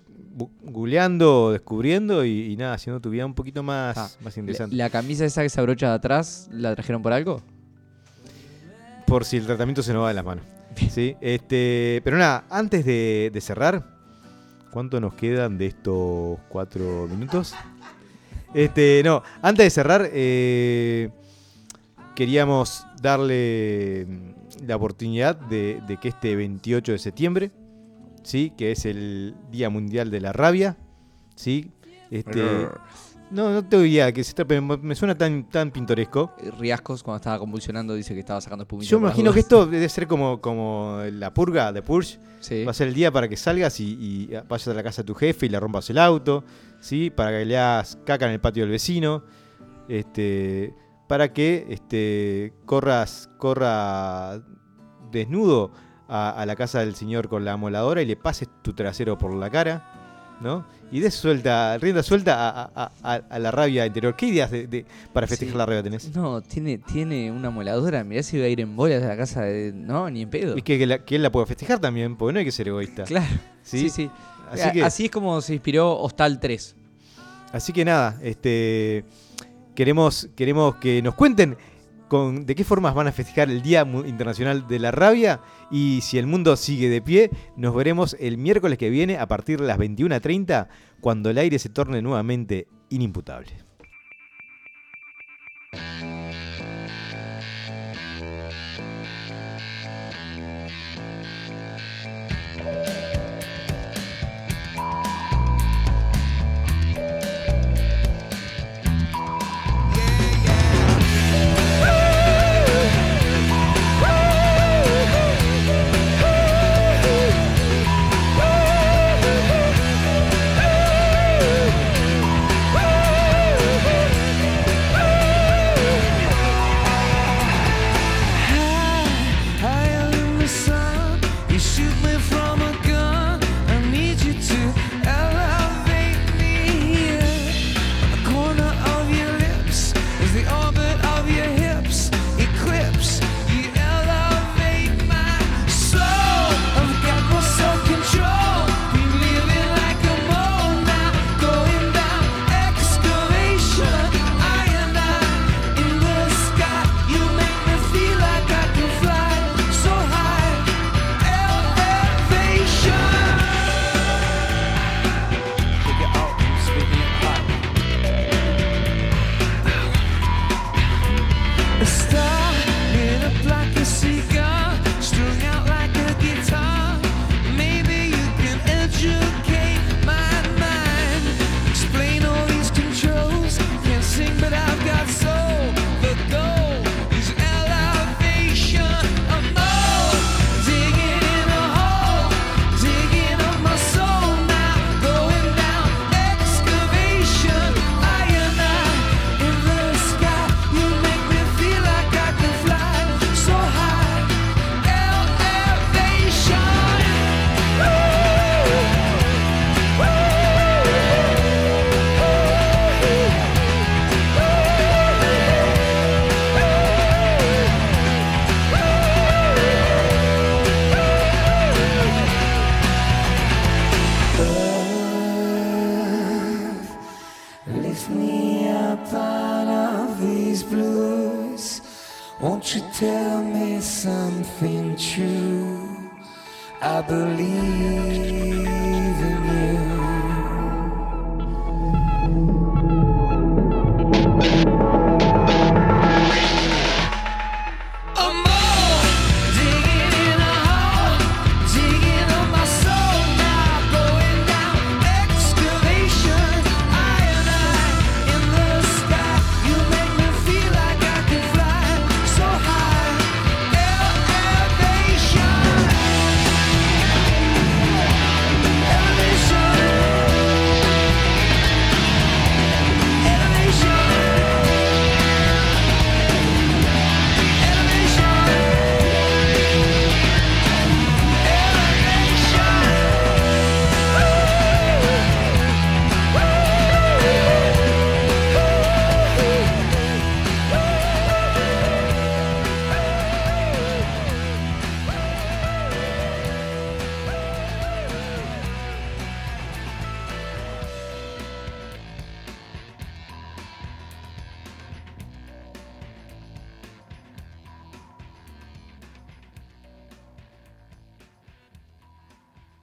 googleando, 0.63 1.51
descubriendo 1.51 2.23
y, 2.23 2.51
y 2.53 2.55
nada, 2.57 2.73
haciendo 2.75 2.99
tu 3.01 3.09
vida 3.09 3.25
un 3.25 3.33
poquito 3.35 3.61
más, 3.61 3.97
Ah, 3.97 4.09
más 4.23 4.35
La, 4.35 4.39
interesante. 4.39 4.75
la 4.75 4.89
camisa 4.89 5.25
esa 5.25 5.43
que 5.43 5.49
se 5.49 5.59
abrocha 5.59 5.89
de 5.89 5.95
atrás, 5.95 6.47
¿la 6.51 6.73
trajeron 6.75 7.01
por 7.01 7.13
algo? 7.13 7.41
por 9.05 9.25
si 9.25 9.37
el 9.37 9.45
tratamiento 9.47 9.81
se 9.81 9.91
nos 9.91 10.03
va 10.03 10.09
de 10.09 10.13
las 10.13 10.23
manos. 10.23 10.45
¿sí? 10.91 11.15
Este, 11.19 11.99
pero 12.03 12.17
nada, 12.17 12.43
antes 12.49 12.85
de, 12.85 13.31
de 13.33 13.41
cerrar, 13.41 13.83
¿cuánto 14.71 15.01
nos 15.01 15.15
quedan 15.15 15.57
de 15.57 15.65
estos 15.65 16.37
cuatro 16.47 17.07
minutos? 17.09 17.55
Este, 18.53 19.01
no, 19.03 19.23
antes 19.41 19.65
de 19.65 19.69
cerrar, 19.69 20.09
eh, 20.11 21.09
queríamos 22.15 22.85
darle 23.01 24.05
mm, 24.07 24.65
la 24.67 24.75
oportunidad 24.75 25.35
de, 25.35 25.81
de 25.87 25.97
que 25.97 26.09
este 26.09 26.35
28 26.35 26.93
de 26.93 26.97
septiembre, 26.97 27.51
¿sí? 28.23 28.51
que 28.57 28.71
es 28.71 28.85
el 28.85 29.35
Día 29.51 29.69
Mundial 29.69 30.09
de 30.09 30.19
la 30.19 30.33
Rabia, 30.33 30.77
¿sí? 31.35 31.71
Este, 32.11 32.41
no, 33.31 33.51
no 33.51 33.63
te 33.63 33.77
oía 33.77 34.11
que 34.11 34.23
se 34.23 34.33
me 34.45 34.61
me 34.61 34.95
suena 34.95 35.15
tan, 35.15 35.47
tan 35.49 35.69
pintoresco. 35.71 36.33
Eh, 36.39 36.51
Riascos, 36.57 37.03
cuando 37.03 37.17
estaba 37.17 37.37
convulsionando, 37.37 37.93
dice 37.93 38.13
que 38.15 38.21
estaba 38.21 38.41
sacando 38.41 38.63
espumita. 38.63 38.89
Yo 38.89 38.99
me 38.99 39.07
imagino 39.07 39.31
que 39.31 39.39
esto 39.41 39.67
debe 39.67 39.87
ser 39.87 40.07
como, 40.07 40.41
como 40.41 41.01
la 41.11 41.33
purga 41.33 41.71
de 41.71 41.83
Purge. 41.83 42.17
Sí. 42.39 42.63
Va 42.63 42.71
a 42.71 42.73
ser 42.73 42.87
el 42.87 42.93
día 42.93 43.11
para 43.11 43.27
que 43.27 43.37
salgas 43.37 43.79
y, 43.79 43.97
y 43.99 44.29
vayas 44.47 44.67
a 44.67 44.73
la 44.73 44.81
casa 44.81 45.03
de 45.03 45.07
tu 45.07 45.13
jefe 45.13 45.45
y 45.45 45.49
le 45.49 45.59
rompas 45.59 45.89
el 45.89 45.99
auto, 45.99 46.43
¿sí? 46.80 47.09
Para 47.09 47.32
que 47.32 47.45
le 47.45 47.57
hagas 47.57 47.97
caca 48.05 48.25
en 48.27 48.34
el 48.34 48.39
patio 48.39 48.63
del 48.63 48.71
vecino, 48.71 49.23
este, 49.88 50.73
para 51.07 51.34
que 51.34 51.65
este, 51.69 52.53
corras, 52.65 53.30
corra 53.38 54.41
desnudo 55.11 55.71
a, 56.07 56.30
a 56.32 56.45
la 56.45 56.55
casa 56.55 56.80
del 56.80 56.95
señor 56.95 57.27
con 57.30 57.45
la 57.45 57.53
amoladora 57.53 58.01
y 58.01 58.05
le 58.05 58.15
pases 58.15 58.47
tu 58.61 58.73
trasero 58.73 59.17
por 59.17 59.34
la 59.34 59.49
cara, 59.49 60.38
¿no? 60.41 60.65
Y 60.91 61.01
des 61.01 61.13
suelta, 61.13 61.77
rienda 61.77 62.01
suelta 62.01 62.49
a, 62.49 62.71
a- 62.75 62.91
a- 63.03 63.21
a 63.30 63.39
la 63.39 63.51
rabia 63.51 63.86
interior. 63.86 64.15
¿Qué 64.15 64.27
ideas 64.27 64.49
de, 64.49 64.65
de- 64.67 64.86
para 65.13 65.27
festejar 65.27 65.53
Sí. 65.53 65.57
la 65.57 65.65
rabia 65.67 65.84
tenés? 65.84 66.15
No, 66.15 66.41
tiene, 66.41 66.80
tiene 66.80 67.32
una 67.32 67.49
moladora. 67.51 68.03
Mirá 68.03 68.23
si 68.23 68.38
iba 68.38 68.45
a 68.45 68.49
ir 68.49 68.59
en 68.61 68.75
bolas 68.75 69.03
a 69.03 69.07
la 69.09 69.17
casa 69.17 69.41
de. 69.43 69.71
No, 69.71 70.09
ni 70.09 70.23
en 70.23 70.30
pedo. 70.32 70.57
Y 70.57 70.61
que, 70.63 70.80
que 70.80 70.88
la- 70.88 70.99
que 71.05 71.15
él 71.17 71.21
la 71.23 71.32
pueda 71.32 71.45
festejar 71.45 71.77
también, 71.80 72.15
porque 72.15 72.34
no 72.34 72.39
hay 72.39 72.45
que 72.45 72.51
ser 72.51 72.67
egoísta. 72.69 73.03
Claro. 73.03 73.27
¿sí? 73.61 73.82
Sí, 73.82 73.89
sí. 73.89 74.09
Así 74.51 74.61
A- 74.63 74.71
que, 74.71 74.83
Así 74.83 75.05
es 75.05 75.11
como 75.11 75.41
se 75.41 75.53
inspiró 75.53 75.97
Hostal 75.99 76.39
3. 76.39 76.75
así 77.53 77.73
que 77.73 77.85
nada, 77.85 78.17
este, 78.21 79.03
queremos, 79.75 80.29
queremos 80.35 80.75
que 80.75 81.01
nos 81.01 81.15
cuenten 81.15 81.57
con, 82.07 82.45
de 82.45 82.55
qué 82.55 82.63
formas 82.63 82.95
van 82.95 83.07
a 83.07 83.11
festejar 83.11 83.49
el 83.51 83.61
Día 83.61 83.81
Internacional 84.05 84.67
de 84.67 84.79
la 84.79 84.89
Rabia 84.91 85.41
y 85.69 86.01
si 86.01 86.17
el 86.17 86.25
mundo 86.25 86.55
sigue 86.57 86.89
de 86.89 87.01
pie, 87.01 87.29
nos 87.55 87.75
veremos 87.75 88.15
el 88.19 88.37
miércoles 88.39 88.77
que 88.79 88.89
viene 88.89 89.17
a 89.19 89.27
partir 89.27 89.59
de 89.61 89.67
las 89.67 89.77
21.30 89.77 90.67
cuando 91.01 91.29
el 91.29 91.37
aire 91.37 91.59
se 91.59 91.69
torne 91.69 92.01
nuevamente 92.01 92.67
inimputable. 92.89 93.51